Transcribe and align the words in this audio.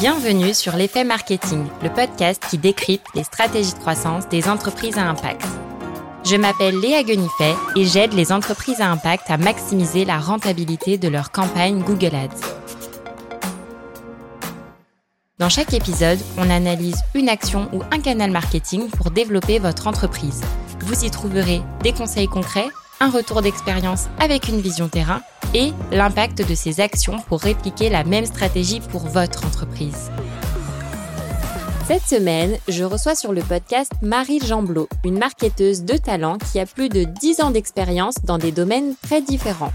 Bienvenue 0.00 0.54
sur 0.54 0.74
l'effet 0.74 1.04
marketing, 1.04 1.66
le 1.80 1.88
podcast 1.88 2.42
qui 2.50 2.58
décrypte 2.58 3.06
les 3.14 3.22
stratégies 3.22 3.74
de 3.74 3.78
croissance 3.78 4.28
des 4.28 4.48
entreprises 4.48 4.98
à 4.98 5.08
impact. 5.08 5.46
Je 6.24 6.34
m'appelle 6.34 6.80
Léa 6.80 7.04
Guenifet 7.04 7.54
et 7.76 7.84
j'aide 7.84 8.12
les 8.12 8.32
entreprises 8.32 8.80
à 8.80 8.90
impact 8.90 9.30
à 9.30 9.36
maximiser 9.38 10.04
la 10.04 10.18
rentabilité 10.18 10.98
de 10.98 11.06
leur 11.06 11.30
campagne 11.30 11.80
Google 11.80 12.16
Ads. 12.16 12.40
Dans 15.38 15.48
chaque 15.48 15.72
épisode, 15.72 16.18
on 16.38 16.50
analyse 16.50 17.00
une 17.14 17.28
action 17.28 17.68
ou 17.72 17.82
un 17.92 18.00
canal 18.00 18.32
marketing 18.32 18.90
pour 18.90 19.12
développer 19.12 19.60
votre 19.60 19.86
entreprise. 19.86 20.42
Vous 20.80 21.04
y 21.04 21.10
trouverez 21.10 21.62
des 21.84 21.92
conseils 21.92 22.28
concrets, 22.28 22.68
un 23.04 23.10
retour 23.10 23.42
d'expérience 23.42 24.06
avec 24.18 24.48
une 24.48 24.62
vision 24.62 24.88
terrain 24.88 25.20
et 25.52 25.72
l'impact 25.92 26.48
de 26.48 26.54
ces 26.54 26.80
actions 26.80 27.18
pour 27.28 27.40
répliquer 27.40 27.90
la 27.90 28.02
même 28.02 28.24
stratégie 28.24 28.80
pour 28.80 29.02
votre 29.02 29.44
entreprise. 29.44 30.10
Cette 31.86 32.04
semaine, 32.04 32.56
je 32.66 32.82
reçois 32.82 33.14
sur 33.14 33.34
le 33.34 33.42
podcast 33.42 33.92
Marie 34.00 34.40
Jamblot, 34.40 34.88
une 35.04 35.18
marketeuse 35.18 35.84
de 35.84 35.98
talent 35.98 36.38
qui 36.38 36.58
a 36.58 36.64
plus 36.64 36.88
de 36.88 37.04
10 37.04 37.42
ans 37.42 37.50
d'expérience 37.50 38.14
dans 38.24 38.38
des 38.38 38.52
domaines 38.52 38.94
très 39.02 39.20
différents. 39.20 39.72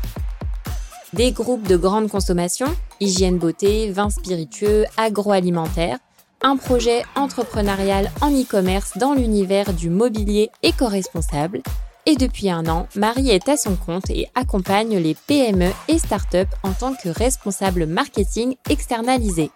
Des 1.13 1.31
groupes 1.31 1.67
de 1.67 1.77
grande 1.77 2.09
consommation, 2.09 2.65
hygiène 2.99 3.37
beauté, 3.37 3.91
vins 3.91 4.09
spiritueux, 4.09 4.85
agroalimentaire, 4.97 5.99
un 6.41 6.57
projet 6.57 7.03
entrepreneurial 7.15 8.09
en 8.21 8.31
e-commerce 8.31 8.97
dans 8.97 9.13
l'univers 9.13 9.71
du 9.73 9.91
mobilier 9.91 10.49
éco-responsable 10.63 11.61
et 12.09 12.15
depuis 12.15 12.49
un 12.49 12.65
an, 12.65 12.87
Marie 12.95 13.29
est 13.29 13.49
à 13.49 13.55
son 13.55 13.75
compte 13.75 14.09
et 14.09 14.25
accompagne 14.33 14.97
les 14.97 15.13
PME 15.13 15.69
et 15.87 15.99
startups 15.99 16.55
en 16.63 16.71
tant 16.71 16.95
que 16.95 17.07
responsable 17.07 17.85
marketing 17.85 18.55
externalisé. 18.67 19.51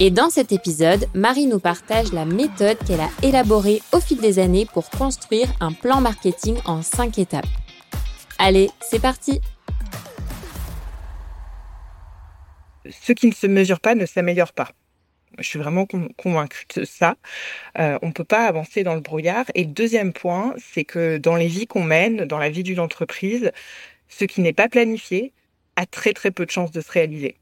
Et 0.00 0.10
dans 0.10 0.30
cet 0.30 0.50
épisode, 0.52 1.06
Marie 1.12 1.46
nous 1.46 1.58
partage 1.58 2.10
la 2.14 2.24
méthode 2.24 2.78
qu'elle 2.86 3.00
a 3.00 3.10
élaborée 3.22 3.82
au 3.92 4.00
fil 4.00 4.18
des 4.18 4.38
années 4.38 4.64
pour 4.64 4.88
construire 4.88 5.48
un 5.60 5.72
plan 5.72 6.00
marketing 6.00 6.56
en 6.64 6.80
5 6.80 7.18
étapes. 7.18 7.46
Allez, 8.38 8.70
c'est 8.80 9.00
parti 9.00 9.42
Ce 13.02 13.12
qui 13.12 13.26
ne 13.26 13.34
se 13.34 13.46
mesure 13.46 13.80
pas 13.80 13.94
ne 13.94 14.06
s'améliore 14.06 14.54
pas. 14.54 14.70
Je 15.38 15.48
suis 15.48 15.58
vraiment 15.58 15.86
convaincue 16.16 16.64
de 16.76 16.84
ça. 16.84 17.16
Euh, 17.78 17.98
on 18.02 18.08
ne 18.08 18.12
peut 18.12 18.24
pas 18.24 18.46
avancer 18.46 18.82
dans 18.84 18.94
le 18.94 19.00
brouillard. 19.00 19.44
Et 19.54 19.64
le 19.64 19.70
deuxième 19.70 20.12
point, 20.12 20.54
c'est 20.58 20.84
que 20.84 21.18
dans 21.18 21.36
les 21.36 21.48
vies 21.48 21.66
qu'on 21.66 21.82
mène, 21.84 22.24
dans 22.24 22.38
la 22.38 22.48
vie 22.48 22.62
d'une 22.62 22.80
entreprise, 22.80 23.52
ce 24.08 24.24
qui 24.24 24.40
n'est 24.40 24.52
pas 24.52 24.68
planifié 24.68 25.32
a 25.76 25.84
très 25.84 26.12
très 26.14 26.30
peu 26.30 26.46
de 26.46 26.50
chances 26.50 26.70
de 26.70 26.80
se 26.80 26.90
réaliser. 26.90 27.36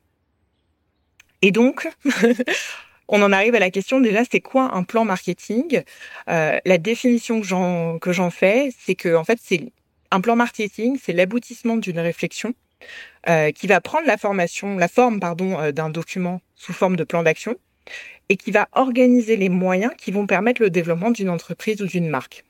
Et 1.43 1.53
donc, 1.53 1.89
on 3.09 3.23
en 3.23 3.33
arrive 3.33 3.55
à 3.55 3.61
la 3.61 3.71
question 3.71 4.01
déjà, 4.01 4.23
c'est 4.29 4.41
quoi 4.41 4.75
un 4.75 4.83
plan 4.83 5.05
marketing? 5.05 5.83
Euh, 6.29 6.59
La 6.65 6.79
définition 6.79 7.41
que 7.41 7.47
j'en 7.47 7.99
que 7.99 8.13
j'en 8.13 8.31
fais, 8.31 8.71
c'est 8.81 8.97
que 8.97 9.15
en 9.15 9.25
fait, 9.25 9.39
c'est 9.41 9.73
un 10.11 10.21
plan 10.21 10.37
marketing, 10.37 10.99
c'est 11.01 11.13
l'aboutissement 11.13 11.77
d'une 11.77 12.01
réflexion 12.01 12.55
euh, 13.29 13.53
qui 13.53 13.67
va 13.67 13.81
prendre 13.81 14.07
la 14.07 14.17
formation, 14.17 14.77
la 14.79 14.89
forme 14.89 15.21
pardon 15.21 15.71
d'un 15.71 15.91
document 15.91 16.41
sous 16.57 16.73
forme 16.73 16.97
de 16.97 17.05
plan 17.05 17.23
d'action 17.23 17.57
et 18.29 18.37
qui 18.37 18.51
va 18.51 18.69
organiser 18.73 19.37
les 19.37 19.49
moyens 19.49 19.93
qui 19.97 20.11
vont 20.11 20.27
permettre 20.27 20.63
le 20.63 20.71
développement 20.71 21.11
d'une 21.11 21.29
entreprise 21.29 21.83
ou 21.83 21.87
d'une 21.87 22.09
marque. 22.09 22.45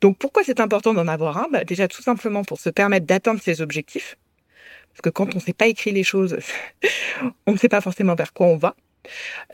Donc 0.00 0.18
pourquoi 0.18 0.44
c'est 0.44 0.60
important 0.60 0.94
d'en 0.94 1.08
avoir 1.08 1.38
un? 1.38 1.48
Bah, 1.50 1.64
Déjà 1.64 1.88
tout 1.88 2.02
simplement 2.02 2.44
pour 2.44 2.60
se 2.60 2.70
permettre 2.70 3.06
d'atteindre 3.06 3.40
ses 3.42 3.60
objectifs. 3.60 4.16
Parce 4.90 5.00
que 5.02 5.10
quand 5.10 5.34
on 5.34 5.38
ne 5.38 5.42
sait 5.42 5.52
pas 5.52 5.66
écrire 5.66 5.94
les 5.94 6.04
choses, 6.04 6.38
on 7.46 7.52
ne 7.52 7.58
sait 7.58 7.68
pas 7.68 7.80
forcément 7.80 8.14
vers 8.14 8.32
quoi 8.32 8.46
on 8.46 8.56
va. 8.56 8.74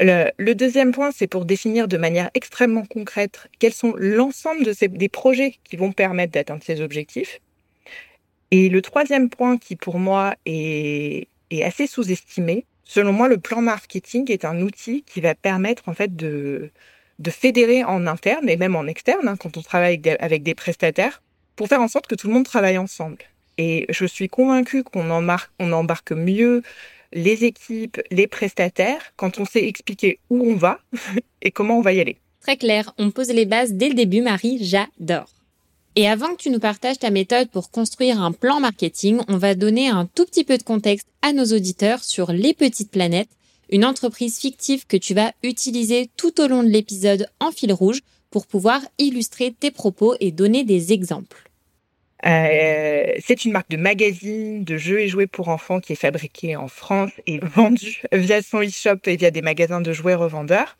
Le, 0.01 0.53
deuxième 0.55 0.93
point, 0.93 1.11
c'est 1.13 1.27
pour 1.27 1.45
définir 1.45 1.87
de 1.87 1.97
manière 1.97 2.31
extrêmement 2.35 2.85
concrète 2.85 3.49
quels 3.59 3.73
sont 3.73 3.95
l'ensemble 3.97 4.65
de 4.65 4.75
des 4.87 5.09
projets 5.09 5.57
qui 5.65 5.77
vont 5.77 5.93
permettre 5.93 6.33
d'atteindre 6.33 6.63
ces 6.65 6.81
objectifs. 6.81 7.41
Et 8.51 8.69
le 8.69 8.83
troisième 8.83 9.31
point 9.31 9.57
qui 9.57 9.77
pour 9.77 9.99
moi 9.99 10.35
est 10.45 11.29
assez 11.63 11.87
sous-estimé, 11.87 12.67
Selon 12.85 13.13
moi, 13.13 13.29
le 13.29 13.39
plan 13.39 13.63
marketing 13.63 14.31
est 14.31 14.45
un 14.45 14.61
outil 14.61 15.03
qui 15.03 15.21
va 15.21 15.35
permettre 15.35 15.89
en 15.89 15.95
fait 15.95 16.15
de, 16.15 16.71
de 17.19 17.31
fédérer 17.31 17.85
en 17.85 18.07
interne 18.07 18.49
et 18.49 18.57
même 18.57 18.77
en 18.77 18.87
externe, 18.87 19.29
hein, 19.29 19.37
quand 19.37 19.57
on 19.57 19.63
travaille 19.63 20.01
avec 20.21 20.43
des, 20.43 20.55
prestataires, 20.55 21.23
pour 21.57 21.69
faire 21.69 21.81
en 21.81 21.89
sorte 21.89 22.07
que 22.07 22.15
tout 22.15 22.29
le 22.29 22.35
monde 22.35 22.45
travaille 22.45 22.79
ensemble. 22.79 23.19
Et 23.57 23.87
je 23.89 24.05
suis 24.05 24.29
convaincue 24.29 24.83
qu'on 24.83 25.11
embarque, 25.11 25.51
on 25.59 25.73
embarque 25.73 26.13
mieux 26.13 26.63
les 27.13 27.45
équipes, 27.45 28.01
les 28.11 28.27
prestataires, 28.27 29.13
quand 29.17 29.39
on 29.39 29.45
sait 29.45 29.67
expliquer 29.67 30.19
où 30.31 30.51
on 30.51 30.57
va 30.57 30.81
et 31.43 31.53
comment 31.53 31.79
on 31.79 31.83
va 31.83 31.93
y 31.93 32.01
aller. 32.01 32.17
Très 32.41 32.57
clair, 32.57 32.93
on 32.99 33.11
pose 33.11 33.31
les 33.31 33.47
bases 33.47 33.73
dès 33.73 33.89
le 33.89 33.95
début, 33.95 34.21
Marie, 34.21 34.59
j'adore. 34.61 35.31
Et 35.97 36.09
avant 36.09 36.35
que 36.35 36.43
tu 36.43 36.51
nous 36.51 36.59
partages 36.59 36.99
ta 36.99 37.11
méthode 37.11 37.51
pour 37.51 37.71
construire 37.71 38.21
un 38.21 38.33
plan 38.33 38.59
marketing, 38.59 39.21
on 39.29 39.37
va 39.37 39.55
donner 39.55 39.89
un 39.89 40.07
tout 40.07 40.25
petit 40.25 40.43
peu 40.43 40.59
de 40.59 40.65
contexte 40.65 41.07
à 41.23 41.33
nos 41.33 41.45
auditeurs 41.45 42.03
sur 42.03 42.33
Les 42.33 42.53
Petites 42.53 42.91
Planètes, 42.91 43.29
une 43.71 43.85
entreprise 43.85 44.41
fictive 44.41 44.87
que 44.89 44.97
tu 44.97 45.15
vas 45.15 45.33
utiliser 45.45 46.11
tout 46.17 46.41
au 46.41 46.49
long 46.49 46.65
de 46.65 46.69
l'épisode 46.69 47.29
en 47.39 47.53
fil 47.53 47.73
rouge 47.73 48.01
pour 48.31 48.49
pouvoir 48.49 48.81
illustrer 48.99 49.53
tes 49.53 49.71
propos 49.71 50.17
et 50.19 50.33
donner 50.33 50.65
des 50.65 50.93
exemples. 50.93 51.49
Euh, 52.27 53.05
c'est 53.25 53.45
une 53.45 53.53
marque 53.53 53.71
de 53.71 53.77
magazines, 53.77 54.65
de 54.65 54.77
jeux 54.77 54.99
et 54.99 55.09
jouets 55.09 55.29
pour 55.29 55.49
enfants 55.49 55.79
qui 55.79 55.93
est 55.93 55.97
fabriquée 55.97 56.57
en 56.57 56.67
France 56.67 57.13
et 57.29 57.39
vendue 57.39 58.03
via 58.13 58.43
son 58.43 58.63
e-shop 58.63 58.99
et 59.07 59.17
via 59.17 59.31
des 59.31 59.43
magasins 59.43 59.81
de 59.81 59.93
jouets 59.93 60.15
revendeurs. 60.15 60.77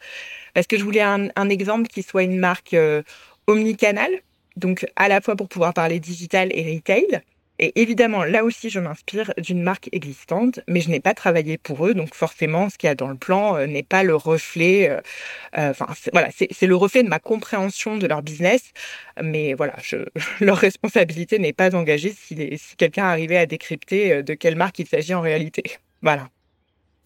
Parce 0.55 0.67
que 0.67 0.77
je 0.77 0.83
voulais 0.83 1.03
un, 1.03 1.49
exemple 1.51 1.87
qui 1.87 2.03
soit 2.03 2.25
une 2.25 2.39
marque 2.39 2.75
euh, 2.75 3.03
omnicanal, 3.47 4.11
donc 4.57 4.87
à 4.97 5.09
la 5.09 5.21
fois 5.21 5.37
pour 5.37 5.49
pouvoir 5.49 5.75
parler 5.75 6.01
digital 6.01 6.49
et 6.53 6.75
retail. 6.75 7.23
Et 7.61 7.81
évidemment, 7.81 8.25
là 8.25 8.43
aussi, 8.45 8.69
je 8.69 8.81
m'inspire 8.81 9.33
d'une 9.39 9.63
marque 9.63 9.89
existante, 9.93 10.59
mais 10.67 10.81
je 10.81 10.91
n'ai 10.91 10.99
pas 10.99 11.15
travaillé 11.15 11.57
pour 11.57 11.87
eux, 11.87 11.95
donc 11.95 12.13
forcément, 12.13 12.69
ce 12.69 12.77
qu'il 12.77 12.89
y 12.89 12.91
a 12.91 12.97
dans 12.97 13.07
le 13.07 13.17
plan 13.17 13.57
euh, 13.57 13.67
n'est 13.67 13.85
pas 13.85 14.03
le 14.03 14.17
reflet. 14.17 14.91
Euh, 14.91 15.01
euh 15.57 15.71
enfin, 15.71 15.87
voilà, 16.13 16.31
c'est 16.33 16.67
le 16.67 16.75
reflet 16.75 17.05
de 17.05 17.09
ma 17.09 17.21
compréhension 17.21 17.97
de 17.97 18.09
leur 18.09 18.23
business, 18.23 18.73
mais 19.23 19.55
voilà, 19.55 19.77
je, 19.83 19.99
leur 20.41 20.57
responsabilité 20.59 21.39
n'est 21.39 21.53
pas 21.53 21.77
engagée 21.77 22.13
si, 22.13 22.35
si 22.59 22.77
quelqu'un 22.77 23.05
arrivait 23.05 23.37
à 23.37 23.47
décrypter 23.47 24.13
euh, 24.13 24.23
de 24.23 24.35
quelle 24.35 24.57
marque 24.57 24.81
il 24.81 24.87
s'agit 24.89 25.15
en 25.15 25.21
réalité. 25.21 25.63
Voilà. 26.03 26.29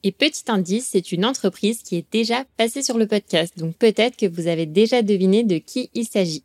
Et 0.03 0.10
petit 0.10 0.42
indice, 0.48 0.88
c'est 0.91 1.12
une 1.12 1.25
entreprise 1.25 1.84
qui 1.84 1.98
est 1.98 2.06
déjà 2.10 2.44
passée 2.56 2.82
sur 2.82 2.98
le 2.98 3.06
podcast, 3.06 3.56
donc 3.56 3.76
peut-être 3.76 4.16
que 4.16 4.26
vous 4.26 4.48
avez 4.48 4.66
déjà 4.66 5.03
deviné 5.03 5.44
de 5.44 5.58
qui 5.58 5.88
il 5.94 6.04
s'agit. 6.04 6.42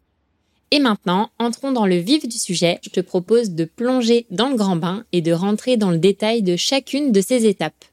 Et 0.76 0.80
maintenant, 0.80 1.30
entrons 1.38 1.72
dans 1.72 1.86
le 1.86 1.98
vif 1.98 2.28
du 2.28 2.40
sujet. 2.40 2.80
Je 2.82 2.90
te 2.90 3.00
propose 3.00 3.52
de 3.52 3.64
plonger 3.64 4.26
dans 4.32 4.50
le 4.50 4.56
grand 4.56 4.76
bain 4.76 5.06
et 5.12 5.22
de 5.22 5.32
rentrer 5.32 5.78
dans 5.78 5.92
le 5.92 6.00
détail 6.00 6.42
de 6.42 6.56
chacune 6.56 7.12
de 7.12 7.22
ces 7.22 7.46
étapes. 7.46 7.86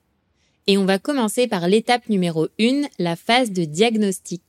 Et 0.67 0.79
on 0.79 0.87
va 0.87 0.99
commencer 0.99 1.47
par 1.47 1.69
l'étape 1.69 2.09
numéro 2.09 2.49
1, 2.59 2.85
la 2.99 3.17
phase 3.17 3.51
de 3.51 3.67
diagnostic. 3.67 4.41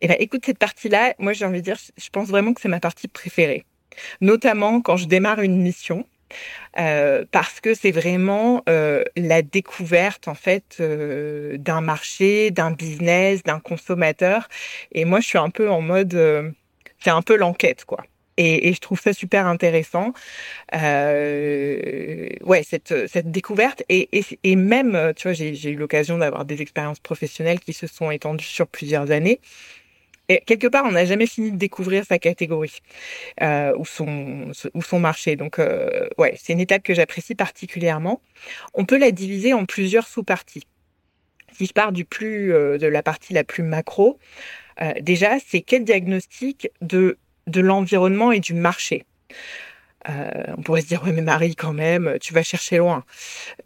Eh 0.00 0.08
ben, 0.08 0.16
écoute, 0.18 0.46
cette 0.46 0.56
partie-là, 0.56 1.12
moi 1.18 1.34
j'ai 1.34 1.44
envie 1.44 1.58
de 1.58 1.64
dire, 1.64 1.76
je 1.98 2.08
pense 2.08 2.28
vraiment 2.28 2.54
que 2.54 2.62
c'est 2.62 2.70
ma 2.70 2.80
partie 2.80 3.06
préférée. 3.06 3.66
Notamment 4.22 4.80
quand 4.80 4.96
je 4.96 5.06
démarre 5.06 5.40
une 5.40 5.60
mission. 5.60 6.06
Euh, 6.78 7.26
parce 7.30 7.60
que 7.60 7.74
c'est 7.74 7.92
vraiment 7.92 8.62
euh, 8.68 9.04
la 9.14 9.42
découverte 9.42 10.26
en 10.26 10.34
fait 10.34 10.78
euh, 10.80 11.58
d'un 11.58 11.82
marché, 11.82 12.50
d'un 12.50 12.70
business, 12.70 13.42
d'un 13.42 13.60
consommateur. 13.60 14.48
Et 14.92 15.04
moi, 15.04 15.20
je 15.20 15.28
suis 15.28 15.38
un 15.38 15.50
peu 15.50 15.68
en 15.68 15.82
mode 15.82 16.54
c'est 17.04 17.10
un 17.10 17.22
peu 17.22 17.36
l'enquête, 17.36 17.84
quoi. 17.84 18.04
Et, 18.36 18.72
je 18.72 18.80
trouve 18.80 19.00
ça 19.00 19.12
super 19.12 19.46
intéressant. 19.46 20.12
Euh, 20.74 22.28
ouais, 22.42 22.64
cette, 22.64 23.30
découverte 23.30 23.84
et, 23.88 24.56
même, 24.56 25.12
tu 25.14 25.28
vois, 25.28 25.32
j'ai 25.34 25.70
eu 25.70 25.76
l'occasion 25.76 26.18
d'avoir 26.18 26.44
des 26.44 26.60
expériences 26.60 26.98
professionnelles 26.98 27.60
qui 27.60 27.72
se 27.72 27.86
sont 27.86 28.10
étendues 28.10 28.44
sur 28.44 28.66
plusieurs 28.66 29.10
années. 29.12 29.40
Et 30.28 30.40
quelque 30.40 30.66
part, 30.66 30.84
on 30.86 30.92
n'a 30.92 31.04
jamais 31.04 31.26
fini 31.26 31.52
de 31.52 31.58
découvrir 31.58 32.04
sa 32.06 32.18
catégorie 32.18 32.80
euh, 33.42 33.76
ou 33.76 33.84
son 33.84 34.98
marché. 34.98 35.36
Donc, 35.36 35.58
euh, 35.58 36.08
ouais, 36.18 36.34
c'est 36.40 36.54
une 36.54 36.60
étape 36.60 36.82
que 36.82 36.94
j'apprécie 36.94 37.34
particulièrement. 37.34 38.20
On 38.72 38.84
peut 38.84 38.98
la 38.98 39.12
diviser 39.12 39.52
en 39.52 39.66
plusieurs 39.66 40.08
sous-parties. 40.08 40.66
Si 41.52 41.66
je 41.66 41.72
pars 41.72 41.92
du 41.92 42.04
plus 42.04 42.48
de 42.48 42.86
la 42.86 43.02
partie 43.04 43.32
la 43.32 43.44
plus 43.44 43.62
macro, 43.62 44.18
euh, 44.80 44.92
déjà, 45.00 45.38
c'est 45.46 45.60
quel 45.60 45.84
diagnostic 45.84 46.70
de, 46.80 47.18
de 47.46 47.60
l'environnement 47.60 48.32
et 48.32 48.40
du 48.40 48.54
marché 48.54 49.04
euh, 50.08 50.30
on 50.58 50.62
pourrait 50.62 50.82
se 50.82 50.88
dire 50.88 51.02
ouais 51.02 51.12
mais 51.12 51.22
Marie 51.22 51.56
quand 51.56 51.72
même 51.72 52.18
tu 52.20 52.34
vas 52.34 52.42
chercher 52.42 52.76
loin. 52.76 53.04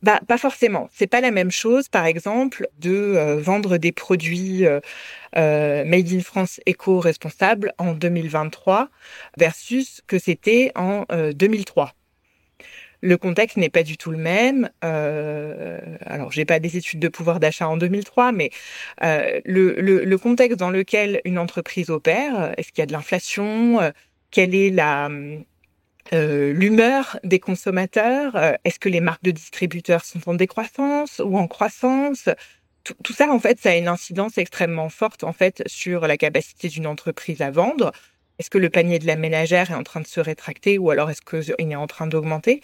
Bah 0.02 0.20
pas 0.26 0.38
forcément. 0.38 0.88
C'est 0.92 1.08
pas 1.08 1.20
la 1.20 1.30
même 1.32 1.50
chose 1.50 1.88
par 1.88 2.06
exemple 2.06 2.68
de 2.78 2.92
euh, 2.92 3.40
vendre 3.40 3.76
des 3.76 3.92
produits 3.92 4.64
euh, 4.64 4.80
euh 5.36 5.84
made 5.84 6.12
in 6.12 6.20
France 6.20 6.60
éco-responsables 6.66 7.72
en 7.78 7.92
2023 7.92 8.88
versus 9.36 10.00
que 10.06 10.18
c'était 10.18 10.70
en 10.76 11.06
2003. 11.34 11.92
Le 13.00 13.16
contexte 13.16 13.56
n'est 13.56 13.68
pas 13.68 13.82
du 13.82 13.96
tout 13.96 14.10
le 14.10 14.18
même. 14.18 14.70
Euh, 14.84 15.78
alors, 16.04 16.32
j'ai 16.32 16.44
pas 16.44 16.58
des 16.58 16.76
études 16.76 17.00
de 17.00 17.08
pouvoir 17.08 17.40
d'achat 17.40 17.68
en 17.68 17.76
2003, 17.76 18.32
mais 18.32 18.50
euh, 19.04 19.40
le, 19.44 19.80
le, 19.80 20.04
le, 20.04 20.18
contexte 20.18 20.58
dans 20.58 20.70
lequel 20.70 21.20
une 21.24 21.38
entreprise 21.38 21.90
opère, 21.90 22.54
est-ce 22.56 22.68
qu'il 22.72 22.80
y 22.80 22.82
a 22.82 22.86
de 22.86 22.92
l'inflation 22.92 23.80
euh, 23.80 23.90
Quelle 24.30 24.54
est 24.54 24.70
la 24.70 25.08
euh, 26.14 26.52
l'humeur 26.52 27.18
des 27.22 27.38
consommateurs 27.38 28.34
euh, 28.36 28.54
Est-ce 28.64 28.78
que 28.78 28.88
les 28.88 29.00
marques 29.00 29.22
de 29.22 29.30
distributeurs 29.30 30.04
sont 30.04 30.26
en 30.28 30.34
décroissance 30.34 31.20
ou 31.22 31.36
en 31.36 31.46
croissance? 31.46 32.28
Tout, 32.84 32.94
tout, 33.04 33.12
ça, 33.12 33.28
en 33.30 33.38
fait, 33.38 33.60
ça 33.60 33.70
a 33.70 33.76
une 33.76 33.88
incidence 33.88 34.38
extrêmement 34.38 34.88
forte 34.88 35.24
en 35.24 35.32
fait 35.32 35.62
sur 35.66 36.06
la 36.06 36.16
capacité 36.16 36.68
d'une 36.68 36.86
entreprise 36.86 37.42
à 37.42 37.50
vendre. 37.50 37.92
Est-ce 38.38 38.50
que 38.50 38.58
le 38.58 38.70
panier 38.70 38.98
de 38.98 39.06
la 39.06 39.16
ménagère 39.16 39.70
est 39.70 39.74
en 39.74 39.82
train 39.82 40.00
de 40.00 40.06
se 40.06 40.20
rétracter 40.20 40.78
ou 40.78 40.90
alors 40.90 41.10
est-ce 41.10 41.22
qu'il 41.22 41.72
est 41.72 41.76
en 41.76 41.86
train 41.86 42.06
d'augmenter? 42.06 42.60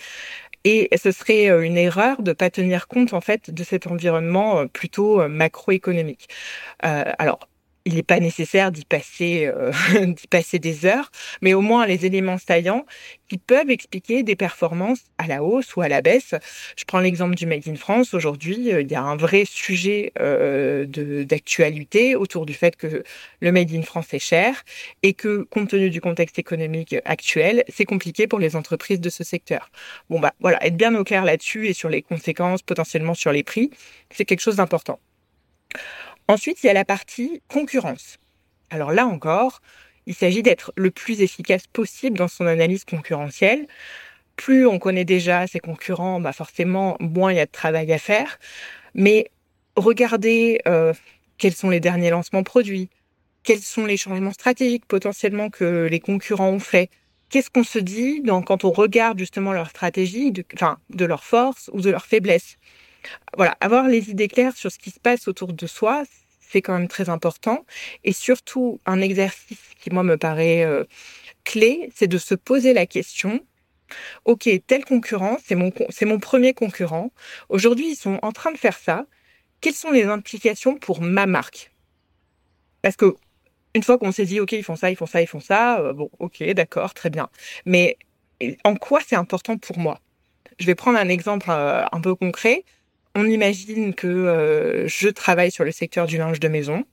Et 0.64 0.88
ce 0.96 1.12
serait 1.12 1.50
euh, 1.50 1.60
une 1.62 1.76
erreur 1.76 2.22
de 2.22 2.32
pas 2.32 2.50
tenir 2.50 2.88
compte 2.88 3.12
en 3.12 3.20
fait 3.20 3.50
de 3.50 3.64
cet 3.64 3.86
environnement 3.86 4.60
euh, 4.60 4.66
plutôt 4.66 5.20
euh, 5.20 5.28
macroéconomique. 5.28 6.28
Alors 6.80 7.48
il 7.84 7.94
n'est 7.94 8.02
pas 8.02 8.18
nécessaire 8.18 8.72
d'y 8.72 8.84
passer, 8.84 9.46
euh, 9.46 9.72
passer 10.30 10.58
des 10.58 10.86
heures, 10.86 11.10
mais 11.42 11.54
au 11.54 11.60
moins 11.60 11.86
les 11.86 12.06
éléments 12.06 12.38
saillants 12.38 12.86
qui 13.28 13.38
peuvent 13.38 13.70
expliquer 13.70 14.22
des 14.22 14.36
performances 14.36 15.00
à 15.18 15.26
la 15.26 15.42
hausse 15.42 15.76
ou 15.76 15.82
à 15.82 15.88
la 15.88 16.00
baisse. 16.00 16.34
Je 16.76 16.84
prends 16.84 17.00
l'exemple 17.00 17.34
du 17.34 17.46
Made 17.46 17.68
in 17.68 17.74
France. 17.74 18.14
Aujourd'hui, 18.14 18.72
euh, 18.72 18.80
il 18.80 18.90
y 18.90 18.94
a 18.94 19.02
un 19.02 19.16
vrai 19.16 19.44
sujet 19.46 20.12
euh, 20.20 20.86
d'actualité 21.24 22.16
autour 22.16 22.46
du 22.46 22.54
fait 22.54 22.76
que 22.76 23.02
le 23.40 23.52
Made 23.52 23.72
in 23.72 23.82
France 23.82 24.12
est 24.14 24.18
cher 24.18 24.62
et 25.02 25.12
que, 25.12 25.42
compte 25.50 25.68
tenu 25.68 25.90
du 25.90 26.00
contexte 26.00 26.38
économique 26.38 26.96
actuel, 27.04 27.64
c'est 27.68 27.84
compliqué 27.84 28.26
pour 28.26 28.38
les 28.38 28.56
entreprises 28.56 29.00
de 29.00 29.10
ce 29.10 29.24
secteur. 29.24 29.70
Bon, 30.08 30.20
bah 30.20 30.32
voilà, 30.40 30.64
être 30.64 30.76
bien 30.76 30.94
au 30.94 31.04
clair 31.04 31.24
là-dessus 31.24 31.68
et 31.68 31.72
sur 31.74 31.88
les 31.88 32.02
conséquences 32.02 32.62
potentiellement 32.62 33.14
sur 33.14 33.32
les 33.32 33.42
prix, 33.42 33.70
c'est 34.10 34.24
quelque 34.24 34.40
chose 34.40 34.56
d'important. 34.56 34.98
Ensuite, 36.28 36.62
il 36.62 36.66
y 36.66 36.70
a 36.70 36.74
la 36.74 36.84
partie 36.84 37.42
concurrence. 37.48 38.18
Alors 38.70 38.92
là 38.92 39.06
encore, 39.06 39.60
il 40.06 40.14
s'agit 40.14 40.42
d'être 40.42 40.72
le 40.76 40.90
plus 40.90 41.20
efficace 41.20 41.66
possible 41.66 42.18
dans 42.18 42.28
son 42.28 42.46
analyse 42.46 42.84
concurrentielle. 42.84 43.66
Plus 44.36 44.66
on 44.66 44.78
connaît 44.78 45.04
déjà 45.04 45.46
ses 45.46 45.60
concurrents, 45.60 46.20
bah 46.20 46.32
forcément, 46.32 46.96
moins 46.98 47.32
il 47.32 47.36
y 47.36 47.40
a 47.40 47.46
de 47.46 47.50
travail 47.50 47.92
à 47.92 47.98
faire. 47.98 48.38
Mais 48.94 49.30
regardez 49.76 50.60
euh, 50.66 50.92
quels 51.38 51.54
sont 51.54 51.70
les 51.70 51.80
derniers 51.80 52.10
lancements 52.10 52.42
produits, 52.42 52.88
quels 53.42 53.60
sont 53.60 53.84
les 53.84 53.96
changements 53.96 54.32
stratégiques 54.32 54.86
potentiellement 54.86 55.50
que 55.50 55.86
les 55.90 56.00
concurrents 56.00 56.50
ont 56.50 56.58
fait. 56.58 56.90
Qu'est-ce 57.28 57.50
qu'on 57.50 57.64
se 57.64 57.78
dit 57.78 58.22
quand 58.46 58.64
on 58.64 58.70
regarde 58.70 59.18
justement 59.18 59.52
leur 59.52 59.68
stratégie, 59.68 60.32
de, 60.32 60.44
enfin, 60.54 60.78
de 60.90 61.04
leurs 61.04 61.24
forces 61.24 61.70
ou 61.72 61.80
de 61.80 61.90
leurs 61.90 62.06
faiblesses 62.06 62.56
voilà, 63.36 63.56
avoir 63.60 63.88
les 63.88 64.10
idées 64.10 64.28
claires 64.28 64.56
sur 64.56 64.70
ce 64.70 64.78
qui 64.78 64.90
se 64.90 65.00
passe 65.00 65.28
autour 65.28 65.52
de 65.52 65.66
soi, 65.66 66.04
c'est 66.40 66.62
quand 66.62 66.78
même 66.78 66.88
très 66.88 67.08
important. 67.08 67.64
Et 68.04 68.12
surtout, 68.12 68.80
un 68.86 69.00
exercice 69.00 69.58
qui, 69.80 69.90
moi, 69.90 70.02
me 70.02 70.16
paraît 70.16 70.64
euh, 70.64 70.84
clé, 71.44 71.90
c'est 71.94 72.06
de 72.06 72.18
se 72.18 72.34
poser 72.34 72.72
la 72.72 72.86
question, 72.86 73.40
OK, 74.24 74.48
tel 74.66 74.84
concurrent, 74.84 75.36
c'est 75.44 75.54
mon, 75.54 75.72
c'est 75.90 76.06
mon 76.06 76.18
premier 76.18 76.54
concurrent. 76.54 77.10
Aujourd'hui, 77.48 77.90
ils 77.90 77.96
sont 77.96 78.18
en 78.22 78.32
train 78.32 78.52
de 78.52 78.58
faire 78.58 78.78
ça. 78.78 79.06
Quelles 79.60 79.74
sont 79.74 79.90
les 79.90 80.04
implications 80.04 80.76
pour 80.76 81.00
ma 81.00 81.26
marque? 81.26 81.72
Parce 82.82 82.96
que 82.96 83.14
une 83.74 83.82
fois 83.82 83.98
qu'on 83.98 84.12
s'est 84.12 84.24
dit, 84.24 84.40
OK, 84.40 84.52
ils 84.52 84.62
font 84.62 84.76
ça, 84.76 84.90
ils 84.90 84.96
font 84.96 85.06
ça, 85.06 85.20
ils 85.20 85.26
font 85.26 85.40
ça, 85.40 85.80
euh, 85.80 85.92
bon, 85.92 86.10
OK, 86.18 86.42
d'accord, 86.52 86.94
très 86.94 87.10
bien. 87.10 87.28
Mais 87.66 87.98
en 88.64 88.76
quoi 88.76 89.00
c'est 89.06 89.16
important 89.16 89.58
pour 89.58 89.78
moi? 89.78 90.00
Je 90.58 90.66
vais 90.66 90.74
prendre 90.74 90.98
un 90.98 91.08
exemple 91.08 91.50
euh, 91.50 91.84
un 91.90 92.00
peu 92.00 92.14
concret 92.14 92.64
on 93.14 93.26
imagine 93.26 93.94
que 93.94 94.06
euh, 94.06 94.88
je 94.88 95.08
travaille 95.08 95.50
sur 95.50 95.64
le 95.64 95.72
secteur 95.72 96.06
du 96.06 96.18
linge 96.18 96.40
de 96.40 96.48
maison. 96.48 96.84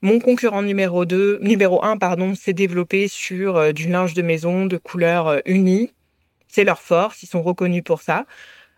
Mon 0.00 0.20
concurrent 0.20 0.62
numéro 0.62 1.04
2, 1.04 1.40
numéro 1.42 1.84
1, 1.84 1.96
pardon, 1.98 2.36
s'est 2.36 2.52
développé 2.52 3.08
sur 3.08 3.56
euh, 3.56 3.72
du 3.72 3.88
linge 3.88 4.14
de 4.14 4.22
maison 4.22 4.64
de 4.66 4.76
couleur 4.76 5.26
euh, 5.26 5.40
unie. 5.44 5.92
C'est 6.46 6.62
leur 6.62 6.80
force, 6.80 7.22
ils 7.24 7.26
sont 7.26 7.42
reconnus 7.42 7.82
pour 7.84 8.00
ça. 8.00 8.24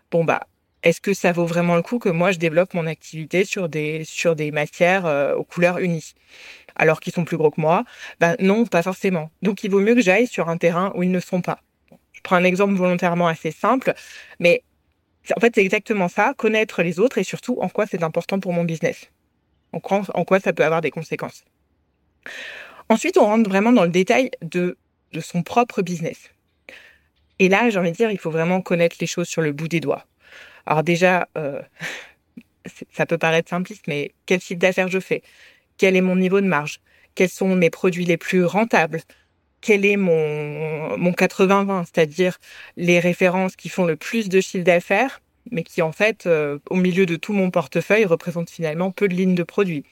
Bon 0.09 0.23
bah, 0.23 0.47
est-ce 0.83 0.99
que 0.99 1.13
ça 1.13 1.31
vaut 1.31 1.45
vraiment 1.45 1.75
le 1.75 1.83
coup 1.83 1.99
que 1.99 2.09
moi 2.09 2.31
je 2.31 2.39
développe 2.39 2.73
mon 2.73 2.87
activité 2.87 3.45
sur 3.45 3.69
des 3.69 4.03
sur 4.03 4.35
des 4.35 4.51
matières 4.51 5.05
euh, 5.05 5.35
aux 5.35 5.43
couleurs 5.43 5.77
unies? 5.77 6.15
Alors 6.75 6.99
qu'ils 6.99 7.13
sont 7.13 7.23
plus 7.23 7.37
gros 7.37 7.51
que 7.51 7.61
moi? 7.61 7.83
Ben 8.19 8.35
non, 8.39 8.65
pas 8.65 8.81
forcément. 8.81 9.29
Donc 9.43 9.63
il 9.63 9.69
vaut 9.69 9.79
mieux 9.79 9.93
que 9.95 10.01
j'aille 10.01 10.27
sur 10.27 10.49
un 10.49 10.57
terrain 10.57 10.91
où 10.95 11.03
ils 11.03 11.11
ne 11.11 11.19
sont 11.19 11.41
pas. 11.41 11.59
Je 12.13 12.21
prends 12.23 12.35
un 12.35 12.43
exemple 12.43 12.73
volontairement 12.73 13.27
assez 13.27 13.51
simple, 13.51 13.93
mais 14.39 14.63
en 15.35 15.39
fait, 15.39 15.53
c'est 15.55 15.61
exactement 15.61 16.07
ça, 16.07 16.33
connaître 16.35 16.81
les 16.83 16.99
autres 16.99 17.17
et 17.17 17.23
surtout 17.23 17.59
en 17.61 17.69
quoi 17.69 17.85
c'est 17.85 18.03
important 18.03 18.39
pour 18.39 18.53
mon 18.53 18.63
business. 18.63 19.09
En 19.73 19.79
quoi, 19.79 20.39
ça 20.39 20.51
peut 20.51 20.65
avoir 20.65 20.81
des 20.81 20.91
conséquences. 20.91 21.45
Ensuite, 22.89 23.17
on 23.17 23.25
rentre 23.25 23.49
vraiment 23.49 23.71
dans 23.71 23.83
le 23.83 23.89
détail 23.89 24.31
de, 24.41 24.77
de 25.13 25.19
son 25.21 25.43
propre 25.43 25.81
business. 25.81 26.29
Et 27.39 27.47
là, 27.47 27.69
j'ai 27.69 27.79
envie 27.79 27.91
de 27.91 27.95
dire, 27.95 28.11
il 28.11 28.19
faut 28.19 28.31
vraiment 28.31 28.61
connaître 28.61 28.97
les 28.99 29.07
choses 29.07 29.27
sur 29.27 29.41
le 29.41 29.53
bout 29.53 29.67
des 29.67 29.79
doigts. 29.79 30.05
Alors 30.65 30.83
déjà, 30.83 31.27
euh, 31.37 31.61
ça 32.91 33.05
peut 33.05 33.17
paraître 33.17 33.49
simpliste, 33.49 33.87
mais 33.87 34.13
quel 34.25 34.41
chiffre 34.41 34.59
d'affaires 34.59 34.89
je 34.89 34.99
fais? 34.99 35.23
Quel 35.77 35.95
est 35.95 36.01
mon 36.01 36.15
niveau 36.15 36.41
de 36.41 36.47
marge? 36.47 36.81
Quels 37.15 37.29
sont 37.29 37.55
mes 37.55 37.69
produits 37.69 38.05
les 38.05 38.17
plus 38.17 38.45
rentables? 38.45 39.01
Quel 39.61 39.85
est 39.85 39.97
mon, 39.97 40.97
mon 40.97 41.11
80-20, 41.11 41.85
c'est-à-dire 41.85 42.37
les 42.77 42.99
références 42.99 43.55
qui 43.55 43.69
font 43.69 43.85
le 43.85 43.95
plus 43.95 44.29
de 44.29 44.41
chiffre 44.41 44.63
d'affaires, 44.63 45.21
mais 45.51 45.63
qui 45.63 45.81
en 45.81 45.91
fait, 45.91 46.25
euh, 46.25 46.59
au 46.69 46.75
milieu 46.75 47.05
de 47.05 47.15
tout 47.15 47.33
mon 47.33 47.51
portefeuille, 47.51 48.05
représentent 48.05 48.49
finalement 48.49 48.91
peu 48.91 49.07
de 49.07 49.13
lignes 49.15 49.35
de 49.35 49.43
produits. 49.43 49.85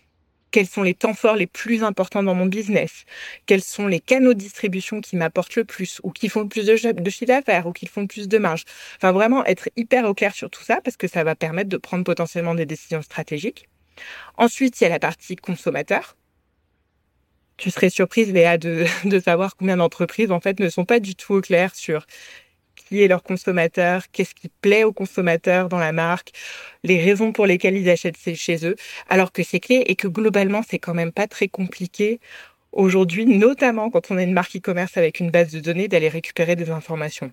Quels 0.51 0.67
sont 0.67 0.81
les 0.81 0.95
temps 0.95 1.13
forts 1.13 1.35
les 1.35 1.45
plus 1.45 1.83
importants 1.83 2.23
dans 2.23 2.33
mon 2.33 2.47
business? 2.47 3.05
Quels 3.45 3.61
sont 3.61 3.85
les 3.85 3.99
canaux 3.99 4.33
de 4.33 4.39
distribution 4.39 4.99
qui 4.99 5.15
m'apportent 5.15 5.55
le 5.55 5.63
plus 5.63 6.01
ou 6.03 6.11
qui 6.11 6.27
font 6.27 6.41
le 6.41 6.47
plus 6.47 6.65
de, 6.65 6.91
de 6.91 7.09
chiffre 7.11 7.25
d'affaires 7.25 7.67
ou 7.67 7.71
qui 7.71 7.85
font 7.85 8.01
le 8.01 8.07
plus 8.07 8.27
de 8.27 8.37
marge? 8.39 8.63
Enfin, 8.95 9.11
vraiment 9.11 9.45
être 9.45 9.69
hyper 9.75 10.05
au 10.05 10.15
clair 10.15 10.33
sur 10.33 10.49
tout 10.49 10.63
ça 10.63 10.81
parce 10.81 10.97
que 10.97 11.07
ça 11.07 11.23
va 11.23 11.35
permettre 11.35 11.69
de 11.69 11.77
prendre 11.77 12.03
potentiellement 12.03 12.55
des 12.55 12.65
décisions 12.65 13.03
stratégiques. 13.03 13.69
Ensuite, 14.37 14.81
il 14.81 14.85
y 14.85 14.87
a 14.87 14.89
la 14.89 14.99
partie 14.99 15.35
consommateur 15.35 16.15
tu 17.59 17.71
serais 17.71 17.89
surprise, 17.89 18.31
Léa, 18.31 18.57
de, 18.57 18.85
de 19.05 19.19
savoir 19.19 19.55
combien 19.55 19.77
d'entreprises, 19.77 20.31
en 20.31 20.39
fait, 20.39 20.59
ne 20.59 20.69
sont 20.69 20.85
pas 20.85 20.99
du 20.99 21.15
tout 21.15 21.35
au 21.35 21.41
clair 21.41 21.75
sur 21.75 22.05
qui 22.75 23.03
est 23.03 23.07
leur 23.07 23.21
consommateur, 23.21 24.03
qu'est-ce 24.11 24.33
qui 24.33 24.49
plaît 24.61 24.83
aux 24.83 24.93
consommateurs 24.93 25.69
dans 25.69 25.77
la 25.77 25.91
marque, 25.91 26.31
les 26.83 26.99
raisons 26.99 27.31
pour 27.31 27.45
lesquelles 27.45 27.77
ils 27.77 27.89
achètent 27.89 28.17
chez 28.35 28.65
eux, 28.65 28.75
alors 29.09 29.31
que 29.31 29.43
c'est 29.43 29.59
clé 29.59 29.83
et 29.85 29.95
que 29.95 30.07
globalement, 30.07 30.61
c'est 30.67 30.79
quand 30.79 30.93
même 30.93 31.11
pas 31.11 31.27
très 31.27 31.47
compliqué 31.47 32.19
aujourd'hui, 32.71 33.25
notamment 33.25 33.89
quand 33.89 34.11
on 34.11 34.17
a 34.17 34.23
une 34.23 34.33
marque 34.33 34.55
e-commerce 34.55 34.97
avec 34.97 35.19
une 35.19 35.29
base 35.29 35.51
de 35.51 35.59
données, 35.59 35.87
d'aller 35.87 36.09
récupérer 36.09 36.55
des 36.55 36.69
informations. 36.71 37.31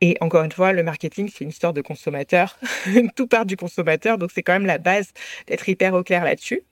Et 0.00 0.16
encore 0.20 0.44
une 0.44 0.52
fois, 0.52 0.72
le 0.72 0.82
marketing, 0.82 1.30
c'est 1.32 1.44
une 1.44 1.50
histoire 1.50 1.72
de 1.72 1.80
consommateur. 1.80 2.58
Tout 3.16 3.26
part 3.26 3.46
du 3.46 3.56
consommateur, 3.56 4.18
donc 4.18 4.30
c'est 4.32 4.42
quand 4.42 4.52
même 4.52 4.66
la 4.66 4.78
base 4.78 5.12
d'être 5.46 5.68
hyper 5.68 5.94
au 5.94 6.02
clair 6.02 6.24
là-dessus. 6.24 6.62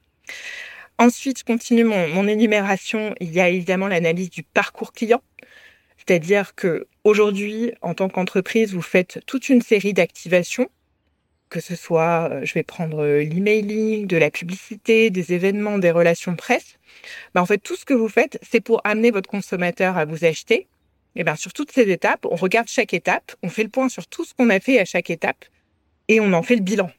Ensuite, 0.99 1.41
je 1.41 1.45
continue 1.45 1.85
mon, 1.85 2.09
mon 2.09 2.27
énumération. 2.27 3.15
Il 3.21 3.33
y 3.33 3.41
a 3.41 3.49
évidemment 3.49 3.89
l'analyse 3.89 4.31
du 4.31 4.43
parcours 4.43 4.93
client. 4.93 5.23
C'est-à-dire 5.99 6.55
que 6.55 6.87
aujourd'hui, 7.05 7.73
en 7.83 7.95
tant 7.95 8.09
qu'entreprise, 8.09 8.73
vous 8.73 8.83
faites 8.83 9.21
toute 9.27 9.49
une 9.49 9.61
série 9.61 9.93
d'activations, 9.93 10.69
que 11.49 11.61
ce 11.61 11.77
soit, 11.77 12.29
euh, 12.31 12.45
je 12.45 12.55
vais 12.55 12.63
prendre 12.63 13.03
euh, 13.03 13.23
l'emailing, 13.23 14.07
de 14.07 14.17
la 14.17 14.31
publicité, 14.31 15.11
des 15.11 15.33
événements, 15.33 15.79
des 15.79 15.91
relations 15.91 16.35
presse. 16.37 16.79
Ben, 17.35 17.43
en 17.43 17.47
fait, 17.47 17.59
tout 17.59 17.77
ce 17.77 17.85
que 17.85 17.95
vous 17.95 18.09
faites, 18.09 18.39
c'est 18.43 18.61
pour 18.61 18.81
amener 18.85 19.11
votre 19.11 19.29
consommateur 19.29 19.97
à 19.97 20.05
vous 20.05 20.25
acheter. 20.25 20.67
Et 21.15 21.25
ben, 21.25 21.37
sur 21.37 21.53
toutes 21.53 21.73
ces 21.73 21.91
étapes, 21.91 22.27
on 22.31 22.37
regarde 22.37 22.69
chaque 22.69 22.95
étape, 22.95 23.35
on 23.43 23.49
fait 23.49 23.63
le 23.63 23.69
point 23.69 23.89
sur 23.89 24.07
tout 24.07 24.25
ce 24.25 24.35
qu'on 24.35 24.51
a 24.51 24.61
fait 24.61 24.79
à 24.79 24.85
chaque 24.85 25.11
étape 25.11 25.45
et 26.09 26.21
on 26.21 26.33
en 26.33 26.43
fait 26.43 26.57
le 26.57 26.63
bilan. 26.63 26.91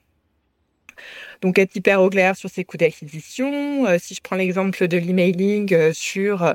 Donc 1.41 1.59
être 1.59 1.75
hyper 1.75 2.01
au 2.01 2.09
clair 2.09 2.35
sur 2.35 2.49
ses 2.49 2.63
coûts 2.63 2.77
d'acquisition. 2.77 3.85
Euh, 3.87 3.97
si 3.99 4.15
je 4.15 4.21
prends 4.21 4.35
l'exemple 4.35 4.87
de 4.87 4.97
l'emailing 4.97 5.73
euh, 5.73 5.93
sur 5.93 6.43
euh, 6.43 6.53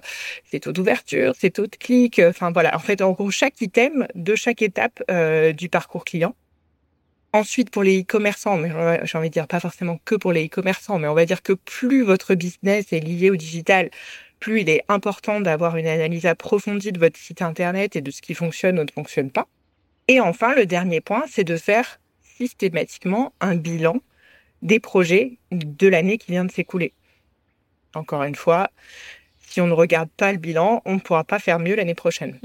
ses 0.51 0.61
taux 0.61 0.73
d'ouverture, 0.73 1.35
ses 1.39 1.51
taux 1.51 1.67
de 1.67 1.77
clic, 1.77 2.21
enfin 2.25 2.51
voilà, 2.53 2.75
en 2.77 2.81
fait 2.81 3.03
en 3.03 3.13
gros 3.13 3.31
chaque 3.31 3.61
item 3.61 4.07
de 4.15 4.35
chaque 4.35 4.63
étape 4.63 5.03
du 5.57 5.69
parcours 5.69 6.05
client. 6.05 6.35
Ensuite, 7.35 7.71
pour 7.71 7.83
les 7.83 8.03
e-commerçants, 8.03 8.59
mais 8.59 8.71
j'ai 9.05 9.17
envie 9.17 9.31
de 9.31 9.33
dire 9.33 9.47
pas 9.47 9.61
forcément 9.61 9.99
que 10.05 10.15
pour 10.15 10.33
les 10.33 10.47
e-commerçants, 10.47 10.99
mais 10.99 11.09
on 11.09 11.15
va 11.15 11.25
dire 11.25 11.43
que 11.43 11.55
plus 11.55 12.03
votre 12.03 12.35
business 12.35 12.93
est 12.93 13.01
lié 13.01 13.31
au 13.31 13.37
digital, 13.37 13.91
plus 14.39 14.61
il 14.61 14.69
est 14.69 14.85
important 14.89 15.41
d'avoir 15.41 15.77
une 15.77 15.87
analyse 15.87 16.27
approfondie 16.27 16.93
de 16.93 16.99
votre 16.99 17.17
site 17.17 17.41
internet 17.41 17.97
et 17.97 18.03
de 18.03 18.11
ce 18.11 18.21
qui 18.21 18.35
fonctionne 18.35 18.79
ou 18.79 18.83
ne 18.83 18.91
fonctionne 18.91 19.31
pas. 19.31 19.49
Et 20.09 20.21
enfin, 20.21 20.55
le 20.55 20.67
dernier 20.67 21.01
point, 21.01 21.25
c'est 21.29 21.45
de 21.45 21.57
faire 21.57 22.01
systématiquement 22.37 23.33
un 23.41 23.57
bilan 23.57 23.97
des 24.63 24.81
projets 24.81 25.39
de 25.51 25.89
l'année 25.89 26.19
qui 26.19 26.31
vient 26.31 26.45
de 26.45 26.53
s'écouler. 26.53 26.93
Encore 27.95 28.23
une 28.23 28.35
fois, 28.35 28.71
si 29.39 29.61
on 29.61 29.67
ne 29.67 29.75
regarde 29.75 30.09
pas 30.17 30.33
le 30.33 30.39
bilan, 30.39 30.81
on 30.87 30.95
ne 30.95 31.01
pourra 31.01 31.25
pas 31.25 31.39
faire 31.39 31.59
mieux 31.59 31.75
l'année 31.75 31.95
prochaine. 31.95 32.39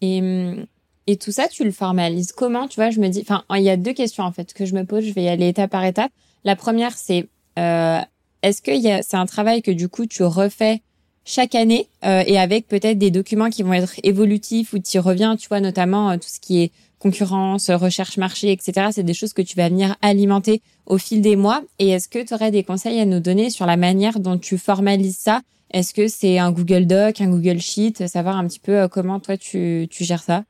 Et 0.00 0.20
mmh, 0.20 0.66
Et 1.06 1.16
tout 1.16 1.32
ça, 1.32 1.48
tu 1.48 1.64
le 1.64 1.70
formalises 1.70 2.32
comment? 2.32 2.66
Tu 2.66 2.76
vois, 2.76 2.90
je 2.90 2.98
me 2.98 3.08
dis, 3.08 3.20
enfin, 3.20 3.44
il 3.50 3.62
y 3.62 3.70
a 3.70 3.76
deux 3.76 3.92
questions 3.92 4.24
en 4.24 4.32
fait 4.32 4.52
que 4.54 4.64
je 4.64 4.74
me 4.74 4.84
pose. 4.84 5.04
Je 5.04 5.12
vais 5.12 5.24
y 5.24 5.28
aller 5.28 5.48
étape 5.48 5.70
par 5.70 5.84
étape. 5.84 6.10
La 6.44 6.56
première, 6.56 6.96
c'est 6.96 7.28
euh, 7.58 8.00
est-ce 8.42 8.62
que 8.62 8.72
c'est 9.02 9.16
un 9.16 9.26
travail 9.26 9.62
que 9.62 9.70
du 9.70 9.88
coup 9.88 10.06
tu 10.06 10.22
refais 10.22 10.82
chaque 11.24 11.54
année 11.54 11.88
euh, 12.04 12.22
et 12.26 12.38
avec 12.38 12.68
peut-être 12.68 12.98
des 12.98 13.10
documents 13.10 13.48
qui 13.48 13.62
vont 13.62 13.72
être 13.72 13.94
évolutifs 14.02 14.72
ou 14.72 14.78
tu 14.78 14.98
reviens, 14.98 15.36
tu 15.36 15.48
vois, 15.48 15.60
notamment 15.60 16.10
euh, 16.10 16.16
tout 16.16 16.28
ce 16.28 16.40
qui 16.40 16.62
est 16.62 16.72
concurrence, 17.04 17.70
recherche 17.70 18.16
marché, 18.16 18.50
etc. 18.50 18.88
C'est 18.90 19.02
des 19.02 19.14
choses 19.14 19.32
que 19.32 19.42
tu 19.42 19.56
vas 19.56 19.68
venir 19.68 19.96
alimenter 20.02 20.62
au 20.86 20.98
fil 20.98 21.20
des 21.20 21.36
mois. 21.36 21.62
Et 21.78 21.90
est-ce 21.90 22.08
que 22.08 22.24
tu 22.24 22.34
aurais 22.34 22.50
des 22.50 22.64
conseils 22.64 22.98
à 23.00 23.04
nous 23.04 23.20
donner 23.20 23.50
sur 23.50 23.66
la 23.66 23.76
manière 23.76 24.20
dont 24.20 24.38
tu 24.38 24.58
formalises 24.58 25.18
ça? 25.18 25.40
Est-ce 25.72 25.94
que 25.94 26.08
c'est 26.08 26.38
un 26.38 26.50
Google 26.50 26.86
Doc, 26.86 27.20
un 27.20 27.28
Google 27.28 27.60
Sheet 27.60 28.06
Savoir 28.08 28.36
un 28.36 28.46
petit 28.46 28.60
peu 28.60 28.80
euh, 28.80 28.88
comment 28.88 29.20
toi 29.20 29.36
tu, 29.36 29.86
tu 29.90 30.04
gères 30.04 30.22
ça? 30.22 30.44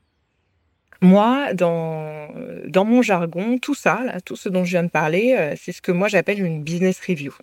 Moi, 1.01 1.53
dans, 1.53 2.29
dans 2.67 2.85
mon 2.85 3.01
jargon, 3.01 3.57
tout 3.59 3.75
ça, 3.75 3.99
tout 4.23 4.35
ce 4.35 4.49
dont 4.49 4.63
je 4.63 4.71
viens 4.71 4.83
de 4.83 4.89
parler, 4.89 5.53
c'est 5.61 5.73
ce 5.73 5.81
que 5.81 5.91
moi 5.91 6.07
j'appelle 6.07 6.43
une 6.43 6.63
business 6.63 6.99
review. 7.05 7.33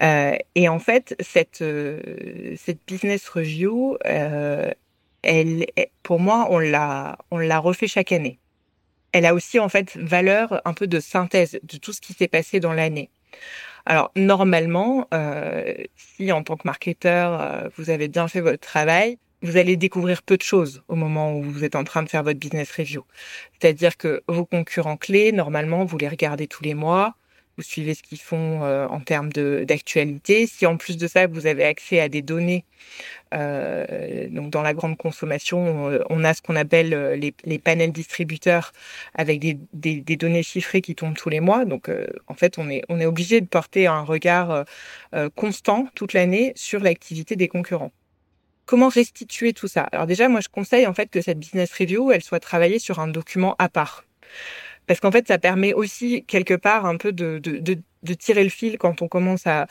Euh, 0.00 0.36
et 0.54 0.68
en 0.68 0.78
fait, 0.78 1.14
cette, 1.20 1.60
euh, 1.62 2.54
cette 2.56 2.80
business 2.86 3.28
review, 3.28 3.98
euh, 4.06 4.70
elle, 5.22 5.66
pour 6.02 6.20
moi, 6.20 6.48
on 6.50 6.58
l'a, 6.58 7.18
on 7.30 7.38
l'a 7.38 7.58
refait 7.58 7.88
chaque 7.88 8.12
année. 8.12 8.38
Elle 9.12 9.26
a 9.26 9.34
aussi 9.34 9.58
en 9.58 9.68
fait 9.68 9.96
valeur 9.96 10.62
un 10.64 10.72
peu 10.72 10.86
de 10.86 11.00
synthèse 11.00 11.60
de 11.62 11.76
tout 11.76 11.92
ce 11.92 12.00
qui 12.00 12.12
s'est 12.14 12.28
passé 12.28 12.60
dans 12.60 12.72
l'année. 12.72 13.10
Alors 13.84 14.10
normalement, 14.16 15.08
euh, 15.12 15.74
si 15.96 16.32
en 16.32 16.42
tant 16.42 16.56
que 16.56 16.62
marketeur, 16.64 17.40
euh, 17.40 17.68
vous 17.76 17.90
avez 17.90 18.08
bien 18.08 18.28
fait 18.28 18.40
votre 18.40 18.60
travail, 18.60 19.18
vous 19.42 19.56
allez 19.56 19.76
découvrir 19.76 20.22
peu 20.22 20.36
de 20.36 20.42
choses 20.42 20.82
au 20.88 20.94
moment 20.94 21.34
où 21.36 21.42
vous 21.42 21.64
êtes 21.64 21.74
en 21.74 21.84
train 21.84 22.02
de 22.02 22.08
faire 22.08 22.22
votre 22.22 22.38
business 22.38 22.70
review. 22.70 23.04
C'est-à-dire 23.58 23.96
que 23.96 24.22
vos 24.28 24.46
concurrents 24.46 24.96
clés, 24.96 25.32
normalement, 25.32 25.84
vous 25.84 25.98
les 25.98 26.08
regardez 26.08 26.46
tous 26.46 26.62
les 26.62 26.74
mois 26.74 27.16
vous 27.56 27.62
suivez 27.62 27.94
ce 27.94 28.02
qu'ils 28.02 28.20
font 28.20 28.62
euh, 28.64 28.86
en 28.86 29.00
termes 29.00 29.30
d'actualité. 29.30 30.46
Si 30.46 30.66
en 30.66 30.76
plus 30.76 30.96
de 30.96 31.06
ça, 31.06 31.26
vous 31.26 31.46
avez 31.46 31.64
accès 31.64 32.00
à 32.00 32.08
des 32.08 32.22
données, 32.22 32.64
euh, 33.34 34.28
donc 34.28 34.50
dans 34.50 34.62
la 34.62 34.74
grande 34.74 34.96
consommation, 34.96 36.00
on, 36.10 36.24
a 36.24 36.34
ce 36.34 36.42
qu'on 36.42 36.56
appelle 36.56 36.92
euh, 36.92 37.16
les, 37.16 37.34
les, 37.44 37.58
panels 37.58 37.92
distributeurs 37.92 38.72
avec 39.14 39.40
des, 39.40 39.58
des, 39.72 40.00
des, 40.00 40.16
données 40.16 40.42
chiffrées 40.42 40.82
qui 40.82 40.94
tombent 40.94 41.16
tous 41.16 41.30
les 41.30 41.40
mois. 41.40 41.64
Donc 41.64 41.88
euh, 41.88 42.06
en 42.26 42.34
fait, 42.34 42.58
on 42.58 42.68
est, 42.68 42.82
on 42.88 43.00
est 43.00 43.06
obligé 43.06 43.40
de 43.40 43.46
porter 43.46 43.86
un 43.86 44.02
regard 44.02 44.64
constant 45.34 45.88
toute 45.94 46.12
l'année 46.12 46.52
sur 46.56 46.80
l'activité 46.80 47.36
des 47.36 47.48
concurrents. 47.48 47.92
Comment 48.66 48.88
restituer 48.88 49.52
tout 49.52 49.68
ça? 49.68 49.82
Alors 49.92 50.06
déjà, 50.06 50.28
moi, 50.28 50.40
je 50.40 50.48
conseille 50.48 50.86
en 50.86 50.94
fait 50.94 51.08
que 51.10 51.20
cette 51.20 51.38
business 51.38 51.72
review, 51.72 52.12
elle 52.12 52.22
soit 52.22 52.40
travaillée 52.40 52.78
sur 52.78 53.00
un 53.00 53.08
document 53.08 53.54
à 53.58 53.68
part 53.68 54.04
parce 54.86 55.00
qu'en 55.00 55.12
fait, 55.12 55.28
ça 55.28 55.38
permet 55.38 55.74
aussi 55.74 56.24
quelque 56.24 56.54
part 56.54 56.86
un 56.86 56.96
peu 56.96 57.12
de, 57.12 57.40
tirer 58.18 58.44
le 58.44 58.50
fil 58.50 58.78
quand 58.78 59.02
on 59.02 59.08
commence 59.08 59.46
à, 59.46 59.66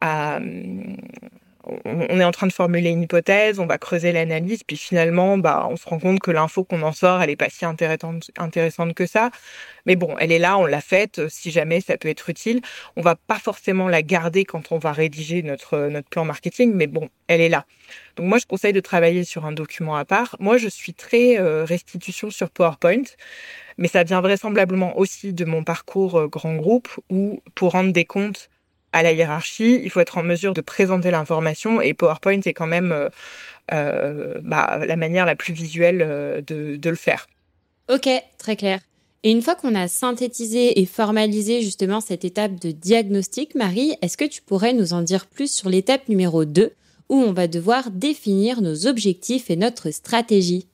à 0.00 0.40
on 1.64 2.20
est 2.20 2.24
en 2.24 2.30
train 2.32 2.46
de 2.46 2.52
formuler 2.52 2.90
une 2.90 3.02
hypothèse, 3.02 3.58
on 3.58 3.66
va 3.66 3.78
creuser 3.78 4.12
l'analyse, 4.12 4.62
puis 4.64 4.76
finalement, 4.76 5.38
bah, 5.38 5.66
on 5.70 5.76
se 5.76 5.88
rend 5.88 5.98
compte 5.98 6.20
que 6.20 6.30
l'info 6.30 6.64
qu'on 6.64 6.82
en 6.82 6.92
sort, 6.92 7.22
elle 7.22 7.30
est 7.30 7.36
pas 7.36 7.50
si 7.50 7.64
intéressante, 7.64 8.94
que 8.94 9.06
ça. 9.06 9.30
Mais 9.86 9.96
bon, 9.96 10.16
elle 10.18 10.32
est 10.32 10.38
là, 10.38 10.58
on 10.58 10.66
l'a 10.66 10.80
faite. 10.80 11.28
Si 11.28 11.50
jamais 11.50 11.80
ça 11.80 11.96
peut 11.96 12.08
être 12.08 12.28
utile, 12.28 12.60
on 12.96 13.02
va 13.02 13.16
pas 13.16 13.38
forcément 13.38 13.88
la 13.88 14.02
garder 14.02 14.44
quand 14.44 14.72
on 14.72 14.78
va 14.78 14.92
rédiger 14.92 15.42
notre 15.42 15.88
notre 15.88 16.08
plan 16.08 16.24
marketing, 16.24 16.72
mais 16.74 16.86
bon, 16.86 17.08
elle 17.28 17.40
est 17.40 17.48
là. 17.48 17.64
Donc 18.16 18.26
moi, 18.26 18.38
je 18.38 18.46
conseille 18.46 18.72
de 18.72 18.80
travailler 18.80 19.24
sur 19.24 19.46
un 19.46 19.52
document 19.52 19.96
à 19.96 20.04
part. 20.04 20.36
Moi, 20.40 20.58
je 20.58 20.68
suis 20.68 20.94
très 20.94 21.38
euh, 21.38 21.64
restitution 21.64 22.30
sur 22.30 22.50
PowerPoint 22.50 23.02
mais 23.78 23.88
ça 23.88 24.04
vient 24.04 24.20
vraisemblablement 24.20 24.98
aussi 24.98 25.32
de 25.32 25.44
mon 25.44 25.64
parcours 25.64 26.18
euh, 26.18 26.28
grand 26.28 26.56
groupe 26.56 26.88
où 27.10 27.40
pour 27.54 27.72
rendre 27.72 27.92
des 27.92 28.04
comptes 28.04 28.50
à 28.92 29.02
la 29.02 29.12
hiérarchie, 29.12 29.80
il 29.82 29.90
faut 29.90 30.00
être 30.00 30.18
en 30.18 30.22
mesure 30.22 30.54
de 30.54 30.60
présenter 30.60 31.10
l'information 31.10 31.80
et 31.80 31.94
PowerPoint 31.94 32.40
est 32.44 32.52
quand 32.52 32.66
même 32.66 32.92
euh, 32.92 33.08
euh, 33.72 34.34
bah, 34.42 34.80
la 34.86 34.96
manière 34.96 35.26
la 35.26 35.36
plus 35.36 35.52
visuelle 35.52 36.42
de, 36.46 36.76
de 36.76 36.90
le 36.90 36.96
faire. 36.96 37.26
Ok, 37.90 38.08
très 38.38 38.56
clair. 38.56 38.80
Et 39.24 39.30
une 39.30 39.42
fois 39.42 39.54
qu'on 39.54 39.74
a 39.74 39.86
synthétisé 39.86 40.80
et 40.80 40.86
formalisé 40.86 41.62
justement 41.62 42.00
cette 42.00 42.24
étape 42.24 42.58
de 42.60 42.72
diagnostic, 42.72 43.54
Marie, 43.54 43.94
est-ce 44.02 44.16
que 44.16 44.24
tu 44.24 44.42
pourrais 44.42 44.72
nous 44.72 44.94
en 44.94 45.02
dire 45.02 45.26
plus 45.26 45.52
sur 45.52 45.68
l'étape 45.68 46.08
numéro 46.08 46.44
2 46.44 46.72
où 47.08 47.16
on 47.16 47.32
va 47.32 47.46
devoir 47.46 47.90
définir 47.90 48.62
nos 48.62 48.86
objectifs 48.86 49.48
et 49.48 49.56
notre 49.56 49.90
stratégie? 49.90 50.66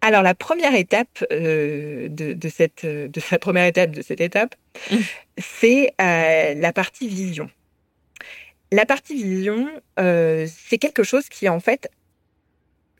Alors 0.00 0.22
la 0.22 0.34
première 0.34 0.74
étape 0.74 1.24
euh, 1.30 2.08
de, 2.08 2.32
de, 2.32 2.48
cette 2.48 2.84
de 2.86 3.20
la 3.30 3.38
première 3.38 3.66
étape 3.66 3.90
de 3.90 4.02
cette 4.02 4.20
étape, 4.20 4.54
mmh. 4.90 4.96
c'est 5.38 5.94
euh, 6.00 6.54
la 6.54 6.72
partie 6.72 7.08
vision. 7.08 7.50
La 8.72 8.86
partie 8.86 9.14
vision, 9.14 9.68
euh, 9.98 10.46
c'est 10.48 10.78
quelque 10.78 11.02
chose 11.02 11.28
qui 11.28 11.48
en 11.48 11.60
fait 11.60 11.90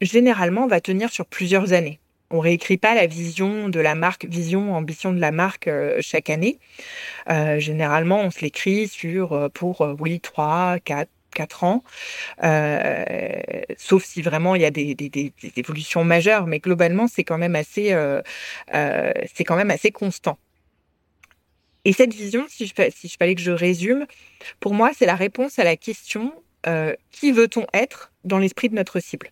généralement 0.00 0.66
va 0.66 0.80
tenir 0.80 1.10
sur 1.10 1.26
plusieurs 1.26 1.72
années. 1.72 2.00
On 2.32 2.38
réécrit 2.38 2.76
pas 2.76 2.94
la 2.94 3.06
vision 3.06 3.68
de 3.68 3.80
la 3.80 3.96
marque, 3.96 4.24
vision, 4.24 4.74
ambition 4.74 5.12
de 5.12 5.20
la 5.20 5.32
marque 5.32 5.66
euh, 5.66 5.98
chaque 6.00 6.30
année. 6.30 6.60
Euh, 7.28 7.58
généralement, 7.58 8.20
on 8.20 8.30
se 8.30 8.40
l'écrit 8.40 8.86
sur 8.86 9.32
euh, 9.32 9.48
pour 9.48 9.80
oui 9.98 10.20
trois, 10.20 10.78
quatre 10.84 11.10
quatre 11.30 11.64
ans, 11.64 11.82
euh, 12.42 13.42
sauf 13.76 14.04
si 14.04 14.22
vraiment 14.22 14.54
il 14.54 14.62
y 14.62 14.64
a 14.64 14.70
des, 14.70 14.96
évolutions 15.56 16.04
majeures, 16.04 16.46
mais 16.46 16.58
globalement 16.58 17.08
c'est 17.08 17.24
quand 17.24 17.38
même 17.38 17.56
assez, 17.56 17.92
euh, 17.92 18.20
euh, 18.74 19.12
c'est 19.34 19.44
quand 19.44 19.56
même 19.56 19.70
assez 19.70 19.90
constant. 19.90 20.38
Et 21.84 21.92
cette 21.92 22.12
vision, 22.12 22.44
si 22.48 22.66
je, 22.66 22.74
si 22.94 23.08
je 23.08 23.16
fallait 23.16 23.34
que 23.34 23.40
je 23.40 23.52
résume, 23.52 24.06
pour 24.60 24.74
moi 24.74 24.90
c'est 24.96 25.06
la 25.06 25.16
réponse 25.16 25.58
à 25.58 25.64
la 25.64 25.76
question 25.76 26.32
qui 27.10 27.32
veut-on 27.32 27.64
être 27.72 28.12
dans 28.24 28.38
l'esprit 28.38 28.68
de 28.68 28.74
notre 28.74 29.00
cible? 29.00 29.30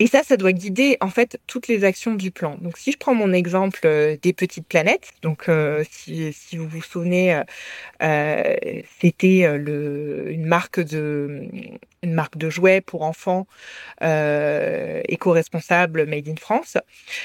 Et 0.00 0.06
ça, 0.06 0.22
ça 0.22 0.36
doit 0.36 0.52
guider 0.52 0.96
en 1.00 1.10
fait 1.10 1.40
toutes 1.48 1.66
les 1.66 1.82
actions 1.82 2.14
du 2.14 2.30
plan. 2.30 2.56
Donc 2.60 2.78
si 2.78 2.92
je 2.92 2.98
prends 2.98 3.14
mon 3.14 3.32
exemple 3.32 3.80
euh, 3.84 4.16
des 4.22 4.32
petites 4.32 4.66
planètes, 4.66 5.10
donc 5.22 5.48
euh, 5.48 5.82
si, 5.90 6.56
vous 6.56 6.68
vous 6.68 6.82
souvenez, 6.82 7.42
euh, 8.02 8.54
c'était 9.00 9.40
une 9.40 10.46
marque 10.46 10.80
de 10.80 11.48
une 12.04 12.12
marque 12.12 12.38
de 12.38 12.48
jouets 12.48 12.80
pour 12.80 13.02
enfants 13.02 13.48
éco-responsable 14.00 16.06
made 16.06 16.28
in 16.28 16.36
France. 16.36 16.76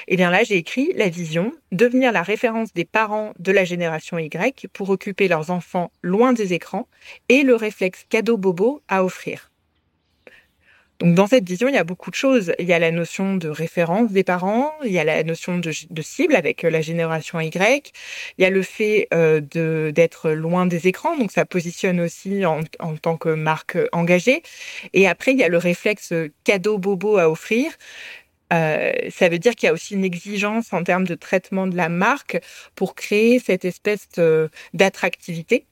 Et 0.07 0.13
eh 0.13 0.17
bien 0.17 0.31
là, 0.31 0.43
j'ai 0.43 0.57
écrit 0.57 0.91
la 0.95 1.09
vision 1.09 1.53
devenir 1.71 2.11
la 2.11 2.23
référence 2.23 2.73
des 2.73 2.85
parents 2.85 3.33
de 3.37 3.51
la 3.51 3.65
génération 3.65 4.17
Y 4.17 4.67
pour 4.73 4.89
occuper 4.89 5.27
leurs 5.27 5.51
enfants 5.51 5.91
loin 6.01 6.33
des 6.33 6.53
écrans 6.53 6.87
et 7.29 7.43
le 7.43 7.55
réflexe 7.55 8.05
cadeau 8.09 8.37
bobo 8.37 8.81
à 8.87 9.03
offrir. 9.03 9.52
Donc 11.03 11.15
dans 11.15 11.27
cette 11.27 11.45
vision, 11.45 11.67
il 11.67 11.75
y 11.75 11.77
a 11.77 11.83
beaucoup 11.83 12.11
de 12.11 12.15
choses. 12.15 12.53
Il 12.59 12.65
y 12.65 12.71
a 12.71 12.79
la 12.79 12.89
notion 12.89 13.35
de 13.35 13.49
référence 13.49 14.13
des 14.13 14.23
parents, 14.23 14.71
il 14.85 14.91
y 14.93 14.99
a 14.99 15.03
la 15.03 15.21
notion 15.23 15.57
de, 15.57 15.71
cible 16.01 16.33
avec 16.33 16.63
euh, 16.63 16.69
la 16.69 16.79
génération 16.79 17.41
Y, 17.41 17.91
il 18.37 18.41
y 18.41 18.45
a 18.45 18.49
le 18.49 18.61
fait 18.61 19.09
euh, 19.13 19.41
de 19.41 19.91
d'être 19.93 20.31
loin 20.31 20.65
des 20.65 20.87
écrans, 20.87 21.17
donc 21.17 21.33
ça 21.33 21.45
positionne 21.45 21.99
aussi 21.99 22.45
en, 22.45 22.61
en 22.79 22.95
tant 22.95 23.17
que 23.17 23.27
marque 23.27 23.77
engagée. 23.91 24.43
Et 24.93 25.05
après, 25.05 25.33
il 25.33 25.39
y 25.39 25.43
a 25.43 25.49
le 25.49 25.57
réflexe 25.57 26.13
cadeau 26.45 26.77
bobo 26.77 27.17
à 27.17 27.29
offrir. 27.29 27.73
Euh, 28.53 28.93
ça 29.09 29.27
veut 29.27 29.39
dire 29.39 29.55
qu'il 29.55 29.67
y 29.67 29.69
a 29.69 29.73
aussi 29.73 29.95
une 29.95 30.05
exigence 30.05 30.71
en 30.71 30.83
termes 30.85 31.05
de 31.05 31.15
traitement 31.15 31.67
de 31.67 31.75
la 31.75 31.89
marque 31.89 32.39
pour 32.75 32.95
créer 32.95 33.39
cette 33.39 33.65
espèce 33.65 34.07
d'attractivité 34.73 35.65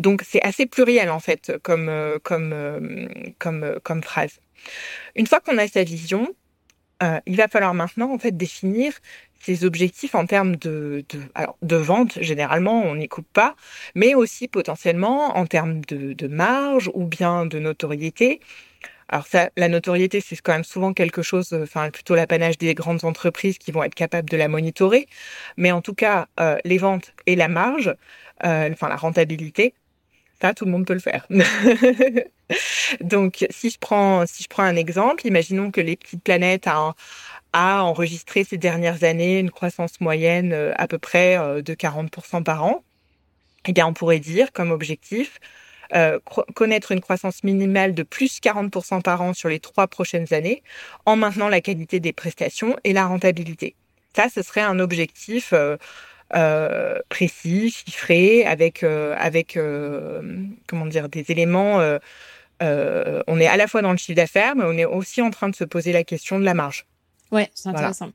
donc 0.00 0.22
c'est 0.26 0.42
assez 0.42 0.66
pluriel 0.66 1.10
en 1.10 1.20
fait 1.20 1.52
comme 1.62 1.88
euh, 1.88 2.18
comme 2.22 2.52
euh, 2.52 3.08
comme 3.38 3.62
euh, 3.62 3.78
comme 3.82 4.02
phrase. 4.02 4.40
Une 5.14 5.26
fois 5.26 5.40
qu'on 5.40 5.58
a 5.58 5.68
sa 5.68 5.84
vision, 5.84 6.34
il 7.26 7.36
va 7.36 7.48
falloir 7.48 7.72
maintenant 7.72 8.12
en 8.12 8.18
fait 8.18 8.36
définir 8.36 8.92
ses 9.40 9.64
objectifs 9.64 10.14
en 10.14 10.26
termes 10.26 10.56
de, 10.56 11.02
de, 11.08 11.20
alors, 11.34 11.56
de 11.62 11.76
vente, 11.76 12.18
généralement 12.20 12.82
on 12.82 12.94
n'y 12.96 13.08
coupe 13.08 13.32
pas, 13.32 13.56
mais 13.94 14.14
aussi 14.14 14.48
potentiellement 14.48 15.38
en 15.38 15.46
termes 15.46 15.80
de, 15.86 16.12
de 16.12 16.28
marge 16.28 16.90
ou 16.92 17.06
bien 17.06 17.46
de 17.46 17.58
notoriété. 17.58 18.40
Alors 19.08 19.26
ça, 19.26 19.50
la 19.56 19.68
notoriété, 19.68 20.20
c'est 20.20 20.36
quand 20.36 20.52
même 20.52 20.62
souvent 20.62 20.92
quelque 20.92 21.22
chose, 21.22 21.54
enfin 21.54 21.90
plutôt 21.90 22.14
l'apanage 22.14 22.58
des 22.58 22.74
grandes 22.74 23.04
entreprises 23.04 23.56
qui 23.56 23.72
vont 23.72 23.82
être 23.82 23.94
capables 23.94 24.28
de 24.28 24.36
la 24.36 24.48
monitorer. 24.48 25.08
Mais 25.56 25.72
en 25.72 25.80
tout 25.80 25.94
cas, 25.94 26.28
les 26.64 26.78
ventes 26.78 27.14
et 27.26 27.34
la 27.34 27.48
marge, 27.48 27.94
enfin 28.42 28.88
la 28.88 28.96
rentabilité, 28.96 29.74
tout 30.54 30.64
le 30.64 30.70
monde 30.70 30.86
peut 30.86 30.94
le 30.94 31.00
faire. 31.00 31.26
Donc, 33.00 33.46
si 33.50 33.70
je 33.70 33.78
prends, 33.78 34.24
un 34.58 34.76
exemple, 34.76 35.26
imaginons 35.26 35.70
que 35.70 35.80
les 35.80 35.96
petites 35.96 36.22
planètes 36.22 36.66
a, 36.66 36.94
enregistré 37.52 38.44
ces 38.44 38.58
dernières 38.58 39.04
années 39.04 39.38
une 39.38 39.50
croissance 39.50 40.00
moyenne 40.00 40.52
euh, 40.52 40.72
à 40.76 40.86
peu 40.86 40.98
près 40.98 41.36
euh, 41.36 41.62
de 41.62 41.74
40% 41.74 42.44
par 42.44 42.64
an. 42.64 42.84
Eh 43.66 43.72
bien, 43.72 43.86
on 43.86 43.92
pourrait 43.92 44.20
dire 44.20 44.52
comme 44.52 44.70
objectif 44.70 45.38
connaître 46.54 46.92
une 46.92 47.00
croissance 47.00 47.42
minimale 47.42 47.94
de 47.94 48.04
plus 48.04 48.38
40% 48.40 49.02
par 49.02 49.22
an 49.22 49.34
sur 49.34 49.48
les 49.48 49.58
trois 49.58 49.88
prochaines 49.88 50.32
années, 50.32 50.62
en 51.04 51.16
maintenant 51.16 51.48
la 51.48 51.60
qualité 51.60 51.98
des 51.98 52.12
prestations 52.12 52.76
et 52.84 52.92
la 52.92 53.08
rentabilité. 53.08 53.74
Ça, 54.14 54.28
ce 54.32 54.42
serait 54.42 54.60
un 54.60 54.78
objectif 54.78 55.52
précis, 57.08 57.70
chiffré, 57.70 58.44
avec 58.44 58.82
avec 58.82 59.58
comment 60.66 60.86
dire 60.86 61.08
des 61.08 61.30
éléments. 61.30 61.78
on 62.60 63.40
est 63.40 63.46
à 63.46 63.56
la 63.56 63.66
fois 63.66 63.82
dans 63.82 63.92
le 63.92 63.96
chiffre 63.96 64.16
d'affaires, 64.16 64.56
mais 64.56 64.64
on 64.64 64.72
est 64.72 64.84
aussi 64.84 65.22
en 65.22 65.30
train 65.30 65.48
de 65.48 65.56
se 65.56 65.64
poser 65.64 65.92
la 65.92 66.04
question 66.04 66.38
de 66.38 66.44
la 66.44 66.54
marge. 66.54 66.86
Ouais, 67.32 67.50
c'est 67.54 67.68
intéressant. 67.68 68.10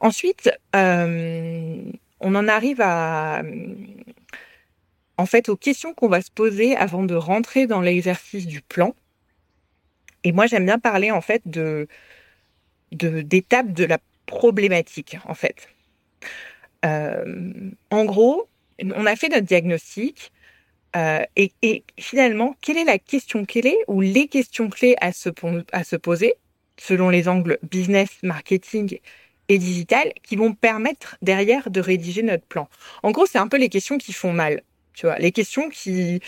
Ensuite, 0.00 0.50
euh, 0.76 1.82
on 2.20 2.34
en 2.34 2.48
arrive 2.48 2.80
à, 2.80 3.42
en 5.16 5.26
fait, 5.26 5.48
aux 5.48 5.56
questions 5.56 5.94
qu'on 5.94 6.08
va 6.08 6.22
se 6.22 6.30
poser 6.30 6.76
avant 6.76 7.02
de 7.02 7.14
rentrer 7.14 7.66
dans 7.66 7.80
l'exercice 7.80 8.46
du 8.46 8.60
plan. 8.60 8.94
Et 10.24 10.32
moi, 10.32 10.46
j'aime 10.46 10.66
bien 10.66 10.78
parler 10.78 11.10
en 11.10 11.20
fait 11.20 11.42
de 11.46 11.88
d'étapes 12.90 13.72
de, 13.72 13.84
la 13.84 13.98
problématique, 14.28 15.16
en 15.24 15.34
fait. 15.34 15.68
Euh, 16.84 17.70
en 17.90 18.04
gros, 18.04 18.48
on 18.80 19.06
a 19.06 19.16
fait 19.16 19.28
notre 19.28 19.46
diagnostic. 19.46 20.32
Euh, 20.96 21.22
et, 21.36 21.84
finalement, 21.98 22.56
quelle 22.60 22.78
est 22.78 22.84
la 22.84 22.98
question 22.98 23.44
clé 23.44 23.76
ou 23.88 24.00
les 24.00 24.28
questions 24.28 24.70
clés 24.70 24.96
à 25.00 25.12
se, 25.12 25.28
à 25.72 25.84
se 25.84 25.96
poser 25.96 26.34
selon 26.78 27.10
les 27.10 27.28
angles 27.28 27.58
business, 27.62 28.08
marketing 28.22 28.98
et 29.48 29.58
digital 29.58 30.12
qui 30.22 30.36
vont 30.36 30.54
permettre 30.54 31.16
derrière 31.20 31.70
de 31.70 31.80
rédiger 31.80 32.22
notre 32.22 32.44
plan? 32.44 32.68
En 33.02 33.10
gros, 33.10 33.26
c'est 33.26 33.38
un 33.38 33.48
peu 33.48 33.58
les 33.58 33.68
questions 33.68 33.98
qui 33.98 34.12
font 34.12 34.32
mal. 34.32 34.62
Tu 34.94 35.06
vois, 35.06 35.18
les 35.18 35.32
questions 35.32 35.68
qui, 35.68 36.20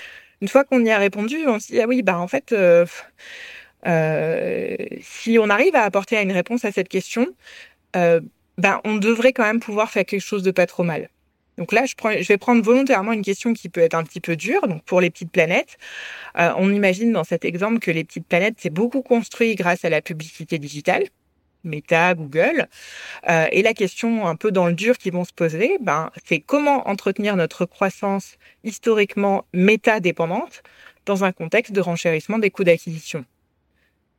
une 0.42 0.49
fois 0.49 0.64
qu'on 0.64 0.85
y 0.85 0.90
a 0.90 0.99
répondu, 0.99 1.47
on 1.47 1.59
se 1.59 1.69
dit 1.69 1.80
ah 1.80 1.87
oui, 1.87 2.02
bah 2.02 2.19
en 2.19 2.28
fait, 2.28 2.54
euh, 3.87 4.76
si 5.00 5.38
on 5.38 5.49
arrive 5.49 5.75
à 5.75 5.85
apporter 5.85 6.21
une 6.21 6.33
réponse 6.33 6.64
à 6.64 6.73
cette 6.73 6.88
question, 6.88 7.26
euh, 7.97 8.21
ben 8.59 8.81
on 8.85 8.97
devrait 8.97 9.33
quand 9.33 9.45
même 9.45 9.61
pouvoir 9.61 9.91
faire 9.91 10.05
quelque 10.05 10.21
chose 10.21 10.43
de 10.43 10.51
pas 10.51 10.67
trop 10.67 10.83
mal. 10.83 11.09
Donc 11.59 11.73
là, 11.73 11.85
je, 11.85 11.95
prends, 11.95 12.13
je 12.13 12.27
vais 12.27 12.39
prendre 12.39 12.63
volontairement 12.63 13.13
une 13.13 13.23
question 13.23 13.53
qui 13.53 13.69
peut 13.69 13.83
être 13.83 13.95
un 13.95 14.03
petit 14.03 14.21
peu 14.21 14.35
dure. 14.35 14.67
Donc 14.67 14.83
pour 14.85 15.01
les 15.01 15.11
petites 15.11 15.31
planètes, 15.31 15.77
euh, 16.39 16.53
on 16.57 16.73
imagine 16.73 17.13
dans 17.13 17.25
cet 17.25 17.45
exemple 17.45 17.81
que 17.81 17.91
les 17.91 18.03
petites 18.03 18.27
planètes, 18.27 18.55
c'est 18.59 18.73
beaucoup 18.73 19.03
construit 19.03 19.55
grâce 19.57 19.85
à 19.85 19.91
la 19.91 20.01
publicité 20.01 20.59
digitale. 20.59 21.05
Meta, 21.63 22.15
Google. 22.15 22.67
Euh, 23.29 23.47
et 23.53 23.63
la 23.63 23.75
question 23.75 24.27
un 24.27 24.37
peu 24.37 24.51
dans 24.51 24.67
le 24.67 24.73
dur 24.73 24.97
qui 24.97 25.11
vont 25.11 25.25
se 25.25 25.33
poser, 25.33 25.77
ben, 25.83 26.11
c'est 26.25 26.41
comment 26.41 26.89
entretenir 26.89 27.37
notre 27.37 27.67
croissance 27.67 28.37
historiquement 28.65 29.45
méta-dépendante 29.53 30.63
dans 31.05 31.25
un 31.25 31.33
contexte 31.33 31.73
de 31.73 31.81
renchérissement 31.83 32.39
des 32.39 32.51
coûts 32.51 32.65
d'acquisition. 32.65 33.25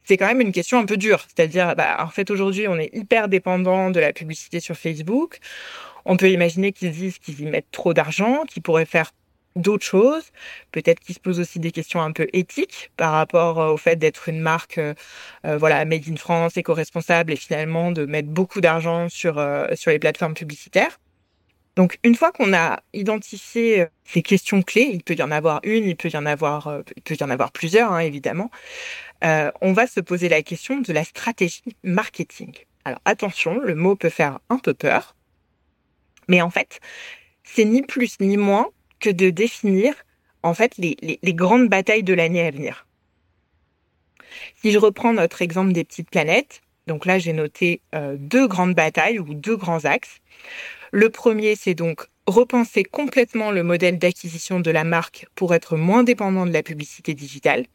C'est 0.04 0.18
quand 0.18 0.28
même 0.28 0.42
une 0.42 0.52
question 0.52 0.80
un 0.80 0.86
peu 0.86 0.98
dure. 0.98 1.26
C'est-à-dire, 1.28 1.76
bah, 1.76 1.98
en 2.00 2.10
fait, 2.10 2.30
aujourd'hui, 2.32 2.68
on 2.68 2.78
est 2.78 2.90
hyper 2.94 3.28
dépendant 3.28 3.92
de 3.92 4.00
la 4.00 4.14
publicité 4.14 4.60
sur 4.60 4.76
Facebook. 4.76 5.40
On 6.06 6.18
peut 6.18 6.30
imaginer 6.32 6.72
qu'ils 6.72 6.92
disent 6.92 7.20
qu'ils 7.20 7.42
y 7.42 7.46
mettent 7.46 7.72
trop 7.72 7.94
d'argent, 7.94 8.44
qu'ils 8.48 8.64
pourraient 8.64 8.86
faire 8.86 9.12
d'autres 9.56 9.86
choses. 9.86 10.32
Peut-être 10.72 11.00
qu'il 11.00 11.16
se 11.16 11.20
pose 11.20 11.40
aussi 11.40 11.60
des 11.60 11.72
questions 11.72 12.02
un 12.02 12.12
peu 12.12 12.28
éthiques 12.34 12.92
par 12.98 13.12
rapport 13.12 13.60
euh, 13.60 13.74
au 13.74 13.78
fait 13.78 13.96
d'être 13.98 14.30
une 14.30 14.40
marque, 14.40 14.78
euh, 14.78 14.94
euh, 15.46 15.58
voilà, 15.58 15.84
made 15.86 16.08
in 16.10 16.16
France, 16.16 16.58
éco-responsable 16.58 17.34
et 17.34 17.36
finalement 17.36 17.92
de 17.92 18.06
mettre 18.06 18.30
beaucoup 18.30 18.62
d'argent 18.62 19.10
sur 19.10 19.34
sur 19.76 19.92
les 19.92 20.00
plateformes 20.00 20.34
publicitaires. 20.34 21.00
Donc 21.76 22.00
une 22.04 22.16
fois 22.16 22.32
qu'on 22.32 22.54
a 22.54 22.82
identifié 22.94 23.88
ces 24.04 24.22
questions 24.22 24.62
clés, 24.62 24.90
il 24.92 25.04
peut 25.04 25.16
y 25.16 25.24
en 25.24 25.32
avoir 25.32 25.62
une, 25.64 25.86
il 25.86 25.96
peut 25.96 26.10
y 26.10 26.18
en 26.18 26.26
avoir, 26.26 26.82
il 26.96 27.02
peut 27.02 27.16
y 27.20 27.24
en 27.24 27.30
avoir 27.30 27.52
plusieurs 27.52 27.92
hein, 27.92 28.00
évidemment. 28.00 28.52
on 29.24 29.74
va 29.74 29.88
se 29.88 30.02
poser 30.02 30.28
la 30.28 30.42
question 30.42 30.82
de 30.82 30.92
la 30.92 31.04
stratégie 31.04 31.76
marketing. 31.84 32.54
Alors 32.84 33.00
attention, 33.06 33.60
le 33.60 33.76
mot 33.76 33.96
peut 33.96 34.10
faire 34.10 34.40
un 34.50 34.58
peu 34.58 34.74
peur, 34.74 35.16
mais 36.28 36.42
en 36.42 36.50
fait, 36.50 36.80
c'est 37.44 37.66
ni 37.66 37.82
plus 37.82 38.20
ni 38.20 38.38
moins 38.38 38.70
que 39.00 39.10
de 39.10 39.30
définir 39.30 39.94
en 40.44 40.54
fait 40.54 40.78
les, 40.78 40.96
les, 41.02 41.34
grandes 41.34 41.70
batailles 41.70 42.04
de 42.04 42.14
l'année 42.14 42.42
à 42.42 42.52
venir. 42.52 42.88
Si 44.56 44.72
je 44.72 44.80
reprends 44.80 45.14
notre 45.14 45.42
exemple 45.42 45.74
des 45.74 45.84
petites 45.84 46.10
planètes, 46.10 46.62
donc 46.88 47.06
là 47.06 47.20
j'ai 47.20 47.34
noté 47.34 47.82
euh, 47.94 48.16
deux 48.18 48.48
grandes 48.48 48.74
batailles 48.74 49.20
ou 49.20 49.34
deux 49.34 49.58
grands 49.58 49.86
axes. 49.86 50.22
Le 50.92 51.10
premier, 51.10 51.56
c'est 51.56 51.74
donc 51.74 52.08
repenser 52.28 52.84
complètement 52.84 53.52
le 53.52 53.64
modèle 53.64 53.98
d'acquisition 53.98 54.60
de 54.60 54.72
la 54.72 54.84
marque 54.84 55.26
pour 55.36 55.56
être 55.56 55.78
moins 55.78 56.04
dépendant 56.04 56.46
de 56.46 56.52
la 56.52 56.64
publicité 56.64 57.14
digitale. 57.14 57.66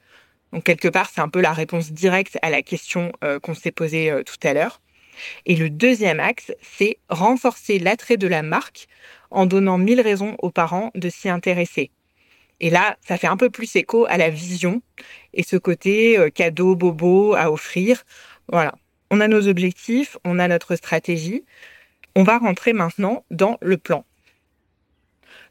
Donc 0.52 0.64
quelque 0.64 0.88
part, 0.88 1.08
c'est 1.08 1.22
un 1.22 1.28
peu 1.30 1.40
la 1.40 1.54
réponse 1.54 1.92
directe 1.92 2.38
à 2.42 2.50
la 2.50 2.60
question 2.60 3.12
euh, 3.24 3.40
qu'on 3.40 3.54
s'est 3.54 3.72
posée 3.72 4.10
euh, 4.10 4.22
tout 4.22 4.36
à 4.46 4.52
l'heure. 4.52 4.82
Et 5.46 5.56
le 5.56 5.70
deuxième 5.70 6.20
axe, 6.20 6.52
c'est 6.60 6.98
renforcer 7.08 7.78
l'attrait 7.78 8.18
de 8.18 8.28
la 8.28 8.42
marque 8.42 8.86
en 9.30 9.46
donnant 9.46 9.78
mille 9.78 10.02
raisons 10.02 10.36
aux 10.40 10.50
parents 10.50 10.90
de 10.94 11.08
s'y 11.08 11.30
intéresser. 11.30 11.90
Et 12.60 12.68
là, 12.68 12.96
ça 13.06 13.16
fait 13.16 13.26
un 13.26 13.38
peu 13.38 13.48
plus 13.48 13.76
écho 13.76 14.06
à 14.08 14.18
la 14.18 14.28
vision 14.28 14.82
et 15.32 15.42
ce 15.42 15.56
côté 15.56 16.18
euh, 16.18 16.28
cadeau 16.28 16.76
bobo 16.76 17.34
à 17.34 17.50
offrir. 17.50 18.04
Voilà. 18.52 18.74
On 19.10 19.20
a 19.20 19.28
nos 19.28 19.48
objectifs, 19.48 20.18
on 20.24 20.38
a 20.38 20.48
notre 20.48 20.76
stratégie. 20.76 21.44
On 22.16 22.24
va 22.24 22.38
rentrer 22.38 22.72
maintenant 22.72 23.24
dans 23.30 23.58
le 23.60 23.76
plan. 23.76 24.04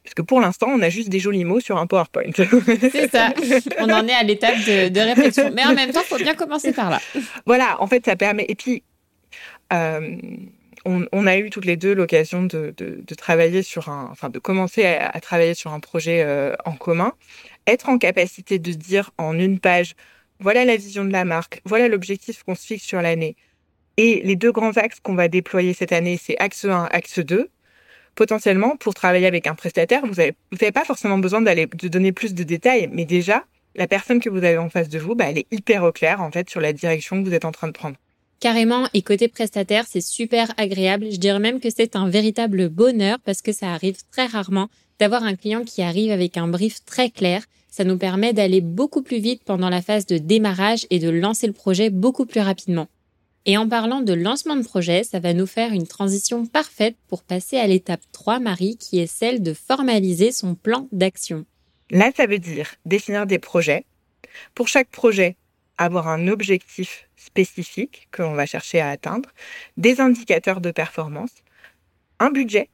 Parce 0.04 0.14
que 0.14 0.22
pour 0.22 0.40
l'instant, 0.40 0.66
on 0.68 0.82
a 0.82 0.88
juste 0.88 1.08
des 1.08 1.18
jolis 1.18 1.44
mots 1.44 1.60
sur 1.60 1.78
un 1.78 1.86
PowerPoint. 1.86 2.30
C'est 2.36 3.10
ça. 3.10 3.32
On 3.78 3.90
en 3.90 4.06
est 4.06 4.12
à 4.12 4.22
l'étape 4.22 4.56
de, 4.58 4.88
de, 4.88 5.00
réflexion. 5.00 5.50
Mais 5.54 5.64
en 5.64 5.74
même 5.74 5.90
temps, 5.90 6.02
il 6.04 6.08
faut 6.08 6.22
bien 6.22 6.34
commencer 6.34 6.72
par 6.72 6.90
là. 6.90 7.00
Voilà, 7.44 7.80
en 7.80 7.86
fait, 7.86 8.04
ça 8.04 8.14
permet. 8.14 8.44
Et 8.48 8.54
puis, 8.54 8.82
euh, 9.72 10.16
on, 10.84 11.26
a 11.26 11.36
eu 11.38 11.50
toutes 11.50 11.64
les 11.64 11.76
deux 11.76 11.94
l'occasion 11.94 12.44
de, 12.44 12.74
travailler 13.16 13.62
sur 13.62 13.88
un, 13.88 14.08
enfin 14.10 14.28
de 14.28 14.38
commencer 14.38 14.84
à, 14.84 15.20
travailler 15.20 15.54
sur 15.54 15.72
un 15.72 15.80
projet 15.80 16.22
euh, 16.22 16.54
en 16.64 16.72
commun, 16.72 17.12
être 17.66 17.88
en 17.88 17.98
capacité 17.98 18.58
de 18.58 18.72
dire 18.72 19.10
en 19.18 19.38
une 19.38 19.58
page, 19.58 19.94
voilà 20.38 20.64
la 20.64 20.76
vision 20.76 21.04
de 21.04 21.12
la 21.12 21.24
marque, 21.24 21.60
voilà 21.64 21.88
l'objectif 21.88 22.42
qu'on 22.44 22.54
se 22.54 22.66
fixe 22.66 22.84
sur 22.84 23.02
l'année, 23.02 23.36
et 23.96 24.20
les 24.24 24.36
deux 24.36 24.52
grands 24.52 24.76
axes 24.76 25.00
qu'on 25.00 25.14
va 25.14 25.28
déployer 25.28 25.72
cette 25.72 25.92
année, 25.92 26.18
c'est 26.22 26.36
axe 26.38 26.64
1, 26.64 26.88
axe 26.90 27.18
2. 27.18 27.48
Potentiellement, 28.14 28.76
pour 28.76 28.94
travailler 28.94 29.26
avec 29.26 29.46
un 29.46 29.54
prestataire, 29.54 30.06
vous 30.06 30.14
n'avez 30.14 30.34
vous 30.50 30.72
pas 30.72 30.84
forcément 30.84 31.18
besoin 31.18 31.42
d'aller 31.42 31.66
de 31.66 31.88
donner 31.88 32.12
plus 32.12 32.34
de 32.34 32.44
détails, 32.44 32.88
mais 32.90 33.04
déjà, 33.04 33.44
la 33.74 33.86
personne 33.86 34.20
que 34.20 34.30
vous 34.30 34.38
avez 34.38 34.58
en 34.58 34.70
face 34.70 34.88
de 34.88 34.98
vous, 34.98 35.14
bah, 35.14 35.26
elle 35.28 35.38
est 35.38 35.46
hyper 35.50 35.84
au 35.84 35.92
clair 35.92 36.22
en 36.22 36.30
fait 36.30 36.48
sur 36.48 36.60
la 36.60 36.72
direction 36.72 37.22
que 37.22 37.28
vous 37.28 37.34
êtes 37.34 37.44
en 37.44 37.52
train 37.52 37.68
de 37.68 37.72
prendre. 37.72 37.96
Carrément, 38.40 38.86
et 38.92 39.02
côté 39.02 39.28
prestataire, 39.28 39.86
c'est 39.88 40.02
super 40.02 40.52
agréable. 40.58 41.08
Je 41.10 41.16
dirais 41.16 41.38
même 41.38 41.60
que 41.60 41.70
c'est 41.70 41.96
un 41.96 42.08
véritable 42.08 42.68
bonheur 42.68 43.18
parce 43.24 43.40
que 43.40 43.52
ça 43.52 43.72
arrive 43.72 43.96
très 44.10 44.26
rarement 44.26 44.68
d'avoir 44.98 45.22
un 45.22 45.36
client 45.36 45.64
qui 45.64 45.82
arrive 45.82 46.10
avec 46.10 46.36
un 46.36 46.48
brief 46.48 46.84
très 46.84 47.10
clair. 47.10 47.44
Ça 47.70 47.84
nous 47.84 47.98
permet 47.98 48.32
d'aller 48.32 48.60
beaucoup 48.60 49.02
plus 49.02 49.18
vite 49.18 49.42
pendant 49.44 49.70
la 49.70 49.82
phase 49.82 50.06
de 50.06 50.18
démarrage 50.18 50.86
et 50.90 50.98
de 50.98 51.08
lancer 51.10 51.46
le 51.46 51.52
projet 51.52 51.90
beaucoup 51.90 52.26
plus 52.26 52.40
rapidement. 52.40 52.88
Et 53.48 53.56
en 53.56 53.68
parlant 53.68 54.00
de 54.00 54.12
lancement 54.12 54.56
de 54.56 54.64
projet, 54.64 55.04
ça 55.04 55.20
va 55.20 55.32
nous 55.32 55.46
faire 55.46 55.72
une 55.72 55.86
transition 55.86 56.46
parfaite 56.46 56.96
pour 57.06 57.22
passer 57.22 57.56
à 57.56 57.68
l'étape 57.68 58.00
3, 58.10 58.40
Marie, 58.40 58.76
qui 58.76 58.98
est 58.98 59.06
celle 59.06 59.40
de 59.40 59.54
formaliser 59.54 60.32
son 60.32 60.56
plan 60.56 60.88
d'action. 60.90 61.46
Là, 61.90 62.10
ça 62.16 62.26
veut 62.26 62.40
dire 62.40 62.74
définir 62.86 63.24
des 63.24 63.38
projets. 63.38 63.84
Pour 64.56 64.66
chaque 64.66 64.88
projet, 64.88 65.36
avoir 65.78 66.08
un 66.08 66.26
objectif 66.26 67.08
spécifique 67.16 68.08
que 68.10 68.22
l'on 68.22 68.34
va 68.34 68.46
chercher 68.46 68.80
à 68.80 68.90
atteindre, 68.90 69.30
des 69.76 70.00
indicateurs 70.00 70.60
de 70.60 70.72
performance, 70.72 71.30
un 72.18 72.30
budget 72.30 72.68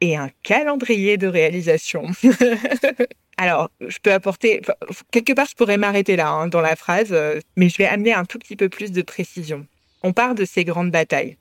et 0.00 0.16
un 0.16 0.30
calendrier 0.42 1.18
de 1.18 1.26
réalisation. 1.26 2.06
Alors, 3.36 3.70
je 3.80 3.98
peux 3.98 4.12
apporter, 4.12 4.62
quelque 5.10 5.34
part, 5.34 5.46
je 5.46 5.54
pourrais 5.54 5.76
m'arrêter 5.76 6.16
là 6.16 6.30
hein, 6.30 6.48
dans 6.48 6.60
la 6.62 6.76
phrase, 6.76 7.12
euh, 7.12 7.40
mais 7.56 7.68
je 7.68 7.76
vais 7.76 7.86
amener 7.86 8.14
un 8.14 8.24
tout 8.24 8.38
petit 8.38 8.56
peu 8.56 8.70
plus 8.70 8.90
de 8.90 9.02
précision. 9.02 9.66
On 10.02 10.12
part 10.12 10.34
de 10.34 10.44
ces 10.44 10.64
grandes 10.64 10.90
batailles. 10.90 11.36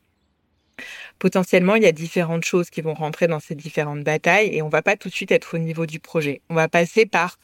Potentiellement, 1.19 1.75
il 1.75 1.83
y 1.83 1.87
a 1.87 1.91
différentes 1.91 2.45
choses 2.45 2.69
qui 2.69 2.81
vont 2.81 2.93
rentrer 2.93 3.27
dans 3.27 3.39
ces 3.39 3.55
différentes 3.55 4.03
batailles 4.03 4.55
et 4.55 4.61
on 4.61 4.69
va 4.69 4.81
pas 4.81 4.95
tout 4.95 5.09
de 5.09 5.13
suite 5.13 5.31
être 5.31 5.55
au 5.55 5.57
niveau 5.59 5.85
du 5.85 5.99
projet. 5.99 6.41
On 6.49 6.55
va 6.55 6.67
passer 6.67 7.05
par 7.05 7.37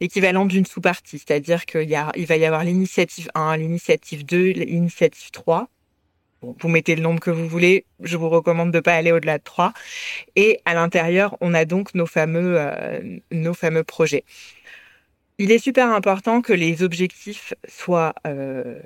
l'équivalent 0.00 0.44
d'une 0.44 0.66
sous-partie, 0.66 1.18
c'est-à-dire 1.18 1.64
qu'il 1.64 1.88
va 1.88 2.36
y 2.36 2.44
avoir 2.44 2.64
l'initiative 2.64 3.30
1, 3.34 3.56
l'initiative 3.58 4.24
2, 4.24 4.50
l'initiative 4.50 5.30
3. 5.30 5.68
vous 6.42 6.68
mettez 6.68 6.96
le 6.96 7.02
nombre 7.02 7.20
que 7.20 7.30
vous 7.30 7.46
voulez, 7.46 7.84
je 8.00 8.16
vous 8.16 8.28
recommande 8.28 8.72
de 8.72 8.80
pas 8.80 8.94
aller 8.94 9.12
au-delà 9.12 9.38
de 9.38 9.44
3. 9.44 9.72
Et 10.34 10.60
à 10.64 10.74
l'intérieur, 10.74 11.36
on 11.40 11.54
a 11.54 11.64
donc 11.64 11.94
nos 11.94 12.06
fameux, 12.06 12.56
euh, 12.58 13.18
nos 13.30 13.54
fameux 13.54 13.84
projets. 13.84 14.24
Il 15.38 15.52
est 15.52 15.58
super 15.58 15.88
important 15.90 16.42
que 16.42 16.52
les 16.52 16.82
objectifs 16.82 17.54
soient 17.68 18.14
euh, 18.26 18.80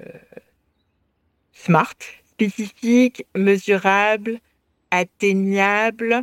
smart, 1.65 1.97
spécifiques, 2.25 3.25
mesurables, 3.35 4.39
atteignables, 4.91 6.23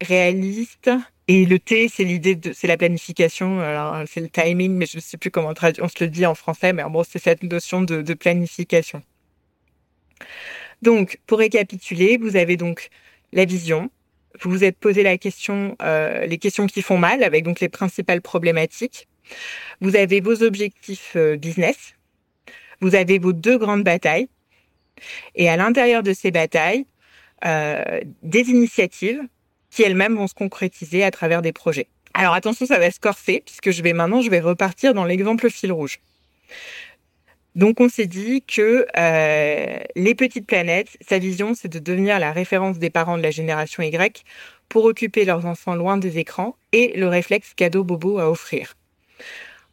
réalistes 0.00 0.90
Et 1.28 1.44
le 1.44 1.58
T, 1.58 1.88
c'est 1.88 2.04
l'idée 2.04 2.34
de, 2.34 2.52
c'est 2.52 2.66
la 2.66 2.76
planification. 2.76 3.60
Alors, 3.60 4.02
c'est 4.06 4.20
le 4.20 4.28
timing, 4.28 4.72
mais 4.72 4.86
je 4.86 4.96
ne 4.96 5.02
sais 5.02 5.16
plus 5.16 5.30
comment 5.30 5.52
on 5.80 5.88
se 5.88 6.04
le 6.04 6.08
dit 6.08 6.26
en 6.26 6.34
français, 6.34 6.72
mais 6.72 6.82
en 6.82 6.90
gros, 6.90 7.04
c'est 7.04 7.18
cette 7.18 7.42
notion 7.42 7.82
de, 7.82 8.02
de 8.02 8.14
planification. 8.14 9.02
Donc, 10.82 11.20
pour 11.26 11.38
récapituler, 11.38 12.16
vous 12.16 12.36
avez 12.36 12.56
donc 12.56 12.88
la 13.32 13.44
vision. 13.44 13.90
Vous 14.40 14.50
vous 14.50 14.64
êtes 14.64 14.78
posé 14.78 15.02
la 15.02 15.18
question, 15.18 15.76
euh, 15.82 16.26
les 16.26 16.38
questions 16.38 16.66
qui 16.66 16.82
font 16.82 16.98
mal, 16.98 17.22
avec 17.22 17.44
donc 17.44 17.60
les 17.60 17.68
principales 17.68 18.22
problématiques. 18.22 19.08
Vous 19.80 19.96
avez 19.96 20.20
vos 20.20 20.42
objectifs 20.42 21.12
euh, 21.16 21.36
business. 21.36 21.94
Vous 22.80 22.94
avez 22.94 23.18
vos 23.18 23.32
deux 23.32 23.58
grandes 23.58 23.84
batailles. 23.84 24.28
Et 25.34 25.48
à 25.48 25.56
l'intérieur 25.56 26.02
de 26.02 26.12
ces 26.12 26.30
batailles, 26.30 26.86
euh, 27.44 28.00
des 28.22 28.50
initiatives 28.50 29.22
qui 29.70 29.82
elles-mêmes 29.82 30.16
vont 30.16 30.26
se 30.26 30.34
concrétiser 30.34 31.04
à 31.04 31.10
travers 31.10 31.42
des 31.42 31.52
projets. 31.52 31.88
Alors 32.14 32.34
attention, 32.34 32.66
ça 32.66 32.78
va 32.78 32.90
se 32.90 33.00
corser 33.00 33.42
puisque 33.44 33.70
je 33.70 33.82
vais 33.82 33.92
maintenant, 33.92 34.20
je 34.20 34.30
vais 34.30 34.40
repartir 34.40 34.94
dans 34.94 35.04
l'exemple 35.04 35.48
fil 35.48 35.72
rouge. 35.72 36.00
Donc 37.56 37.80
on 37.80 37.88
s'est 37.88 38.06
dit 38.06 38.42
que 38.42 38.86
euh, 38.96 39.78
les 39.96 40.14
petites 40.14 40.46
planètes, 40.46 40.96
sa 41.06 41.18
vision, 41.18 41.54
c'est 41.54 41.68
de 41.68 41.78
devenir 41.78 42.18
la 42.18 42.32
référence 42.32 42.78
des 42.78 42.90
parents 42.90 43.16
de 43.16 43.22
la 43.22 43.30
génération 43.30 43.82
Y 43.82 44.24
pour 44.68 44.84
occuper 44.84 45.24
leurs 45.24 45.46
enfants 45.46 45.74
loin 45.74 45.96
des 45.96 46.18
écrans 46.18 46.56
et 46.72 46.92
le 46.96 47.08
réflexe 47.08 47.54
cadeau 47.54 47.82
bobo 47.82 48.18
à 48.18 48.30
offrir. 48.30 48.74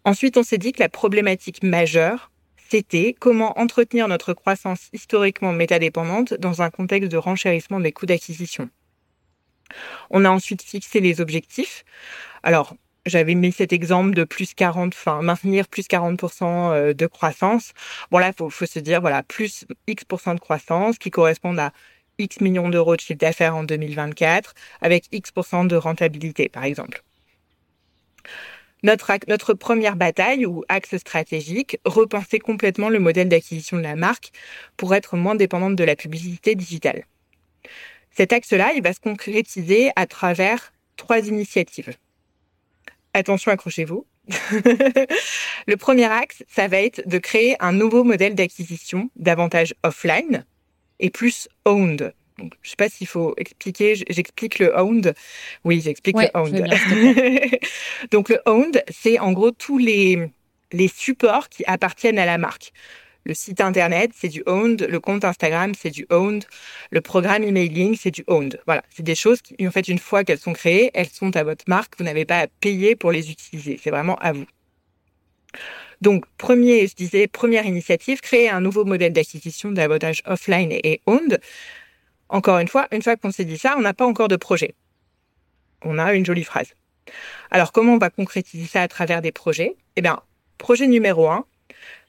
Ensuite, 0.06 0.38
on 0.38 0.44
s'est 0.44 0.58
dit 0.58 0.72
que 0.72 0.80
la 0.80 0.90
problématique 0.90 1.64
majeure, 1.64 2.32
c'était 2.70 3.16
comment 3.18 3.58
entretenir 3.60 4.08
notre 4.08 4.34
croissance 4.34 4.90
historiquement 4.94 5.54
métadépendante 5.54 6.34
dans 6.36 6.62
un 6.62 6.70
contexte 6.70 7.12
de 7.12 7.18
renchérissement 7.18 7.80
des 7.80 7.92
coûts 7.92 8.06
d'acquisition. 8.06 8.70
On 10.10 10.26
a 10.26 10.30
ensuite 10.30 10.62
fixé 10.62 11.00
les 11.00 11.22
objectifs. 11.22 11.84
Alors, 12.44 12.76
j'avais 13.06 13.36
mis 13.36 13.52
cet 13.52 13.74
exemple 13.74 14.14
de 14.14 14.24
plus 14.24 14.54
40, 14.54 14.94
enfin, 14.94 15.22
maintenir 15.22 15.68
plus 15.68 15.88
40% 15.88 16.44
euh, 16.44 16.94
de 16.94 17.06
croissance. 17.08 17.74
Bon, 18.12 18.18
là, 18.18 18.32
faut, 18.34 18.50
se 18.50 18.80
dire, 18.80 19.02
voilà, 19.02 19.24
plus 19.24 19.66
X% 19.88 20.36
de 20.36 20.40
croissance 20.40 20.98
qui 20.98 21.10
correspondent 21.10 21.60
à 21.60 21.72
X 22.20 22.42
millions 22.42 22.70
d'euros 22.70 22.96
de 22.96 23.02
chiffre 23.02 23.20
d'affaires 23.20 23.56
en 23.56 23.64
2024 23.64 24.54
avec 24.82 25.06
X% 25.12 25.66
de 25.66 25.76
rentabilité, 25.76 26.50
par 26.50 26.64
exemple. 26.64 27.04
Notre, 28.84 29.54
première 29.54 29.96
bataille 29.96 30.46
ou 30.46 30.64
axe 30.70 30.98
stratégique, 30.98 31.80
repenser 31.84 32.40
complètement 32.40 32.90
le 32.90 33.00
modèle 33.00 33.28
d'acquisition 33.28 33.78
de 33.78 33.82
la 33.82 33.96
marque 33.96 34.32
pour 34.78 34.94
être 34.94 35.18
moins 35.18 35.36
dépendante 35.36 35.76
de 35.76 35.84
la 35.84 35.96
publicité 35.96 36.56
digitale. 36.56 37.06
Cet 38.12 38.34
axe-là, 38.34 38.74
il 38.76 38.84
va 38.84 38.94
se 38.94 39.00
concrétiser 39.00 39.92
à 39.96 40.06
travers 40.06 40.74
trois 40.96 41.20
initiatives. 41.28 41.96
Attention, 43.14 43.52
accrochez-vous. 43.52 44.06
le 45.68 45.76
premier 45.76 46.06
axe, 46.06 46.44
ça 46.48 46.68
va 46.68 46.82
être 46.82 47.08
de 47.08 47.18
créer 47.18 47.56
un 47.60 47.72
nouveau 47.72 48.04
modèle 48.04 48.36
d'acquisition 48.36 49.10
davantage 49.16 49.74
offline 49.84 50.46
et 51.00 51.10
plus 51.10 51.48
owned. 51.66 52.14
Donc, 52.38 52.54
je 52.62 52.70
sais 52.70 52.76
pas 52.76 52.90
s'il 52.90 53.08
faut 53.08 53.34
expliquer. 53.38 53.96
J'explique 54.10 54.60
le 54.60 54.76
owned. 54.78 55.14
Oui, 55.64 55.82
j'explique 55.82 56.18
le 56.18 56.30
owned. 56.34 56.68
Donc 58.12 58.30
le 58.30 58.40
owned, 58.46 58.84
c'est 58.90 59.20
en 59.20 59.32
gros 59.32 59.52
tous 59.52 59.78
les 59.78 60.30
les 60.72 60.88
supports 60.88 61.50
qui 61.50 61.64
appartiennent 61.66 62.20
à 62.20 62.26
la 62.26 62.38
marque. 62.38 62.74
Le 63.26 63.34
site 63.34 63.60
internet, 63.60 64.12
c'est 64.16 64.30
du 64.30 64.42
owned. 64.46 64.88
Le 64.90 65.00
compte 65.02 65.26
Instagram, 65.26 65.74
c'est 65.78 65.90
du 65.90 66.06
owned. 66.10 66.46
Le 66.92 67.02
programme 67.02 67.44
emailing, 67.44 67.98
c'est 68.00 68.12
du 68.12 68.24
owned. 68.28 68.58
Voilà, 68.66 68.84
c'est 68.90 69.04
des 69.04 69.16
choses 69.16 69.42
qui, 69.42 69.68
en 69.68 69.72
fait, 69.72 69.90
une 69.90 70.00
fois 70.00 70.24
qu'elles 70.24 70.40
sont 70.40 70.54
créées, 70.54 70.92
elles 70.94 71.10
sont 71.10 71.36
à 71.36 71.44
votre 71.44 71.66
marque. 71.68 71.98
Vous 71.98 72.06
n'avez 72.06 72.24
pas 72.24 72.40
à 72.40 72.48
payer 72.48 72.96
pour 72.96 73.12
les 73.12 73.30
utiliser. 73.30 73.78
C'est 73.84 73.90
vraiment 73.90 74.16
à 74.18 74.32
vous. 74.32 74.46
Donc, 76.00 76.24
premier, 76.38 76.88
je 76.88 76.96
disais, 76.96 77.28
première 77.28 77.66
initiative, 77.66 78.22
créer 78.22 78.50
un 78.50 78.62
nouveau 78.62 78.86
modèle 78.86 79.12
d'acquisition 79.12 79.72
d'avantage 79.72 80.22
offline 80.26 80.72
et 80.72 81.02
owned. 81.06 81.42
Encore 82.30 82.60
une 82.60 82.68
fois, 82.68 82.88
une 82.92 83.02
fois 83.02 83.16
qu'on 83.16 83.32
s'est 83.32 83.46
dit 83.46 83.58
ça, 83.58 83.76
on 83.78 83.82
n'a 83.82 83.94
pas 83.94 84.06
encore 84.06 84.28
de 84.28 84.36
projet. 84.36 84.76
On 85.84 85.98
a 85.98 86.14
une 86.14 86.26
jolie 86.26 86.44
phrase. 86.44 86.74
Alors, 87.52 87.72
comment 87.72 87.94
on 87.94 87.98
va 87.98 88.10
concrétiser 88.10 88.66
ça 88.66 88.82
à 88.82 88.88
travers 88.88 89.22
des 89.22 89.32
projets? 89.32 89.76
Eh 89.96 90.02
bien, 90.02 90.22
projet 90.58 90.88
numéro 90.88 91.30
un, 91.30 91.46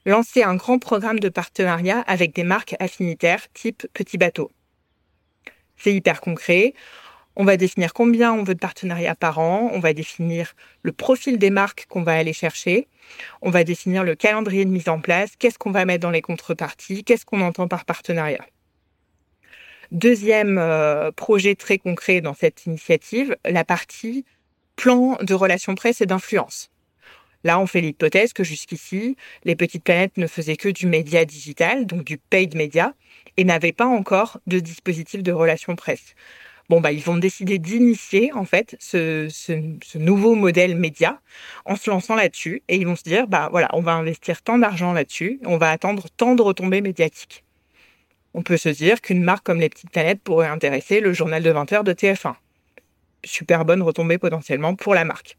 lancer 0.04 0.42
un 0.42 0.56
grand 0.56 0.78
programme 0.78 1.20
de 1.20 1.28
partenariat 1.28 2.00
avec 2.00 2.34
des 2.34 2.44
marques 2.44 2.74
affinitaires 2.80 3.46
type 3.52 3.86
petit 3.92 4.18
bateau. 4.18 4.50
C'est 5.76 5.94
hyper 5.94 6.20
concret. 6.20 6.74
On 7.36 7.44
va 7.44 7.56
définir 7.56 7.92
combien 7.92 8.32
on 8.32 8.42
veut 8.42 8.54
de 8.54 8.58
partenariats 8.58 9.14
par 9.14 9.38
an, 9.38 9.70
on 9.72 9.78
va 9.78 9.92
définir 9.92 10.54
le 10.82 10.90
profil 10.90 11.38
des 11.38 11.50
marques 11.50 11.86
qu'on 11.88 12.02
va 12.02 12.14
aller 12.14 12.32
chercher, 12.32 12.88
on 13.42 13.50
va 13.50 13.62
définir 13.62 14.02
le 14.02 14.16
calendrier 14.16 14.64
de 14.64 14.70
mise 14.70 14.88
en 14.88 15.00
place, 15.00 15.36
qu'est-ce 15.38 15.56
qu'on 15.56 15.70
va 15.70 15.84
mettre 15.84 16.02
dans 16.02 16.10
les 16.10 16.20
contreparties, 16.20 17.04
qu'est-ce 17.04 17.24
qu'on 17.24 17.40
entend 17.40 17.68
par 17.68 17.84
partenariat? 17.84 18.44
Deuxième 19.90 20.58
euh, 20.58 21.10
projet 21.12 21.54
très 21.54 21.78
concret 21.78 22.20
dans 22.20 22.34
cette 22.34 22.66
initiative, 22.66 23.36
la 23.46 23.64
partie 23.64 24.26
plan 24.76 25.16
de 25.22 25.32
relations 25.32 25.74
presse 25.74 26.02
et 26.02 26.06
d'influence. 26.06 26.70
Là, 27.42 27.58
on 27.58 27.66
fait 27.66 27.80
l'hypothèse 27.80 28.34
que 28.34 28.44
jusqu'ici, 28.44 29.16
les 29.44 29.56
petites 29.56 29.84
planètes 29.84 30.18
ne 30.18 30.26
faisaient 30.26 30.56
que 30.56 30.68
du 30.68 30.86
média 30.86 31.24
digital, 31.24 31.86
donc 31.86 32.04
du 32.04 32.18
paid 32.18 32.54
media, 32.54 32.94
et 33.38 33.44
n'avaient 33.44 33.72
pas 33.72 33.86
encore 33.86 34.40
de 34.46 34.58
dispositif 34.60 35.22
de 35.22 35.32
relations 35.32 35.74
presse. 35.74 36.14
Bon, 36.68 36.82
bah, 36.82 36.92
ils 36.92 37.02
vont 37.02 37.16
décider 37.16 37.58
d'initier, 37.58 38.30
en 38.34 38.44
fait, 38.44 38.76
ce, 38.78 39.28
ce, 39.30 39.96
nouveau 39.96 40.34
modèle 40.34 40.76
média 40.76 41.18
en 41.64 41.76
se 41.76 41.88
lançant 41.88 42.14
là-dessus. 42.14 42.62
Et 42.68 42.76
ils 42.76 42.86
vont 42.86 42.96
se 42.96 43.04
dire, 43.04 43.26
bah, 43.26 43.48
voilà, 43.50 43.70
on 43.72 43.80
va 43.80 43.92
investir 43.92 44.42
tant 44.42 44.58
d'argent 44.58 44.92
là-dessus, 44.92 45.40
on 45.46 45.56
va 45.56 45.70
attendre 45.70 46.08
tant 46.14 46.34
de 46.34 46.42
retombées 46.42 46.82
médiatiques 46.82 47.44
on 48.34 48.42
peut 48.42 48.56
se 48.56 48.68
dire 48.68 49.00
qu'une 49.00 49.22
marque 49.22 49.44
comme 49.44 49.60
les 49.60 49.68
Petites 49.68 49.90
Planètes 49.90 50.20
pourrait 50.22 50.48
intéresser 50.48 51.00
le 51.00 51.12
journal 51.12 51.42
de 51.42 51.50
20h 51.50 51.84
de 51.84 51.92
TF1. 51.92 52.34
Super 53.24 53.64
bonne 53.64 53.82
retombée 53.82 54.18
potentiellement 54.18 54.74
pour 54.74 54.94
la 54.94 55.04
marque. 55.04 55.36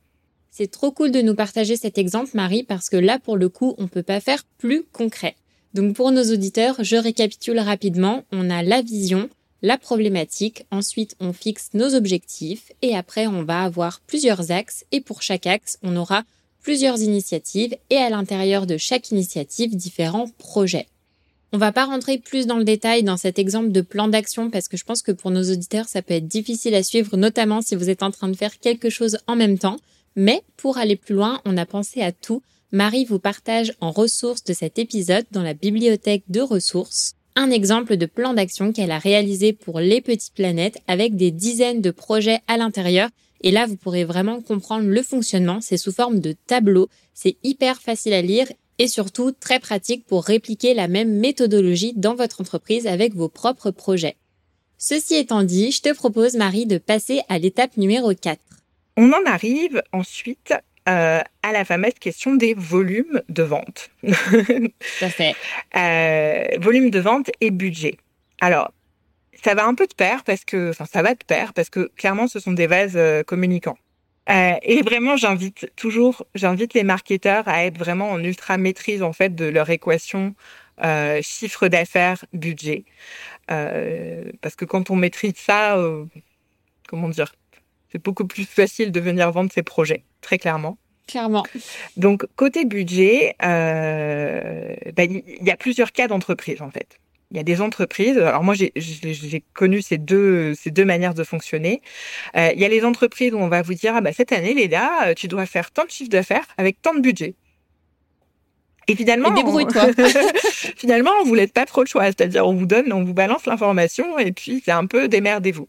C'est 0.52 0.72
trop 0.72 0.92
cool 0.92 1.12
de 1.12 1.22
nous 1.22 1.36
partager 1.36 1.78
cet 1.78 1.98
exemple, 1.98 2.32
Marie, 2.34 2.64
parce 2.64 2.90
que 2.90 2.98
là, 2.98 3.20
pour 3.20 3.38
le 3.38 3.50
coup, 3.50 3.76
on 3.78 3.88
peut 3.88 4.04
pas 4.04 4.20
faire 4.20 4.44
plus 4.58 4.84
concret. 4.92 5.36
Donc 5.74 5.96
pour 5.96 6.12
nos 6.12 6.24
auditeurs, 6.34 6.76
je 6.80 6.96
récapitule 6.96 7.60
rapidement. 7.60 8.24
On 8.32 8.50
a 8.50 8.64
la 8.64 8.82
vision, 8.82 9.30
la 9.62 9.78
problématique, 9.78 10.66
ensuite 10.72 11.16
on 11.20 11.34
fixe 11.34 11.70
nos 11.74 11.94
objectifs 11.94 12.72
et 12.82 12.96
après 12.96 13.28
on 13.28 13.44
va 13.44 13.64
avoir 13.64 14.00
plusieurs 14.02 14.52
axes 14.52 14.86
et 14.92 15.02
pour 15.02 15.22
chaque 15.22 15.46
axe, 15.46 15.78
on 15.84 15.96
aura 15.96 16.24
plusieurs 16.62 17.00
initiatives 17.00 17.76
et 17.90 17.98
à 17.98 18.10
l'intérieur 18.10 18.66
de 18.66 18.78
chaque 18.78 19.12
initiative, 19.12 19.76
différents 19.76 20.30
projets. 20.38 20.88
On 21.52 21.58
va 21.58 21.72
pas 21.72 21.86
rentrer 21.86 22.20
plus 22.20 22.46
dans 22.46 22.58
le 22.58 22.64
détail 22.64 23.04
dans 23.04 23.18
cet 23.18 23.40
exemple 23.40 23.72
de 23.72 23.82
plan 23.82 24.08
d'action 24.08 24.50
parce 24.50 24.68
que 24.68 24.78
je 24.78 24.84
pense 24.84 25.02
que 25.02 25.12
pour 25.12 25.32
nos 25.32 25.52
auditeurs, 25.52 25.88
ça 25.88 26.02
peut 26.02 26.14
être 26.14 26.28
difficile 26.28 26.76
à 26.76 26.84
suivre, 26.84 27.18
notamment 27.18 27.62
si 27.62 27.76
vous 27.76 27.90
êtes 27.90 28.04
en 28.04 28.12
train 28.12 28.30
de 28.30 28.38
faire 28.38 28.60
quelque 28.60 28.90
chose 28.90 29.18
en 29.28 29.36
même 29.36 29.58
temps. 29.58 29.78
Mais 30.16 30.44
pour 30.58 30.78
aller 30.78 30.96
plus 30.96 31.16
loin, 31.16 31.42
on 31.46 31.58
a 31.58 31.66
pensé 31.66 32.02
à 32.02 32.12
tout. 32.12 32.44
Marie 32.72 33.06
vous 33.06 33.20
partage 33.20 33.74
en 33.82 33.92
ressources 33.92 34.44
de 34.44 34.54
cet 34.54 34.78
épisode 34.78 35.26
dans 35.32 35.42
la 35.42 35.56
bibliothèque 35.56 36.24
de 36.28 36.42
ressources 36.42 37.16
un 37.40 37.52
exemple 37.52 37.96
de 37.96 38.06
plan 38.06 38.34
d'action 38.34 38.74
qu'elle 38.74 38.92
a 38.92 39.00
réalisé 39.00 39.54
pour 39.54 39.80
les 39.80 40.02
petites 40.02 40.34
planètes 40.34 40.78
avec 40.88 41.16
des 41.16 41.32
dizaines 41.32 41.82
de 41.82 41.90
projets 41.90 42.40
à 42.48 42.58
l'intérieur. 42.58 43.10
Et 43.42 43.52
là, 43.52 43.66
vous 43.66 43.78
pourrez 43.78 44.04
vraiment 44.04 44.42
comprendre 44.42 44.90
le 44.90 45.02
fonctionnement. 45.02 45.62
C'est 45.62 45.78
sous 45.78 45.94
forme 45.94 46.20
de 46.20 46.36
tableau. 46.48 46.90
C'est 47.14 47.38
hyper 47.44 47.82
facile 47.82 48.12
à 48.12 48.22
lire 48.22 48.48
et 48.80 48.88
surtout 48.88 49.32
très 49.32 49.60
pratique 49.60 50.06
pour 50.08 50.26
répliquer 50.26 50.74
la 50.74 50.88
même 50.88 51.20
méthodologie 51.20 51.94
dans 51.96 52.16
votre 52.16 52.42
entreprise 52.42 52.88
avec 52.88 53.14
vos 53.14 53.30
propres 53.30 53.72
projets. 53.72 54.16
Ceci 54.78 55.16
étant 55.16 55.44
dit, 55.44 55.72
je 55.72 55.82
te 55.82 55.94
propose 55.94 56.36
Marie 56.36 56.66
de 56.66 56.78
passer 56.78 57.22
à 57.28 57.38
l'étape 57.38 57.76
numéro 57.76 58.14
4. 58.14 58.40
On 58.96 59.12
en 59.12 59.26
arrive 59.26 59.84
ensuite 59.92 60.54
euh, 60.88 61.22
à 61.44 61.52
la 61.52 61.66
fameuse 61.66 61.94
question 62.00 62.36
des 62.36 62.54
volumes 62.54 63.22
de 63.28 63.44
vente. 63.44 63.92
Ça 65.00 65.10
fait. 65.10 65.36
Euh, 65.76 66.46
volume 66.60 66.90
de 66.90 67.00
vente 67.00 67.30
et 67.42 67.52
budget. 67.52 67.98
Alors, 68.42 68.72
ça 69.44 69.54
va 69.54 69.68
un 69.68 69.76
peu 69.76 69.86
de 69.86 69.94
pair 69.94 70.24
parce 70.24 70.44
que, 70.44 70.72
enfin, 70.72 70.86
ça 70.86 71.04
va 71.04 71.14
de 71.14 71.24
pair 71.24 71.54
parce 71.54 71.70
que 71.70 71.92
clairement, 71.96 72.28
ce 72.28 72.40
sont 72.40 72.54
des 72.54 72.66
vases 72.66 72.98
euh, 72.98 73.22
communicants. 73.22 73.78
Euh, 74.30 74.54
et 74.62 74.82
vraiment, 74.82 75.18
j'invite 75.18 75.72
toujours, 75.76 76.26
j'invite 76.36 76.74
les 76.74 76.84
marketeurs 76.84 77.48
à 77.48 77.66
être 77.66 77.78
vraiment 77.78 78.12
en 78.12 78.24
ultra 78.24 78.58
maîtrise 78.58 79.02
en 79.02 79.14
fait 79.14 79.34
de 79.34 79.46
leur 79.46 79.70
équation 79.70 80.36
euh, 80.84 81.20
chiffre 81.22 81.68
d'affaires 81.68 82.24
budget, 82.34 82.86
euh, 83.52 84.32
parce 84.42 84.56
que 84.56 84.66
quand 84.66 84.92
on 84.92 84.96
maîtrise 84.96 85.34
ça, 85.36 85.78
comment 86.88 87.10
dire, 87.10 87.34
c'est 87.92 88.04
beaucoup 88.04 88.26
plus 88.26 88.46
facile 88.46 88.92
de 88.92 89.00
venir 89.00 89.32
vendre 89.32 89.52
ses 89.52 89.64
projets, 89.64 90.04
très 90.22 90.38
clairement. 90.38 90.78
Clairement. 91.08 91.44
Donc 91.98 92.28
côté 92.36 92.66
budget, 92.66 93.36
ben, 93.40 94.78
il 95.00 95.44
y 95.44 95.50
a 95.50 95.58
plusieurs 95.58 95.92
cas 95.92 96.08
d'entreprise 96.08 96.62
en 96.62 96.70
fait. 96.70 97.00
Il 97.32 97.38
y 97.38 97.40
a 97.40 97.44
des 97.44 97.62
entreprises. 97.62 98.18
Alors 98.18 98.44
moi, 98.44 98.56
j'ai 98.56 99.44
connu 99.54 99.82
ces 99.84 100.00
deux 100.00 100.56
ces 100.56 100.72
deux 100.72 100.86
manières 100.86 101.14
de 101.14 101.24
fonctionner. 101.24 101.82
Euh, 102.36 102.50
il 102.56 102.60
y 102.60 102.66
a 102.66 102.68
les 102.68 102.84
entreprises 102.84 103.34
où 103.34 103.38
on 103.38 103.50
va 103.50 103.62
vous 103.62 103.76
dire 103.76 103.94
ah 103.96 104.02
bah 104.02 104.14
cette 104.14 104.32
année, 104.32 104.56
Léda, 104.56 105.14
tu 105.16 105.28
dois 105.28 105.46
faire 105.46 105.70
tant 105.70 105.86
de 105.86 105.92
chiffre 105.92 106.10
d'affaires 106.10 106.46
avec 106.58 106.82
tant 106.82 106.96
de 106.96 107.02
budget. 107.02 107.36
Et 108.88 108.96
finalement, 108.96 109.30
débrouille-toi. 109.30 109.90
finalement, 110.76 111.12
on 111.22 111.24
vous 111.24 111.36
laisse 111.36 111.52
pas 111.52 111.68
trop 111.68 111.84
le 111.84 111.88
choix. 111.88 112.06
C'est-à-dire, 112.06 112.48
on 112.48 112.56
vous 112.56 112.66
donne, 112.66 112.92
on 112.92 113.04
vous 113.04 113.14
balance 113.14 113.46
l'information 113.46 114.18
et 114.18 114.32
puis 114.32 114.64
c'est 114.66 114.72
un 114.72 114.88
peu 114.88 115.08
démerdez-vous. 115.08 115.68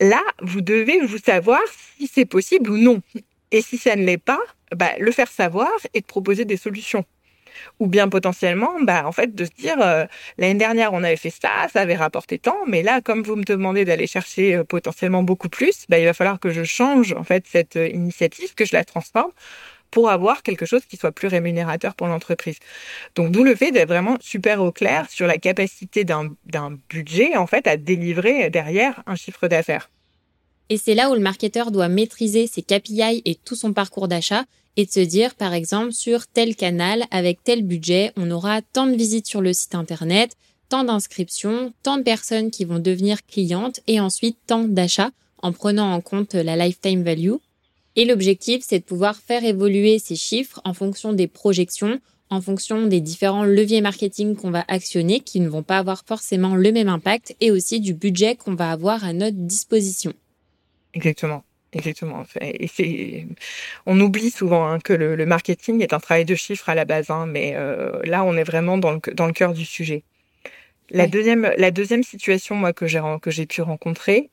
Là, 0.00 0.20
vous 0.42 0.60
devez 0.60 1.00
vous 1.06 1.18
savoir 1.18 1.60
si 1.96 2.10
c'est 2.12 2.24
possible 2.24 2.70
ou 2.70 2.76
non. 2.76 3.00
Et 3.52 3.62
si 3.62 3.78
ça 3.78 3.94
ne 3.94 4.04
l'est 4.04 4.18
pas, 4.18 4.40
bah, 4.74 4.90
le 4.98 5.12
faire 5.12 5.28
savoir 5.28 5.70
et 5.94 6.00
de 6.00 6.06
proposer 6.06 6.44
des 6.44 6.56
solutions. 6.56 7.04
Ou 7.80 7.86
bien 7.86 8.08
potentiellement, 8.08 8.72
bah, 8.82 9.06
en 9.06 9.12
fait, 9.12 9.34
de 9.34 9.44
se 9.44 9.50
dire, 9.50 9.76
euh, 9.80 10.04
l'année 10.38 10.58
dernière, 10.58 10.92
on 10.92 11.02
avait 11.02 11.16
fait 11.16 11.30
ça, 11.30 11.68
ça 11.72 11.80
avait 11.80 11.96
rapporté 11.96 12.38
tant, 12.38 12.56
mais 12.66 12.82
là, 12.82 13.00
comme 13.00 13.22
vous 13.22 13.36
me 13.36 13.44
demandez 13.44 13.84
d'aller 13.84 14.06
chercher 14.06 14.56
euh, 14.56 14.64
potentiellement 14.64 15.22
beaucoup 15.22 15.48
plus, 15.48 15.84
bah, 15.88 15.98
il 15.98 16.04
va 16.04 16.14
falloir 16.14 16.40
que 16.40 16.50
je 16.50 16.64
change, 16.64 17.12
en 17.12 17.24
fait, 17.24 17.44
cette 17.46 17.76
euh, 17.76 17.88
initiative, 17.88 18.54
que 18.54 18.64
je 18.64 18.74
la 18.74 18.84
transforme 18.84 19.30
pour 19.90 20.10
avoir 20.10 20.42
quelque 20.42 20.66
chose 20.66 20.82
qui 20.88 20.96
soit 20.96 21.12
plus 21.12 21.28
rémunérateur 21.28 21.94
pour 21.94 22.08
l'entreprise. 22.08 22.58
Donc 23.14 23.30
d'où 23.30 23.44
le 23.44 23.54
fait 23.54 23.70
d'être 23.70 23.88
vraiment 23.88 24.16
super 24.20 24.60
au 24.60 24.72
clair 24.72 25.08
sur 25.08 25.28
la 25.28 25.38
capacité 25.38 26.02
d'un 26.02 26.78
budget 26.88 27.36
en 27.36 27.46
fait 27.46 27.68
à 27.68 27.76
délivrer 27.76 28.50
derrière 28.50 29.04
un 29.06 29.14
chiffre 29.14 29.46
d'affaires. 29.46 29.88
Et 30.68 30.78
c'est 30.78 30.94
là 30.94 31.10
où 31.10 31.14
le 31.14 31.20
marketeur 31.20 31.70
doit 31.70 31.88
maîtriser 31.88 32.48
ses 32.48 32.62
KPI 32.62 33.22
et 33.24 33.36
tout 33.36 33.54
son 33.54 33.72
parcours 33.72 34.08
d'achat 34.08 34.44
et 34.76 34.86
de 34.86 34.90
se 34.90 35.00
dire, 35.00 35.34
par 35.34 35.54
exemple, 35.54 35.92
sur 35.92 36.26
tel 36.26 36.56
canal, 36.56 37.04
avec 37.10 37.42
tel 37.44 37.62
budget, 37.62 38.12
on 38.16 38.30
aura 38.30 38.62
tant 38.62 38.86
de 38.86 38.96
visites 38.96 39.26
sur 39.26 39.40
le 39.40 39.52
site 39.52 39.74
internet, 39.74 40.36
tant 40.68 40.84
d'inscriptions, 40.84 41.72
tant 41.82 41.98
de 41.98 42.02
personnes 42.02 42.50
qui 42.50 42.64
vont 42.64 42.78
devenir 42.78 43.24
clientes 43.26 43.80
et 43.86 44.00
ensuite 44.00 44.38
tant 44.46 44.64
d'achats 44.64 45.12
en 45.38 45.52
prenant 45.52 45.92
en 45.92 46.00
compte 46.00 46.34
la 46.34 46.56
lifetime 46.56 47.02
value. 47.02 47.34
Et 47.96 48.04
l'objectif, 48.04 48.64
c'est 48.66 48.80
de 48.80 48.84
pouvoir 48.84 49.16
faire 49.16 49.44
évoluer 49.44 49.98
ces 49.98 50.16
chiffres 50.16 50.60
en 50.64 50.74
fonction 50.74 51.12
des 51.12 51.28
projections, 51.28 52.00
en 52.30 52.40
fonction 52.40 52.86
des 52.86 53.00
différents 53.00 53.44
leviers 53.44 53.80
marketing 53.80 54.34
qu'on 54.34 54.50
va 54.50 54.64
actionner 54.66 55.20
qui 55.20 55.40
ne 55.40 55.48
vont 55.48 55.62
pas 55.62 55.78
avoir 55.78 56.02
forcément 56.04 56.56
le 56.56 56.72
même 56.72 56.88
impact 56.88 57.36
et 57.40 57.50
aussi 57.50 57.80
du 57.80 57.94
budget 57.94 58.34
qu'on 58.34 58.54
va 58.54 58.72
avoir 58.72 59.04
à 59.04 59.12
notre 59.12 59.36
disposition. 59.36 60.12
Exactement. 60.94 61.44
Exactement. 61.74 62.24
Et 62.40 63.26
on 63.86 64.00
oublie 64.00 64.30
souvent 64.30 64.66
hein, 64.66 64.78
que 64.78 64.92
le, 64.92 65.26
marketing 65.26 65.82
est 65.82 65.92
un 65.92 66.00
travail 66.00 66.24
de 66.24 66.34
chiffres 66.34 66.68
à 66.68 66.74
la 66.74 66.84
base, 66.84 67.10
hein, 67.10 67.26
mais 67.26 67.54
euh, 67.56 68.00
là, 68.04 68.24
on 68.24 68.36
est 68.36 68.44
vraiment 68.44 68.78
dans 68.78 68.92
le, 68.92 69.00
dans 69.12 69.26
le 69.26 69.32
cœur 69.32 69.52
du 69.52 69.64
sujet. 69.64 70.04
La 70.90 71.06
deuxième, 71.06 71.50
la 71.56 71.70
deuxième 71.70 72.02
situation 72.02 72.54
moi 72.54 72.74
que 72.74 72.86
j'ai 72.86 73.00
que 73.22 73.30
j'ai 73.30 73.46
pu 73.46 73.62
rencontrer, 73.62 74.30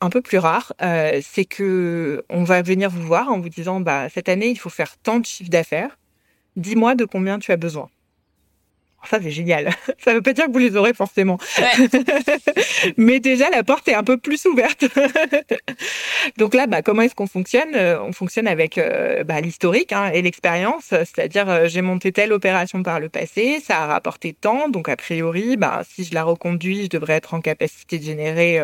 un 0.00 0.08
peu 0.08 0.22
plus 0.22 0.38
rare, 0.38 0.72
euh, 0.82 1.20
c'est 1.22 1.44
que 1.44 2.24
on 2.30 2.44
va 2.44 2.62
venir 2.62 2.90
vous 2.90 3.02
voir 3.02 3.28
en 3.28 3.40
vous 3.40 3.48
disant 3.48 3.80
bah 3.80 4.08
cette 4.08 4.28
année 4.28 4.48
il 4.48 4.58
faut 4.58 4.70
faire 4.70 4.96
tant 4.98 5.18
de 5.18 5.26
chiffre 5.26 5.50
d'affaires. 5.50 5.98
Dis-moi 6.56 6.94
de 6.94 7.04
combien 7.04 7.38
tu 7.40 7.50
as 7.50 7.56
besoin. 7.56 7.90
Ça, 9.08 9.18
c'est 9.22 9.30
génial. 9.30 9.70
Ça 9.98 10.12
veut 10.12 10.22
pas 10.22 10.32
dire 10.32 10.46
que 10.46 10.52
vous 10.52 10.58
les 10.58 10.76
aurez 10.76 10.92
forcément. 10.92 11.38
Mais 12.96 13.18
déjà, 13.18 13.48
la 13.50 13.62
porte 13.64 13.88
est 13.88 13.94
un 13.94 14.04
peu 14.04 14.18
plus 14.18 14.44
ouverte. 14.44 14.84
Donc 16.36 16.54
là, 16.54 16.66
bah, 16.66 16.82
comment 16.82 17.02
est-ce 17.02 17.14
qu'on 17.14 17.26
fonctionne? 17.26 17.74
Euh, 17.74 18.00
On 18.02 18.12
fonctionne 18.12 18.46
avec 18.46 18.76
euh, 18.78 19.24
bah, 19.24 19.40
l'historique 19.40 19.92
hein, 19.92 20.10
et 20.12 20.22
l'expérience. 20.22 20.88
C'est-à-dire, 20.88 21.48
euh, 21.48 21.68
j'ai 21.68 21.82
monté 21.82 22.12
telle 22.12 22.32
opération 22.32 22.82
par 22.82 23.00
le 23.00 23.08
passé, 23.08 23.60
ça 23.64 23.78
a 23.78 23.86
rapporté 23.86 24.34
tant. 24.38 24.68
Donc, 24.68 24.88
a 24.88 24.96
priori, 24.96 25.56
bah, 25.56 25.82
si 25.88 26.04
je 26.04 26.14
la 26.14 26.22
reconduis, 26.22 26.84
je 26.84 26.88
devrais 26.88 27.14
être 27.14 27.34
en 27.34 27.40
capacité 27.40 27.98
de 27.98 28.04
générer 28.04 28.60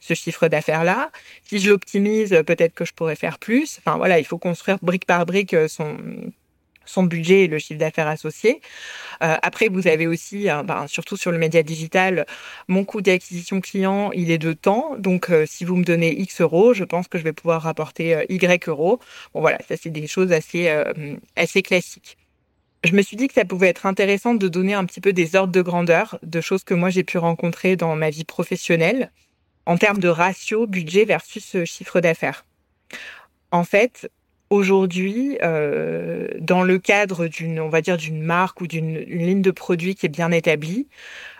ce 0.00 0.14
chiffre 0.14 0.48
d'affaires-là. 0.48 1.10
Si 1.44 1.58
je 1.58 1.70
l'optimise, 1.70 2.30
peut-être 2.46 2.74
que 2.74 2.84
je 2.84 2.92
pourrais 2.92 3.16
faire 3.16 3.38
plus. 3.38 3.78
Enfin, 3.78 3.96
voilà, 3.96 4.18
il 4.18 4.24
faut 4.24 4.38
construire 4.38 4.78
brique 4.82 5.06
par 5.06 5.24
brique 5.26 5.56
son 5.68 5.96
son 6.88 7.04
budget 7.04 7.44
et 7.44 7.46
le 7.46 7.58
chiffre 7.58 7.78
d'affaires 7.78 8.08
associé. 8.08 8.60
Euh, 9.22 9.36
après, 9.42 9.68
vous 9.68 9.86
avez 9.86 10.06
aussi, 10.06 10.50
euh, 10.50 10.62
ben, 10.62 10.86
surtout 10.86 11.16
sur 11.16 11.30
le 11.30 11.38
média 11.38 11.62
digital, 11.62 12.26
mon 12.68 12.84
coût 12.84 13.00
d'acquisition 13.00 13.60
client, 13.60 14.10
il 14.12 14.30
est 14.30 14.38
de 14.38 14.52
temps. 14.52 14.96
Donc, 14.98 15.30
euh, 15.30 15.44
si 15.46 15.64
vous 15.64 15.76
me 15.76 15.84
donnez 15.84 16.18
X 16.20 16.40
euros, 16.40 16.74
je 16.74 16.84
pense 16.84 17.08
que 17.08 17.18
je 17.18 17.24
vais 17.24 17.32
pouvoir 17.32 17.62
rapporter 17.62 18.24
Y 18.28 18.68
euros. 18.68 19.00
Bon, 19.34 19.40
voilà, 19.40 19.58
ça 19.68 19.76
c'est 19.76 19.90
des 19.90 20.06
choses 20.06 20.32
assez, 20.32 20.68
assez 21.36 21.62
classiques. 21.62 22.16
Je 22.84 22.92
me 22.92 23.02
suis 23.02 23.16
dit 23.16 23.26
que 23.26 23.34
ça 23.34 23.44
pouvait 23.44 23.68
être 23.68 23.86
intéressant 23.86 24.34
de 24.34 24.48
donner 24.48 24.74
un 24.74 24.84
petit 24.84 25.00
peu 25.00 25.12
des 25.12 25.34
ordres 25.34 25.52
de 25.52 25.62
grandeur 25.62 26.18
de 26.22 26.40
choses 26.40 26.62
que 26.62 26.74
moi 26.74 26.90
j'ai 26.90 27.02
pu 27.02 27.18
rencontrer 27.18 27.74
dans 27.74 27.96
ma 27.96 28.10
vie 28.10 28.24
professionnelle 28.24 29.10
en 29.66 29.76
termes 29.76 29.98
de 29.98 30.08
ratio 30.08 30.66
budget 30.66 31.04
versus 31.04 31.64
chiffre 31.64 32.00
d'affaires. 32.00 32.44
En 33.50 33.64
fait, 33.64 34.10
Aujourd'hui, 34.50 35.36
euh, 35.42 36.28
dans 36.40 36.62
le 36.62 36.78
cadre 36.78 37.26
d'une, 37.26 37.60
on 37.60 37.68
va 37.68 37.82
dire, 37.82 37.98
d'une 37.98 38.22
marque 38.22 38.62
ou 38.62 38.66
d'une 38.66 38.98
ligne 39.00 39.42
de 39.42 39.50
produit 39.50 39.94
qui 39.94 40.06
est 40.06 40.10
bien 40.10 40.30
établie, 40.30 40.88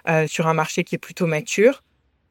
euh, 0.09 0.27
sur 0.27 0.47
un 0.47 0.55
marché 0.55 0.85
qui 0.85 0.95
est 0.95 0.99
plutôt 0.99 1.27
mature, 1.27 1.83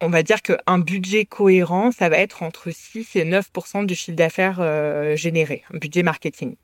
on 0.02 0.10
va 0.10 0.22
dire 0.22 0.44
qu'un 0.44 0.78
budget 0.78 1.26
cohérent, 1.26 1.92
ça 1.92 2.10
va 2.10 2.18
être 2.18 2.44
entre 2.44 2.70
6 2.70 3.16
et 3.16 3.26
9 3.26 3.50
du 3.86 3.96
chiffre 3.96 4.16
d'affaires 4.16 4.60
euh, 4.60 5.16
généré, 5.16 5.64
un 5.74 5.80
budget 5.80 6.04
marketing. 6.04 6.56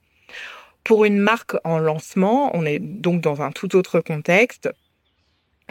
Pour 0.83 1.05
une 1.05 1.17
marque 1.17 1.55
en 1.63 1.79
lancement, 1.79 2.55
on 2.55 2.65
est 2.65 2.79
donc 2.79 3.21
dans 3.21 3.41
un 3.41 3.51
tout 3.51 3.75
autre 3.75 3.99
contexte 3.99 4.69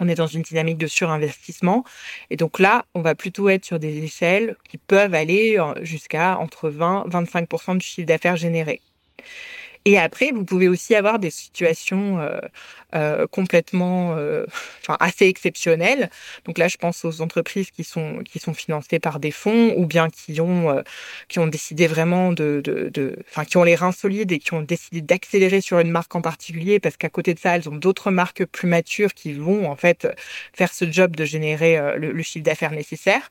on 0.00 0.08
est 0.08 0.14
dans 0.14 0.26
une 0.26 0.42
dynamique 0.42 0.78
de 0.78 0.86
surinvestissement. 0.86 1.84
Et 2.30 2.36
donc 2.36 2.58
là, 2.58 2.84
on 2.94 3.02
va 3.02 3.14
plutôt 3.14 3.48
être 3.48 3.64
sur 3.64 3.78
des 3.78 4.02
échelles 4.04 4.56
qui 4.68 4.78
peuvent 4.78 5.14
aller 5.14 5.58
euh, 5.58 5.84
jusqu'à 5.84 6.38
entre 6.38 6.70
20 6.70 7.06
25% 7.08 7.78
du 7.78 7.86
chiffre 7.86 8.06
d'affaires 8.06 8.36
généré. 8.36 8.80
Et 9.84 9.98
après, 9.98 10.30
vous 10.30 10.44
pouvez 10.44 10.68
aussi 10.68 10.94
avoir 10.94 11.18
des 11.18 11.30
situations 11.30 12.20
euh, 12.20 12.38
euh, 12.94 13.26
complètement, 13.26 14.16
euh, 14.16 14.44
enfin 14.80 14.96
assez 15.00 15.26
exceptionnelles. 15.26 16.10
Donc 16.44 16.58
là, 16.58 16.68
je 16.68 16.76
pense 16.76 17.04
aux 17.04 17.20
entreprises 17.20 17.70
qui 17.70 17.84
sont 17.84 18.22
qui 18.24 18.38
sont 18.38 18.54
financées 18.54 18.98
par 18.98 19.20
des 19.20 19.30
fonds 19.30 19.74
ou 19.76 19.86
bien 19.86 20.08
qui 20.10 20.40
ont 20.40 20.70
euh, 20.70 20.82
qui 21.28 21.38
ont 21.38 21.46
décidé 21.46 21.86
vraiment 21.86 22.32
de, 22.32 22.60
de, 22.64 22.90
de, 22.92 23.16
enfin 23.30 23.44
qui 23.44 23.56
ont 23.56 23.64
les 23.64 23.74
reins 23.74 23.92
solides 23.92 24.32
et 24.32 24.38
qui 24.38 24.54
ont 24.54 24.62
décidé 24.62 25.00
d'accélérer 25.00 25.60
sur 25.60 25.78
une 25.78 25.90
marque 25.90 26.14
en 26.14 26.22
particulier 26.22 26.80
parce 26.80 26.96
qu'à 26.96 27.08
côté 27.08 27.34
de 27.34 27.38
ça, 27.38 27.56
elles 27.56 27.68
ont 27.68 27.76
d'autres 27.76 28.10
marques 28.10 28.44
plus 28.46 28.68
matures 28.68 29.14
qui 29.14 29.32
vont 29.32 29.70
en 29.70 29.76
fait 29.76 30.08
faire 30.52 30.72
ce 30.72 30.90
job 30.90 31.16
de 31.16 31.24
générer 31.24 31.78
le, 31.98 32.12
le 32.12 32.22
chiffre 32.22 32.44
d'affaires 32.44 32.72
nécessaire. 32.72 33.30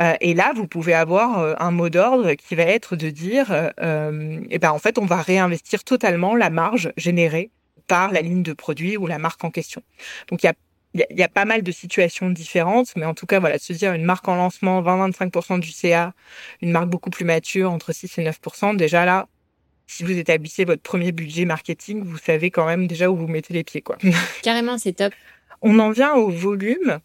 Euh, 0.00 0.14
et 0.20 0.34
là, 0.34 0.52
vous 0.54 0.66
pouvez 0.66 0.94
avoir 0.94 1.38
euh, 1.38 1.54
un 1.58 1.70
mot 1.70 1.88
d'ordre 1.88 2.32
qui 2.34 2.54
va 2.54 2.64
être 2.64 2.96
de 2.96 3.10
dire, 3.10 3.70
euh, 3.80 4.40
eh 4.50 4.58
ben 4.58 4.70
en 4.70 4.78
fait, 4.78 4.98
on 4.98 5.06
va 5.06 5.22
réinvestir 5.22 5.84
totalement 5.84 6.34
la 6.34 6.50
marge 6.50 6.92
générée 6.96 7.50
par 7.90 8.12
la 8.12 8.22
ligne 8.22 8.44
de 8.44 8.52
produit 8.52 8.96
ou 8.96 9.08
la 9.08 9.18
marque 9.18 9.42
en 9.42 9.50
question. 9.50 9.82
Donc 10.28 10.44
il 10.44 10.46
y 10.46 10.48
a 10.48 10.54
il 10.94 11.06
y, 11.10 11.22
a 11.22 11.28
pas 11.28 11.44
mal 11.44 11.62
de 11.62 11.70
situations 11.70 12.30
différentes, 12.30 12.96
mais 12.96 13.04
en 13.04 13.14
tout 13.14 13.24
cas, 13.24 13.38
voilà, 13.38 13.60
se 13.60 13.72
dire 13.72 13.92
une 13.92 14.02
marque 14.02 14.26
en 14.26 14.34
lancement, 14.34 14.82
20-25% 14.82 15.60
du 15.60 15.70
CA, 15.70 16.14
une 16.62 16.72
marque 16.72 16.88
beaucoup 16.88 17.10
plus 17.10 17.24
mature, 17.24 17.70
entre 17.70 17.92
6 17.92 18.18
et 18.18 18.24
9%, 18.24 18.76
déjà 18.76 19.04
là, 19.04 19.28
si 19.86 20.02
vous 20.02 20.18
établissez 20.18 20.64
votre 20.64 20.82
premier 20.82 21.12
budget 21.12 21.44
marketing, 21.44 22.02
vous 22.02 22.18
savez 22.18 22.50
quand 22.50 22.66
même 22.66 22.88
déjà 22.88 23.08
où 23.08 23.14
vous 23.14 23.28
mettez 23.28 23.54
les 23.54 23.62
pieds, 23.62 23.82
quoi. 23.82 23.98
Carrément, 24.42 24.78
c'est 24.78 24.94
top. 24.94 25.12
On 25.62 25.78
en 25.78 25.92
vient 25.92 26.14
au 26.14 26.28
volume. 26.28 26.98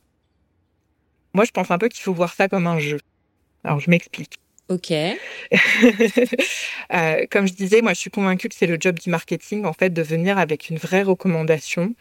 Moi, 1.35 1.45
je 1.45 1.51
pense 1.51 1.69
un 1.69 1.77
peu 1.77 1.87
qu'il 1.87 2.01
faut 2.01 2.13
voir 2.13 2.33
ça 2.33 2.49
comme 2.49 2.65
un 2.65 2.79
jeu. 2.79 2.99
Alors, 3.63 3.79
je 3.79 3.91
m'explique. 3.91 4.39
Ok. 4.67 4.91
euh, 4.91 5.15
comme 7.29 7.47
je 7.47 7.53
disais, 7.53 7.81
moi, 7.81 7.93
je 7.93 7.99
suis 7.99 8.09
convaincue 8.09 8.49
que 8.49 8.55
c'est 8.55 8.65
le 8.65 8.77
job 8.79 8.97
du 8.97 9.11
marketing, 9.11 9.63
en 9.63 9.73
fait, 9.73 9.91
de 9.91 10.01
venir 10.01 10.39
avec 10.39 10.69
une 10.69 10.77
vraie 10.77 11.03
recommandation 11.03 11.93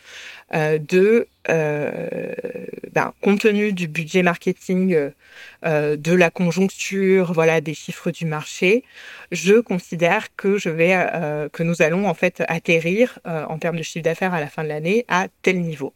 euh, 0.54 0.78
de, 0.78 1.28
euh, 1.50 2.08
ben, 2.92 3.12
compte 3.20 3.40
tenu 3.40 3.74
du 3.74 3.86
budget 3.86 4.22
marketing, 4.22 5.10
euh, 5.66 5.96
de 5.96 6.12
la 6.14 6.30
conjoncture, 6.30 7.34
voilà, 7.34 7.60
des 7.60 7.74
chiffres 7.74 8.10
du 8.10 8.24
marché, 8.24 8.82
je 9.30 9.60
considère 9.60 10.34
que 10.34 10.56
je 10.56 10.70
vais, 10.70 10.94
que 11.52 11.62
nous 11.62 11.82
allons 11.82 12.08
en 12.08 12.14
fait 12.14 12.42
atterrir 12.48 13.18
en 13.24 13.58
termes 13.58 13.76
de 13.76 13.82
chiffre 13.82 14.04
d'affaires 14.04 14.32
à 14.32 14.40
la 14.40 14.48
fin 14.48 14.64
de 14.64 14.68
l'année 14.68 15.04
à 15.08 15.28
tel 15.42 15.60
niveau. 15.60 15.92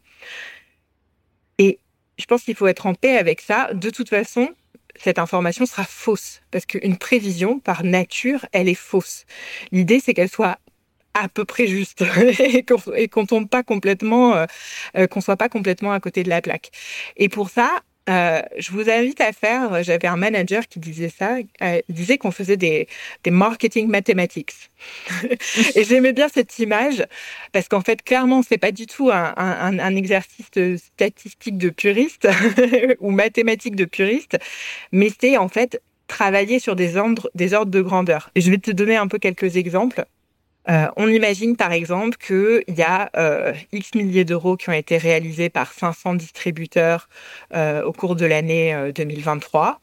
Et 1.59 1.79
je 2.19 2.27
pense 2.27 2.43
qu'il 2.43 2.55
faut 2.55 2.67
être 2.67 2.87
en 2.87 2.95
paix 2.95 3.17
avec 3.17 3.41
ça. 3.41 3.71
De 3.75 3.91
toute 3.91 4.09
façon, 4.09 4.51
cette 4.99 5.19
information 5.19 5.67
sera 5.67 5.85
fausse 5.85 6.41
parce 6.51 6.67
qu'une 6.67 6.97
prévision, 6.97 7.61
par 7.61 7.85
nature, 7.85 8.47
elle 8.53 8.69
est 8.69 8.75
fausse. 8.75 9.25
L'idée, 9.73 10.01
c'est 10.01 10.15
qu'elle 10.15 10.29
soit 10.29 10.59
à 11.15 11.29
peu 11.29 11.45
près 11.45 11.67
juste 11.67 12.05
et 12.97 13.09
qu'on 13.09 13.27
tombe 13.27 13.49
pas 13.49 13.63
complètement, 13.63 14.37
euh, 14.37 14.47
euh, 14.97 15.07
qu'on 15.07 15.21
soit 15.21 15.37
pas 15.37 15.49
complètement 15.49 15.93
à 15.93 16.01
côté 16.01 16.23
de 16.23 16.29
la 16.29 16.41
plaque. 16.41 16.71
Et 17.17 17.29
pour 17.29 17.51
ça, 17.51 17.83
Euh, 18.09 18.40
je 18.57 18.73
vous 18.73 18.88
invite 18.88 19.21
à 19.21 19.33
faire, 19.33 19.83
j'avais 19.83 20.09
un 20.09 20.16
manager 20.16 20.66
qui 20.66 20.79
disait 20.79 21.11
ça, 21.11 21.37
euh, 21.62 21.81
il 21.88 21.94
disait 21.94 22.16
qu'on 22.16 22.31
faisait 22.31 22.57
des, 22.57 22.88
marketing 23.27 23.88
mathematics. 23.88 24.71
et 25.75 25.85
j'aimais 25.85 26.12
bien 26.12 26.29
cette 26.29 26.59
image 26.59 27.05
parce 27.53 27.68
qu'en 27.68 27.83
fait, 27.83 28.03
clairement, 28.03 28.42
c'est 28.42 28.59
pas 28.59 28.73
du 28.73 28.87
tout 28.87 29.11
un, 29.12 29.97
exercice 29.97 30.47
statistique 30.77 31.59
de 31.59 31.68
puriste 31.68 32.29
ou 33.01 33.11
mathématique 33.11 33.77
de 33.77 33.85
puriste, 33.85 34.38
mais 34.92 35.11
c'est 35.21 35.37
en 35.37 35.49
fait 35.49 35.83
travailler 36.07 36.59
sur 36.59 36.75
des 36.75 36.97
ordres, 36.97 37.31
des 37.35 37.53
ordres 37.53 37.71
de 37.71 37.83
grandeur. 37.83 38.31
Et 38.35 38.40
je 38.40 38.51
vais 38.51 38.59
te 38.59 38.71
donner 38.71 38.97
un 38.97 39.09
peu 39.09 39.18
quelques 39.18 39.57
exemples. 39.57 40.05
Euh, 40.71 40.89
on 40.97 41.09
imagine 41.09 41.57
par 41.57 41.73
exemple 41.73 42.19
qu'il 42.19 42.77
y 42.77 42.83
a 42.83 43.11
euh, 43.17 43.55
X 43.73 43.95
milliers 43.95 44.25
d'euros 44.25 44.57
qui 44.57 44.69
ont 44.69 44.75
été 44.75 44.99
réalisés 44.99 45.49
par 45.49 45.73
500 45.73 46.15
distributeurs 46.15 47.09
euh, 47.55 47.83
au 47.85 47.93
cours 47.93 48.17
de 48.17 48.27
l'année 48.27 48.93
2023. 48.95 49.81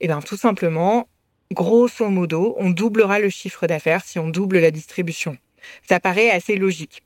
Et 0.00 0.08
bien 0.08 0.20
tout 0.20 0.36
simplement, 0.36 1.08
grosso 1.52 2.08
modo, 2.08 2.56
on 2.58 2.70
doublera 2.70 3.20
le 3.20 3.28
chiffre 3.30 3.66
d'affaires 3.66 4.04
si 4.04 4.18
on 4.18 4.28
double 4.28 4.58
la 4.58 4.70
distribution. 4.72 5.36
Ça 5.88 6.00
paraît 6.00 6.30
assez 6.30 6.56
logique. 6.56 7.02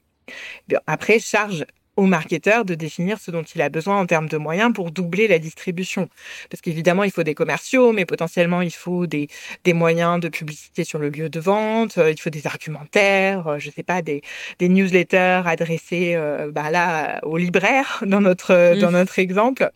Après, 0.86 1.18
charge 1.18 1.64
au 1.98 2.06
marketeur 2.06 2.64
de 2.64 2.76
définir 2.76 3.18
ce 3.18 3.32
dont 3.32 3.42
il 3.42 3.60
a 3.60 3.68
besoin 3.68 3.98
en 3.98 4.06
termes 4.06 4.28
de 4.28 4.36
moyens 4.36 4.72
pour 4.72 4.92
doubler 4.92 5.26
la 5.26 5.40
distribution. 5.40 6.08
Parce 6.48 6.60
qu'évidemment, 6.60 7.02
il 7.02 7.10
faut 7.10 7.24
des 7.24 7.34
commerciaux, 7.34 7.90
mais 7.92 8.04
potentiellement, 8.04 8.62
il 8.62 8.72
faut 8.72 9.08
des, 9.08 9.26
des 9.64 9.72
moyens 9.72 10.20
de 10.20 10.28
publicité 10.28 10.84
sur 10.84 11.00
le 11.00 11.08
lieu 11.08 11.28
de 11.28 11.40
vente, 11.40 11.98
euh, 11.98 12.12
il 12.12 12.20
faut 12.20 12.30
des 12.30 12.46
argumentaires, 12.46 13.48
euh, 13.48 13.58
je 13.58 13.70
sais 13.70 13.82
pas, 13.82 14.00
des, 14.00 14.22
des 14.60 14.68
newsletters 14.68 15.42
adressés 15.44 16.14
euh, 16.14 16.52
bah 16.52 16.70
là 16.70 17.18
aux 17.24 17.36
libraires 17.36 18.04
dans 18.06 18.20
notre, 18.20 18.78
dans 18.78 18.92
notre 18.92 19.18
exemple. 19.18 19.68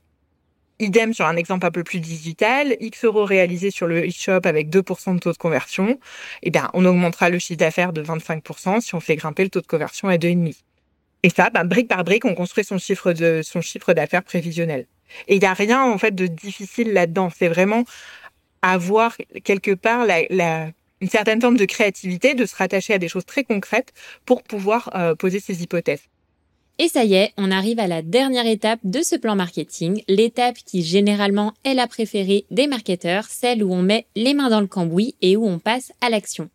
Idem 0.79 1.13
sur 1.13 1.27
un 1.27 1.37
exemple 1.37 1.67
un 1.67 1.73
peu 1.73 1.83
plus 1.83 1.99
digital, 1.99 2.77
X 2.79 3.05
euros 3.05 3.25
réalisés 3.25 3.73
sur 3.73 3.89
le 3.89 4.07
e-shop 4.07 4.43
avec 4.45 4.69
2% 4.69 5.17
de 5.17 5.19
taux 5.19 5.33
de 5.33 5.37
conversion, 5.37 5.99
eh 6.45 6.51
bien, 6.51 6.71
on 6.73 6.85
augmentera 6.85 7.31
le 7.31 7.41
chiffre 7.41 7.59
d'affaires 7.59 7.93
de 7.93 8.03
25% 8.03 8.81
si 8.81 8.95
on 8.95 9.01
fait 9.01 9.17
grimper 9.17 9.43
le 9.43 9.51
taux 9.51 9.61
de 9.61 9.67
conversion 9.67 10.07
à 10.07 10.17
2,5%. 10.17 10.55
Et 11.23 11.31
ça, 11.31 11.51
ben, 11.51 11.65
brique 11.65 11.89
par 11.89 12.05
brique, 12.05 12.25
on 12.25 12.35
construit 12.35 12.65
son 12.65 12.79
chiffre 12.79 13.13
de 13.13 13.43
son 13.43 13.61
chiffre 13.61 13.93
d'affaires 13.95 14.25
prévisionnel. 14.25 14.87
Et 15.29 15.37
il 15.37 15.41
n'y 15.41 15.47
a 15.47 15.55
rien 15.55 15.83
en 15.83 15.99
fait 15.99 16.15
de 16.15 16.27
difficile 16.27 16.93
là-dedans. 16.93 17.29
C'est 17.37 17.49
vraiment 17.49 17.85
avoir 18.63 19.17
quelque 19.45 19.75
part 19.75 20.05
la, 20.07 20.23
la, 20.31 20.71
une 21.01 21.09
certaine 21.09 21.41
forme 21.41 21.57
de 21.57 21.65
créativité, 21.65 22.35
de 22.35 22.47
se 22.47 22.57
rattacher 22.57 22.95
à 22.95 22.99
des 22.99 23.09
choses 23.09 23.27
très 23.27 23.45
concrètes 23.45 23.93
pour 24.25 24.43
pouvoir 24.43 24.91
euh, 24.95 25.15
poser 25.15 25.41
ses 25.41 25.63
hypothèses. 25.63 26.03
Et 26.79 26.89
ça 26.89 27.05
y 27.05 27.15
est, 27.15 27.33
on 27.37 27.51
arrive 27.51 27.79
à 27.79 27.87
la 27.87 28.03
dernière 28.03 28.47
étape 28.47 28.81
de 28.83 29.03
ce 29.03 29.15
plan 29.17 29.37
marketing, 29.37 30.03
l'étape 30.09 30.57
qui 30.65 30.83
généralement 30.83 31.53
est 31.65 31.75
la 31.75 31.87
préférée 31.87 32.47
des 32.51 32.67
marketeurs, 32.67 33.27
celle 33.27 33.63
où 33.63 33.73
on 33.73 33.83
met 33.83 34.07
les 34.17 34.33
mains 34.33 34.49
dans 34.49 34.61
le 34.61 34.67
cambouis 34.67 35.15
et 35.21 35.37
où 35.37 35.47
on 35.47 35.59
passe 35.59 35.93
à 36.01 36.09
l'action. 36.09 36.49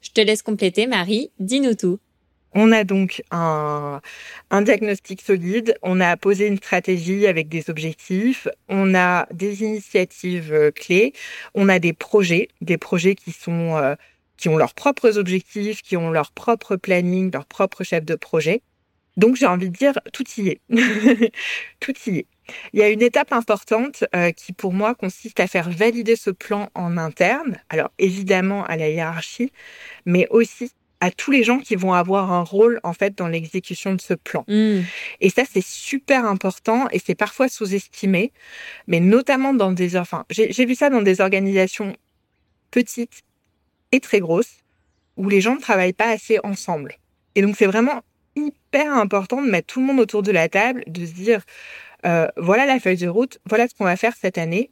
Je 0.00 0.10
te 0.10 0.20
laisse 0.20 0.42
compléter, 0.42 0.86
Marie, 0.86 1.30
dis-nous 1.38 1.74
tout. 1.74 1.98
On 2.54 2.72
a 2.72 2.84
donc 2.84 3.22
un, 3.30 4.00
diagnostic 4.50 5.20
solide, 5.20 5.76
on 5.82 6.00
a 6.00 6.16
posé 6.16 6.46
une 6.46 6.56
stratégie 6.56 7.26
avec 7.26 7.48
des 7.48 7.68
objectifs, 7.68 8.48
on 8.68 8.94
a 8.94 9.26
des 9.32 9.62
initiatives 9.62 10.52
euh, 10.52 10.70
clés, 10.70 11.12
on 11.54 11.68
a 11.68 11.78
des 11.78 11.92
projets, 11.92 12.48
des 12.62 12.78
projets 12.78 13.14
qui 13.14 13.32
sont 13.32 13.76
euh, 13.76 13.94
qui 14.36 14.48
ont 14.48 14.56
leurs 14.56 14.74
propres 14.74 15.18
objectifs, 15.18 15.82
qui 15.82 15.96
ont 15.96 16.10
leur 16.10 16.32
propre 16.32 16.76
planning, 16.76 17.30
leur 17.32 17.46
propre 17.46 17.84
chef 17.84 18.04
de 18.04 18.14
projet. 18.14 18.62
Donc 19.16 19.36
j'ai 19.36 19.46
envie 19.46 19.70
de 19.70 19.76
dire 19.76 19.98
tout 20.12 20.24
y 20.36 20.48
est, 20.48 20.60
tout 21.80 21.94
y 22.06 22.18
est. 22.18 22.26
Il 22.72 22.80
y 22.80 22.82
a 22.82 22.88
une 22.90 23.02
étape 23.02 23.32
importante 23.32 24.04
euh, 24.14 24.30
qui 24.30 24.52
pour 24.52 24.72
moi 24.72 24.94
consiste 24.94 25.40
à 25.40 25.46
faire 25.46 25.70
valider 25.70 26.16
ce 26.16 26.30
plan 26.30 26.70
en 26.74 26.96
interne, 26.96 27.58
alors 27.70 27.90
évidemment 27.98 28.64
à 28.64 28.76
la 28.76 28.88
hiérarchie, 28.88 29.52
mais 30.04 30.26
aussi 30.30 30.70
à 31.00 31.10
tous 31.10 31.30
les 31.30 31.44
gens 31.44 31.58
qui 31.58 31.76
vont 31.76 31.92
avoir 31.92 32.32
un 32.32 32.42
rôle 32.42 32.80
en 32.82 32.92
fait 32.92 33.16
dans 33.16 33.28
l'exécution 33.28 33.94
de 33.94 34.00
ce 34.00 34.14
plan. 34.14 34.44
Mm. 34.48 34.80
Et 35.20 35.30
ça 35.30 35.42
c'est 35.50 35.64
super 35.64 36.24
important 36.24 36.88
et 36.90 36.98
c'est 36.98 37.14
parfois 37.14 37.48
sous-estimé, 37.48 38.32
mais 38.86 39.00
notamment 39.00 39.54
dans 39.54 39.72
des 39.72 39.96
enfin 39.96 40.24
j'ai 40.30 40.64
vu 40.64 40.74
ça 40.74 40.90
dans 40.90 41.02
des 41.02 41.20
organisations 41.20 41.94
petites 42.70 43.22
et 43.92 44.00
très 44.00 44.20
grosses 44.20 44.58
où 45.16 45.28
les 45.28 45.40
gens 45.40 45.54
ne 45.54 45.60
travaillent 45.60 45.92
pas 45.92 46.10
assez 46.10 46.38
ensemble. 46.42 46.96
Et 47.34 47.42
donc 47.42 47.56
c'est 47.56 47.66
vraiment 47.66 48.02
hyper 48.34 48.92
important 48.92 49.42
de 49.42 49.50
mettre 49.50 49.66
tout 49.66 49.80
le 49.80 49.86
monde 49.86 50.00
autour 50.00 50.22
de 50.22 50.30
la 50.30 50.48
table, 50.48 50.84
de 50.86 51.06
se 51.06 51.12
dire 51.12 51.42
euh, 52.04 52.28
voilà 52.36 52.66
la 52.66 52.78
feuille 52.78 52.98
de 52.98 53.08
route, 53.08 53.38
voilà 53.46 53.68
ce 53.68 53.74
qu'on 53.74 53.84
va 53.84 53.96
faire 53.96 54.14
cette 54.20 54.38
année. 54.38 54.70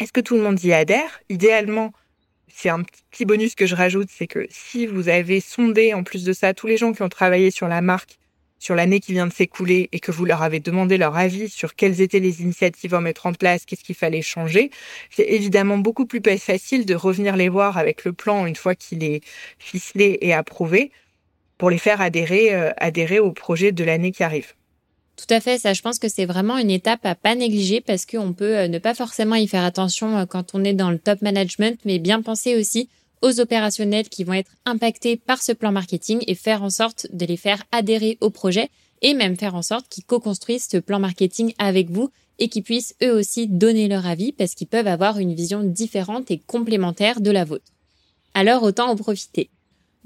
Est-ce 0.00 0.12
que 0.12 0.20
tout 0.20 0.36
le 0.36 0.42
monde 0.42 0.62
y 0.62 0.72
adhère? 0.72 1.20
Idéalement, 1.28 1.92
c'est 2.56 2.70
un 2.70 2.82
petit 2.82 3.26
bonus 3.26 3.54
que 3.54 3.66
je 3.66 3.74
rajoute, 3.74 4.08
c'est 4.10 4.26
que 4.26 4.46
si 4.48 4.86
vous 4.86 5.10
avez 5.10 5.40
sondé 5.40 5.92
en 5.92 6.02
plus 6.02 6.24
de 6.24 6.32
ça 6.32 6.54
tous 6.54 6.66
les 6.66 6.78
gens 6.78 6.94
qui 6.94 7.02
ont 7.02 7.10
travaillé 7.10 7.50
sur 7.50 7.68
la 7.68 7.82
marque 7.82 8.18
sur 8.58 8.74
l'année 8.74 8.98
qui 8.98 9.12
vient 9.12 9.26
de 9.26 9.32
s'écouler 9.32 9.90
et 9.92 10.00
que 10.00 10.10
vous 10.10 10.24
leur 10.24 10.42
avez 10.42 10.58
demandé 10.58 10.96
leur 10.96 11.18
avis 11.18 11.50
sur 11.50 11.74
quelles 11.74 12.00
étaient 12.00 12.18
les 12.18 12.40
initiatives 12.40 12.94
à 12.94 13.02
mettre 13.02 13.26
en 13.26 13.34
place, 13.34 13.66
qu'est-ce 13.66 13.84
qu'il 13.84 13.94
fallait 13.94 14.22
changer, 14.22 14.70
c'est 15.10 15.28
évidemment 15.28 15.76
beaucoup 15.76 16.06
plus 16.06 16.22
facile 16.38 16.86
de 16.86 16.94
revenir 16.94 17.36
les 17.36 17.50
voir 17.50 17.76
avec 17.76 18.06
le 18.06 18.14
plan 18.14 18.46
une 18.46 18.56
fois 18.56 18.74
qu'il 18.74 19.04
est 19.04 19.20
ficelé 19.58 20.16
et 20.22 20.32
approuvé 20.32 20.90
pour 21.58 21.68
les 21.68 21.78
faire 21.78 22.00
adhérer, 22.00 22.54
euh, 22.54 22.70
adhérer 22.78 23.18
au 23.18 23.32
projet 23.32 23.70
de 23.70 23.84
l'année 23.84 24.12
qui 24.12 24.22
arrive. 24.22 24.54
Tout 25.16 25.34
à 25.34 25.40
fait, 25.40 25.58
ça 25.58 25.72
je 25.72 25.80
pense 25.80 25.98
que 25.98 26.08
c'est 26.08 26.26
vraiment 26.26 26.58
une 26.58 26.70
étape 26.70 27.04
à 27.06 27.14
pas 27.14 27.34
négliger 27.34 27.80
parce 27.80 28.04
qu'on 28.04 28.34
peut 28.34 28.56
euh, 28.56 28.68
ne 28.68 28.78
pas 28.78 28.94
forcément 28.94 29.34
y 29.34 29.48
faire 29.48 29.64
attention 29.64 30.18
euh, 30.18 30.26
quand 30.26 30.54
on 30.54 30.62
est 30.62 30.74
dans 30.74 30.90
le 30.90 30.98
top 30.98 31.22
management, 31.22 31.80
mais 31.84 31.98
bien 31.98 32.20
penser 32.20 32.56
aussi 32.56 32.90
aux 33.22 33.40
opérationnels 33.40 34.10
qui 34.10 34.24
vont 34.24 34.34
être 34.34 34.52
impactés 34.66 35.16
par 35.16 35.42
ce 35.42 35.52
plan 35.52 35.72
marketing 35.72 36.22
et 36.26 36.34
faire 36.34 36.62
en 36.62 36.70
sorte 36.70 37.06
de 37.12 37.24
les 37.24 37.38
faire 37.38 37.62
adhérer 37.72 38.18
au 38.20 38.28
projet 38.28 38.68
et 39.00 39.14
même 39.14 39.36
faire 39.36 39.54
en 39.54 39.62
sorte 39.62 39.88
qu'ils 39.88 40.04
co-construisent 40.04 40.68
ce 40.70 40.76
plan 40.76 41.00
marketing 41.00 41.54
avec 41.58 41.90
vous 41.90 42.10
et 42.38 42.48
qu'ils 42.48 42.62
puissent 42.62 42.94
eux 43.02 43.12
aussi 43.12 43.46
donner 43.46 43.88
leur 43.88 44.06
avis 44.06 44.32
parce 44.32 44.54
qu'ils 44.54 44.66
peuvent 44.66 44.86
avoir 44.86 45.18
une 45.18 45.34
vision 45.34 45.62
différente 45.62 46.30
et 46.30 46.38
complémentaire 46.46 47.22
de 47.22 47.30
la 47.30 47.44
vôtre. 47.44 47.72
Alors 48.34 48.62
autant 48.62 48.90
en 48.90 48.96
profiter. 48.96 49.48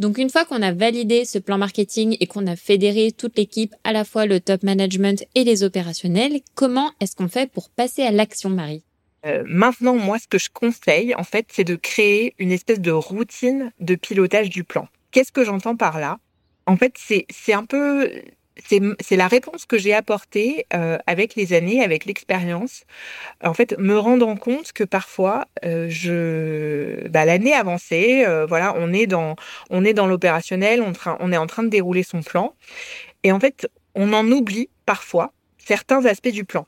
Donc 0.00 0.16
une 0.16 0.30
fois 0.30 0.46
qu'on 0.46 0.62
a 0.62 0.72
validé 0.72 1.26
ce 1.26 1.38
plan 1.38 1.58
marketing 1.58 2.16
et 2.20 2.26
qu'on 2.26 2.46
a 2.46 2.56
fédéré 2.56 3.12
toute 3.12 3.36
l'équipe, 3.36 3.74
à 3.84 3.92
la 3.92 4.06
fois 4.06 4.24
le 4.24 4.40
top 4.40 4.62
management 4.62 5.26
et 5.34 5.44
les 5.44 5.62
opérationnels, 5.62 6.40
comment 6.54 6.90
est-ce 7.00 7.14
qu'on 7.14 7.28
fait 7.28 7.52
pour 7.52 7.68
passer 7.68 8.02
à 8.02 8.10
l'action, 8.10 8.48
Marie? 8.48 8.82
Euh, 9.26 9.44
maintenant, 9.46 9.96
moi, 9.96 10.18
ce 10.18 10.26
que 10.26 10.38
je 10.38 10.48
conseille, 10.48 11.14
en 11.16 11.22
fait, 11.22 11.48
c'est 11.52 11.64
de 11.64 11.76
créer 11.76 12.34
une 12.38 12.50
espèce 12.50 12.80
de 12.80 12.90
routine 12.90 13.72
de 13.78 13.94
pilotage 13.94 14.48
du 14.48 14.64
plan. 14.64 14.88
Qu'est-ce 15.10 15.32
que 15.32 15.44
j'entends 15.44 15.76
par 15.76 16.00
là? 16.00 16.18
En 16.64 16.78
fait, 16.78 16.94
c'est 16.96 17.52
un 17.52 17.66
peu 17.66 18.10
c'est 18.66 19.16
la 19.16 19.28
réponse 19.28 19.66
que 19.66 19.78
j'ai 19.78 19.94
apportée 19.94 20.66
euh, 20.74 20.98
avec 21.06 21.34
les 21.34 21.52
années, 21.52 21.82
avec 21.82 22.04
l'expérience. 22.04 22.84
En 23.42 23.54
fait, 23.54 23.76
me 23.78 23.98
rendant 23.98 24.36
compte 24.36 24.72
que 24.72 24.84
parfois, 24.84 25.46
euh, 25.64 25.86
je, 25.88 27.06
bah, 27.08 27.24
l'année 27.24 27.52
avancée, 27.52 28.24
euh, 28.26 28.46
voilà, 28.46 28.74
on 28.76 28.92
est 28.92 29.06
dans, 29.06 29.36
on 29.70 29.84
est 29.84 29.94
dans 29.94 30.06
l'opérationnel, 30.06 30.82
on, 30.82 30.92
on 31.20 31.32
est 31.32 31.36
en 31.36 31.46
train 31.46 31.62
de 31.62 31.68
dérouler 31.68 32.02
son 32.02 32.22
plan, 32.22 32.54
et 33.24 33.32
en 33.32 33.40
fait, 33.40 33.68
on 33.94 34.12
en 34.12 34.30
oublie 34.30 34.68
parfois 34.86 35.32
certains 35.58 36.04
aspects 36.04 36.28
du 36.28 36.44
plan. 36.44 36.66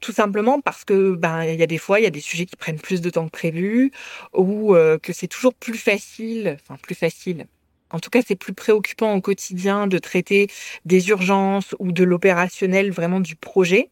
Tout 0.00 0.12
simplement 0.12 0.60
parce 0.60 0.84
que 0.84 1.14
ben 1.14 1.44
il 1.44 1.58
y 1.58 1.62
a 1.62 1.66
des 1.66 1.78
fois 1.78 2.00
il 2.00 2.02
y 2.02 2.06
a 2.06 2.10
des 2.10 2.20
sujets 2.20 2.44
qui 2.44 2.56
prennent 2.56 2.80
plus 2.80 3.00
de 3.00 3.08
temps 3.08 3.26
que 3.26 3.30
prévu 3.30 3.92
ou 4.34 4.74
que 4.74 5.12
c'est 5.12 5.28
toujours 5.28 5.54
plus 5.54 5.78
facile, 5.78 6.58
enfin 6.60 6.76
plus 6.82 6.96
facile. 6.96 7.46
En 7.94 8.00
tout 8.00 8.10
cas, 8.10 8.22
c'est 8.26 8.34
plus 8.34 8.54
préoccupant 8.54 9.14
au 9.14 9.20
quotidien 9.20 9.86
de 9.86 9.98
traiter 9.98 10.48
des 10.84 11.10
urgences 11.10 11.76
ou 11.78 11.92
de 11.92 12.02
l'opérationnel 12.02 12.90
vraiment 12.90 13.20
du 13.20 13.36
projet. 13.36 13.88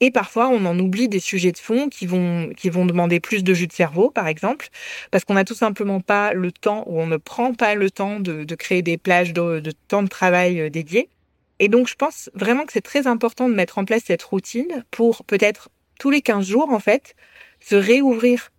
Et 0.00 0.10
parfois, 0.10 0.48
on 0.48 0.64
en 0.64 0.78
oublie 0.78 1.10
des 1.10 1.20
sujets 1.20 1.52
de 1.52 1.58
fond 1.58 1.90
qui 1.90 2.06
vont, 2.06 2.48
qui 2.56 2.70
vont 2.70 2.86
demander 2.86 3.20
plus 3.20 3.44
de 3.44 3.52
jus 3.52 3.66
de 3.66 3.72
cerveau, 3.74 4.08
par 4.08 4.28
exemple, 4.28 4.70
parce 5.10 5.26
qu'on 5.26 5.34
n'a 5.34 5.44
tout 5.44 5.54
simplement 5.54 6.00
pas 6.00 6.32
le 6.32 6.52
temps 6.52 6.84
ou 6.86 6.98
on 6.98 7.06
ne 7.06 7.18
prend 7.18 7.52
pas 7.52 7.74
le 7.74 7.90
temps 7.90 8.18
de, 8.18 8.46
créer 8.54 8.80
des 8.80 8.96
plages 8.96 9.34
de, 9.34 9.60
de 9.60 9.72
temps 9.88 10.02
de 10.02 10.08
travail 10.08 10.58
euh, 10.58 10.70
dédiés. 10.70 11.10
Et 11.58 11.68
donc, 11.68 11.86
je 11.86 11.96
pense 11.96 12.30
vraiment 12.32 12.64
que 12.64 12.72
c'est 12.72 12.80
très 12.80 13.06
important 13.06 13.50
de 13.50 13.54
mettre 13.54 13.76
en 13.76 13.84
place 13.84 14.04
cette 14.06 14.22
routine 14.22 14.86
pour 14.90 15.22
peut-être 15.26 15.68
tous 15.98 16.08
les 16.08 16.22
15 16.22 16.46
jours, 16.46 16.70
en 16.70 16.80
fait, 16.80 17.14
se 17.60 17.76
réouvrir 17.76 18.52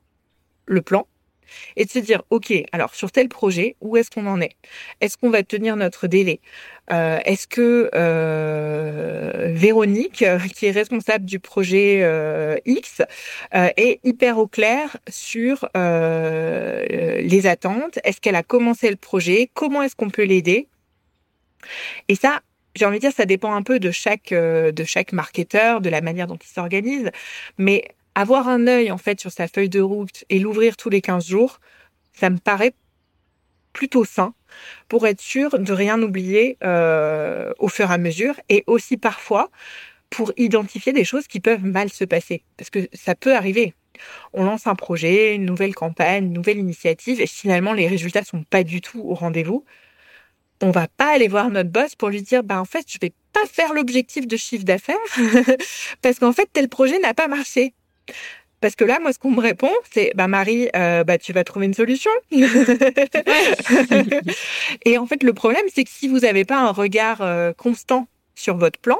le 0.68 0.84
plan 0.84 1.08
et 1.76 1.86
de 1.86 1.90
se 1.90 2.00
dire, 2.00 2.24
OK, 2.30 2.54
alors 2.72 2.96
sur 2.96 3.12
tel 3.12 3.28
projet, 3.30 3.76
où 3.82 3.98
est-ce 3.98 4.10
qu'on 4.10 4.28
en 4.28 4.42
est? 4.42 4.56
Est-ce 5.02 5.18
qu'on 5.18 5.30
va 5.30 5.44
tenir 5.44 5.76
notre 5.76 6.08
délai? 6.08 6.40
Euh, 6.92 7.20
Est-ce 7.26 7.48
que 7.48 7.90
euh, 7.96 9.52
Véronique, 9.54 10.24
qui 10.54 10.66
est 10.66 10.72
responsable 10.72 11.26
du 11.26 11.40
projet 11.40 12.02
euh, 12.04 12.58
X, 12.66 13.02
est 13.52 14.00
hyper 14.04 14.38
au 14.38 14.48
clair 14.48 14.98
sur 15.10 15.68
les 15.76 17.48
attentes? 17.48 18.00
Est-ce 18.04 18.22
qu'elle 18.22 18.36
a 18.36 18.44
commencé 18.44 18.90
le 18.90 18.96
projet? 18.96 19.50
Comment 19.54 19.82
est-ce 19.84 19.96
qu'on 19.96 20.10
peut 20.10 20.24
l'aider? 20.24 20.68
Et 22.08 22.16
ça, 22.16 22.42
j'ai 22.76 22.86
envie 22.86 22.98
de 22.98 23.02
dire, 23.02 23.14
ça 23.14 23.26
dépend 23.26 23.54
un 23.54 23.64
peu 23.64 23.80
de 23.80 23.92
chaque, 23.92 24.32
de 24.32 24.84
chaque 24.84 25.14
marketeur, 25.14 25.82
de 25.82 25.90
la 25.90 26.02
manière 26.02 26.28
dont 26.28 26.38
il 26.38 26.48
s'organise. 26.48 27.10
Mais 27.58 27.86
avoir 28.16 28.48
un 28.48 28.68
œil, 28.68 28.92
en 28.92 28.98
fait, 28.98 29.20
sur 29.20 29.32
sa 29.32 29.48
feuille 29.48 29.70
de 29.70 29.82
route 29.82 30.24
et 30.30 30.40
l'ouvrir 30.40 30.78
tous 30.78 30.90
les 30.90 31.02
15 31.02 31.26
jours, 31.28 31.60
ça 32.14 32.30
me 32.30 32.38
paraît 32.38 32.74
plutôt 33.74 34.06
sain 34.06 34.34
pour 34.88 35.06
être 35.06 35.20
sûr 35.20 35.60
de 35.60 35.74
rien 35.74 36.02
oublier 36.02 36.58
euh, 36.64 37.52
au 37.60 37.68
fur 37.68 37.92
et 37.92 37.94
à 37.94 37.98
mesure 37.98 38.36
et 38.48 38.64
aussi 38.68 38.96
parfois 38.96 39.52
pour 40.10 40.32
identifier 40.38 40.94
des 40.94 41.04
choses 41.04 41.28
qui 41.28 41.42
peuvent 41.42 41.66
mal 41.66 41.90
se 41.90 42.06
passer. 42.06 42.44
Parce 42.56 42.70
que 42.70 42.88
ça 42.94 43.16
peut 43.16 43.36
arriver. 43.36 43.74
On 44.32 44.46
lance 44.46 44.66
un 44.68 44.76
projet, 44.76 45.36
une 45.36 45.46
nouvelle 45.46 45.76
campagne, 45.76 46.26
une 46.26 46.34
nouvelle 46.34 46.58
initiative 46.58 47.20
et 47.20 47.28
finalement 47.28 47.74
les 47.74 47.88
résultats 47.88 48.24
sont 48.24 48.44
pas 48.44 48.64
du 48.64 48.80
tout 48.80 49.02
au 49.02 49.14
rendez-vous 49.14 49.66
on 50.62 50.72
va 50.72 50.88
pas 50.88 51.14
aller 51.14 51.28
voir 51.28 51.50
notre 51.50 51.70
boss 51.70 51.96
pour 51.96 52.10
lui 52.10 52.22
dire 52.22 52.44
bah 52.44 52.60
en 52.60 52.66
fait 52.66 52.86
je 52.88 52.98
vais 53.00 53.14
pas 53.34 53.46
faire 53.46 53.74
l'objectif 53.74 54.28
de 54.28 54.38
chiffre 54.38 54.64
d'affaires 54.64 54.96
parce 56.02 56.20
qu'en 56.20 56.34
fait 56.34 56.50
tel 56.52 56.70
projet 56.70 57.00
n'a 57.00 57.14
pas 57.14 57.28
marché. 57.28 57.74
Parce 58.62 58.76
que 58.76 58.86
là, 58.86 59.00
moi, 59.00 59.14
ce 59.14 59.20
qu'on 59.20 59.32
me 59.32 59.42
répond, 59.42 59.72
c'est 59.92 60.12
bah 60.16 60.28
Marie, 60.28 60.70
euh, 60.76 61.04
bah 61.04 61.18
tu 61.18 61.34
vas 61.34 61.44
trouver 61.44 61.66
une 61.66 61.74
solution. 61.74 62.12
et 64.86 64.98
en 64.98 65.06
fait, 65.06 65.24
le 65.24 65.34
problème, 65.34 65.66
c'est 65.74 65.84
que 65.84 65.90
si 65.92 66.08
vous 66.08 66.20
n'avez 66.20 66.46
pas 66.46 66.58
un 66.58 66.72
regard 66.72 67.22
euh, 67.22 67.54
constant 67.54 68.08
sur 68.34 68.58
votre 68.58 68.80
plan, 68.80 69.00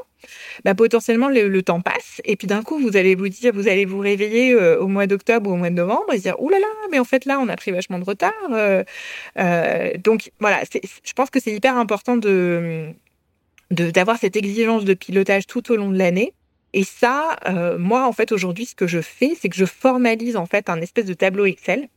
bah, 0.64 0.76
potentiellement 0.76 1.30
le, 1.30 1.62
temps 1.62 1.82
passe 1.82 2.22
et 2.26 2.36
puis 2.36 2.48
d'un 2.48 2.62
coup 2.62 2.78
vous 2.78 2.98
allez 2.98 3.16
vous 3.16 3.30
dire, 3.30 3.54
vous 3.54 3.68
allez 3.68 3.86
vous 3.86 4.00
réveiller 4.00 4.54
euh, 4.54 4.80
au 4.80 4.88
mois 4.88 5.08
d'octobre 5.08 5.50
ou 5.50 5.54
au 5.54 5.58
mois 5.58 5.70
de 5.70 5.76
novembre 5.76 6.14
et 6.14 6.20
dire, 6.20 6.40
oulala, 6.40 6.62
là 6.62 6.68
là, 6.68 6.88
mais 6.92 7.00
en 7.00 7.04
fait 7.04 7.26
là 7.26 7.40
on 7.40 7.48
a 7.50 7.56
pris 7.56 7.72
vachement 7.72 8.00
de 8.00 8.06
retard. 8.06 8.34
Euh, 8.52 8.84
euh, 9.40 9.92
donc 9.98 10.32
voilà, 10.40 10.64
je 10.72 11.14
pense 11.14 11.30
que 11.30 11.40
c'est 11.40 11.54
hyper 11.54 11.78
important 11.78 12.18
de 12.18 12.94
d'avoir 13.72 14.18
cette 14.18 14.36
exigence 14.36 14.86
de 14.86 14.94
pilotage 14.94 15.48
tout 15.48 15.72
au 15.72 15.76
long 15.76 15.90
de 15.90 15.98
l'année. 15.98 16.34
Et 16.78 16.84
ça, 16.84 17.38
moi 17.80 18.06
en 18.06 18.12
fait 18.12 18.32
aujourd'hui, 18.34 18.66
ce 18.66 18.76
que 18.76 18.86
je 18.86 19.00
fais, 19.00 19.32
c'est 19.40 19.48
que 19.50 19.56
je 19.56 19.66
formalise 19.66 20.36
en 20.36 20.46
fait 20.46 20.70
un 20.70 20.82
espèce 20.82 21.06
de 21.06 21.14
tableau 21.14 21.46
Excel 21.46 21.88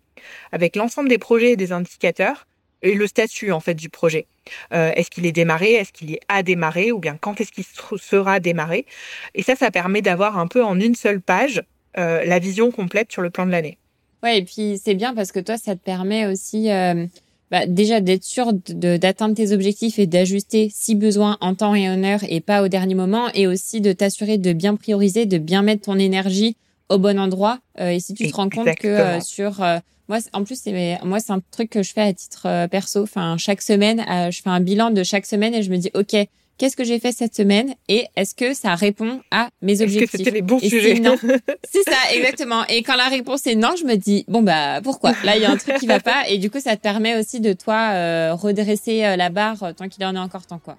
avec 0.52 0.76
l'ensemble 0.76 1.08
des 1.08 1.18
projets 1.18 1.52
et 1.52 1.56
des 1.56 1.72
indicateurs 1.72 2.46
et 2.82 2.94
le 2.94 3.06
statut 3.06 3.52
en 3.52 3.60
fait 3.60 3.74
du 3.74 3.88
projet. 3.88 4.26
Euh, 4.72 4.92
est-ce 4.94 5.10
qu'il 5.10 5.26
est 5.26 5.32
démarré 5.32 5.72
Est-ce 5.72 5.92
qu'il 5.92 6.12
est 6.12 6.20
à 6.28 6.42
démarrer 6.42 6.92
Ou 6.92 6.98
bien 6.98 7.16
quand 7.20 7.40
est-ce 7.40 7.52
qu'il 7.52 7.64
sera 7.64 8.40
démarré 8.40 8.86
Et 9.34 9.42
ça, 9.42 9.56
ça 9.56 9.70
permet 9.70 10.02
d'avoir 10.02 10.38
un 10.38 10.46
peu 10.46 10.64
en 10.64 10.78
une 10.78 10.94
seule 10.94 11.20
page 11.20 11.62
euh, 11.96 12.24
la 12.24 12.38
vision 12.38 12.70
complète 12.70 13.10
sur 13.10 13.22
le 13.22 13.30
plan 13.30 13.46
de 13.46 13.50
l'année. 13.50 13.78
Ouais, 14.22 14.38
et 14.38 14.44
puis 14.44 14.80
c'est 14.82 14.94
bien 14.94 15.14
parce 15.14 15.32
que 15.32 15.40
toi, 15.40 15.56
ça 15.56 15.74
te 15.74 15.80
permet 15.80 16.26
aussi 16.26 16.70
euh, 16.70 17.06
bah, 17.50 17.66
déjà 17.66 18.00
d'être 18.00 18.24
sûr 18.24 18.52
d'atteindre 18.52 19.34
tes 19.34 19.52
objectifs 19.52 19.98
et 19.98 20.06
d'ajuster 20.06 20.70
si 20.74 20.94
besoin 20.94 21.38
en 21.40 21.54
temps 21.54 21.74
et 21.74 21.88
en 21.88 22.02
heure 22.04 22.20
et 22.28 22.40
pas 22.40 22.62
au 22.62 22.68
dernier 22.68 22.94
moment, 22.94 23.28
et 23.34 23.46
aussi 23.46 23.80
de 23.80 23.92
t'assurer 23.92 24.38
de 24.38 24.52
bien 24.52 24.76
prioriser, 24.76 25.26
de 25.26 25.38
bien 25.38 25.62
mettre 25.62 25.82
ton 25.82 25.98
énergie 25.98 26.56
au 26.88 26.98
bon 26.98 27.18
endroit. 27.18 27.58
et 27.78 28.00
si 28.00 28.14
tu 28.14 28.30
te 28.30 28.36
rends 28.36 28.48
compte 28.48 28.74
que 28.76 29.20
sur 29.22 29.62
moi, 30.08 30.18
en 30.32 30.42
plus, 30.42 30.58
c'est 30.58 30.98
moi, 31.04 31.20
c'est 31.20 31.32
un 31.32 31.42
truc 31.50 31.68
que 31.70 31.82
je 31.82 31.92
fais 31.92 32.00
à 32.00 32.12
titre 32.12 32.46
euh, 32.46 32.66
perso. 32.66 33.02
Enfin, 33.02 33.36
chaque 33.36 33.60
semaine, 33.60 34.04
euh, 34.10 34.30
je 34.30 34.40
fais 34.40 34.48
un 34.48 34.60
bilan 34.60 34.90
de 34.90 35.02
chaque 35.02 35.26
semaine 35.26 35.54
et 35.54 35.62
je 35.62 35.70
me 35.70 35.76
dis, 35.76 35.90
ok, 35.94 36.16
qu'est-ce 36.58 36.76
que 36.76 36.84
j'ai 36.84 36.98
fait 36.98 37.12
cette 37.12 37.34
semaine 37.34 37.74
et 37.88 38.06
est-ce 38.16 38.34
que 38.34 38.52
ça 38.52 38.74
répond 38.74 39.20
à 39.30 39.48
mes 39.62 39.80
objectifs 39.80 40.02
Est-ce 40.02 40.12
que 40.12 40.18
c'était 40.18 40.30
les 40.30 40.42
bons 40.42 40.58
sujets 40.58 41.00
c'est 41.70 41.82
ça, 41.84 42.12
exactement. 42.12 42.66
Et 42.66 42.82
quand 42.82 42.96
la 42.96 43.08
réponse 43.08 43.46
est 43.46 43.54
non, 43.54 43.74
je 43.78 43.84
me 43.84 43.94
dis 43.94 44.24
bon 44.28 44.42
bah 44.42 44.80
pourquoi? 44.82 45.12
Là, 45.24 45.36
il 45.36 45.42
y 45.42 45.44
a 45.44 45.50
un 45.50 45.56
truc 45.56 45.78
qui 45.78 45.86
va 45.86 46.00
pas 46.12 46.28
et 46.28 46.38
du 46.38 46.50
coup, 46.50 46.60
ça 46.60 46.76
te 46.76 46.82
permet 46.82 47.18
aussi 47.18 47.40
de 47.40 47.52
toi 47.52 47.90
euh, 47.92 48.34
redresser 48.34 49.16
la 49.16 49.30
barre 49.30 49.74
tant 49.76 49.88
qu'il 49.88 50.04
en 50.04 50.14
est 50.14 50.18
encore 50.18 50.46
temps, 50.46 50.60
quoi. 50.62 50.76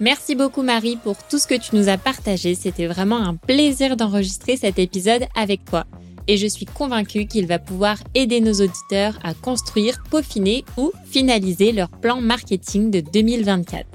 Merci 0.00 0.34
beaucoup 0.34 0.62
Marie 0.62 0.96
pour 0.96 1.16
tout 1.28 1.38
ce 1.38 1.46
que 1.46 1.54
tu 1.54 1.76
nous 1.76 1.90
as 1.90 1.98
partagé. 1.98 2.54
C'était 2.54 2.86
vraiment 2.86 3.18
un 3.18 3.36
plaisir 3.36 3.96
d'enregistrer 3.96 4.56
cet 4.56 4.78
épisode 4.78 5.26
avec 5.36 5.66
toi. 5.66 5.84
Et 6.26 6.36
je 6.36 6.46
suis 6.46 6.66
convaincue 6.66 7.26
qu'il 7.26 7.46
va 7.46 7.58
pouvoir 7.58 7.98
aider 8.14 8.40
nos 8.40 8.54
auditeurs 8.54 9.18
à 9.22 9.34
construire, 9.34 10.02
peaufiner 10.10 10.64
ou 10.76 10.92
finaliser 11.06 11.72
leur 11.72 11.88
plan 11.88 12.20
marketing 12.20 12.90
de 12.90 13.00
2024. 13.00 13.86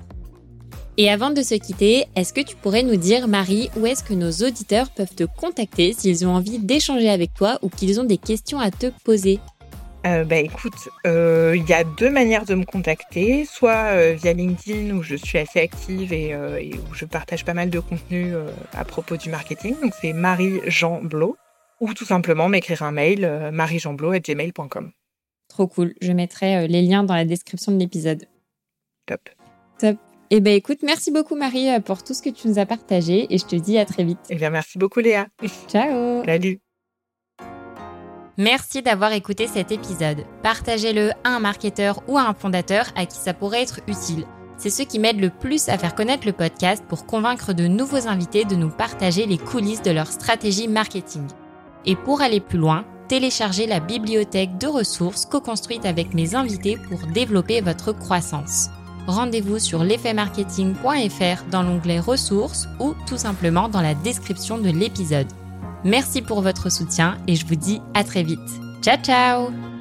Et 0.97 1.09
avant 1.09 1.29
de 1.29 1.41
se 1.41 1.55
quitter, 1.55 2.05
est-ce 2.15 2.31
que 2.31 2.41
tu 2.41 2.55
pourrais 2.55 2.83
nous 2.83 2.95
dire, 2.95 3.27
Marie, 3.27 3.69
où 3.75 3.85
est-ce 3.85 4.03
que 4.03 4.13
nos 4.13 4.31
auditeurs 4.31 4.89
peuvent 4.89 5.13
te 5.13 5.25
contacter 5.25 5.91
s'ils 5.91 6.25
ont 6.25 6.33
envie 6.33 6.57
d'échanger 6.57 7.09
avec 7.09 7.33
toi 7.33 7.59
ou 7.61 7.69
qu'ils 7.69 7.99
ont 7.99 8.05
des 8.05 8.17
questions 8.17 8.59
à 8.59 8.71
te 8.71 8.87
poser? 9.03 9.39
Euh, 10.05 10.23
bah 10.23 10.37
écoute, 10.37 10.87
euh, 11.07 11.53
il 11.57 11.67
y 11.67 11.73
a 11.73 11.83
deux 11.83 12.11
manières 12.11 12.45
de 12.45 12.53
me 12.53 12.63
contacter, 12.63 13.43
soit 13.43 13.87
euh, 13.91 14.13
via 14.13 14.33
LinkedIn 14.33 14.95
où 14.95 15.01
je 15.01 15.15
suis 15.15 15.39
assez 15.39 15.59
active 15.59 16.13
et, 16.13 16.35
où 16.35 16.93
je 16.93 17.05
partage 17.05 17.43
pas 17.43 17.55
mal 17.55 17.71
de 17.71 17.79
contenu 17.79 18.33
à 18.73 18.85
propos 18.85 19.17
du 19.17 19.29
marketing, 19.29 19.75
donc 19.81 19.93
c'est 19.99 20.13
Marie 20.13 20.61
Jean 20.67 21.01
Blo, 21.01 21.37
ou 21.79 21.93
tout 21.93 22.05
simplement 22.05 22.49
m'écrire 22.49 22.83
un 22.83 22.91
mail 22.91 23.49
mariejeanblot@gmail.com. 23.51 24.91
Trop 25.47 25.67
cool, 25.67 25.93
je 26.01 26.11
mettrai 26.11 26.67
les 26.67 26.81
liens 26.81 27.03
dans 27.03 27.15
la 27.15 27.25
description 27.25 27.71
de 27.71 27.79
l'épisode. 27.79 28.25
Top. 29.05 29.29
Top. 29.79 29.97
Eh 30.31 30.39
ben 30.39 30.53
écoute, 30.55 30.79
merci 30.81 31.11
beaucoup 31.11 31.35
Marie 31.35 31.67
pour 31.81 32.03
tout 32.03 32.13
ce 32.13 32.21
que 32.21 32.29
tu 32.29 32.47
nous 32.47 32.57
as 32.57 32.65
partagé 32.65 33.27
et 33.29 33.37
je 33.37 33.45
te 33.45 33.55
dis 33.55 33.77
à 33.77 33.85
très 33.85 34.03
vite. 34.03 34.19
Eh 34.29 34.35
bien 34.35 34.49
merci 34.49 34.77
beaucoup 34.77 34.99
Léa. 34.99 35.27
Ciao. 35.67 36.23
Salut. 36.25 36.59
Merci 38.37 38.81
d'avoir 38.81 39.13
écouté 39.13 39.47
cet 39.47 39.71
épisode. 39.71 40.25
Partagez-le 40.43 41.11
à 41.23 41.29
un 41.29 41.39
marketeur 41.39 42.03
ou 42.09 42.17
à 42.17 42.23
un 42.23 42.33
fondateur 42.33 42.87
à 42.95 43.05
qui 43.05 43.17
ça 43.17 43.33
pourrait 43.33 43.61
être 43.61 43.79
utile. 43.87 44.25
C'est 44.57 44.69
ce 44.69 44.83
qui 44.83 44.99
m'aide 44.99 45.21
le 45.21 45.29
plus 45.29 45.69
à 45.69 45.77
faire 45.77 45.95
connaître 45.95 46.25
le 46.25 46.33
podcast 46.33 46.83
pour 46.87 47.05
convaincre 47.05 47.53
de 47.53 47.67
nouveaux 47.67 48.07
invités 48.07 48.45
de 48.45 48.55
nous 48.55 48.69
partager 48.69 49.25
les 49.25 49.37
coulisses 49.37 49.83
de 49.83 49.91
leur 49.91 50.07
stratégie 50.07 50.67
marketing. 50.67 51.25
Et 51.85 51.95
pour 51.95 52.21
aller 52.21 52.39
plus 52.39 52.57
loin, 52.57 52.85
téléchargez 53.07 53.67
la 53.67 53.79
bibliothèque 53.79 54.57
de 54.57 54.67
ressources 54.67 55.25
co-construite 55.25 55.85
avec 55.85 56.13
mes 56.13 56.35
invités 56.35 56.77
pour 56.89 56.99
développer 57.07 57.61
votre 57.61 57.91
croissance. 57.91 58.69
Rendez-vous 59.07 59.59
sur 59.59 59.83
l'effetmarketing.fr 59.83 61.43
dans 61.51 61.61
l'onglet 61.61 61.99
ressources 61.99 62.67
ou 62.79 62.95
tout 63.07 63.17
simplement 63.17 63.69
dans 63.69 63.81
la 63.81 63.93
description 63.93 64.57
de 64.57 64.69
l'épisode. 64.69 65.27
Merci 65.83 66.23
pour 66.23 66.41
votre 66.41 66.71
soutien 66.71 67.17
et 67.27 67.35
je 67.35 67.45
vous 67.45 67.55
dis 67.55 67.81
à 67.93 68.03
très 68.03 68.23
vite. 68.23 68.39
Ciao 68.81 68.97
ciao 68.97 69.74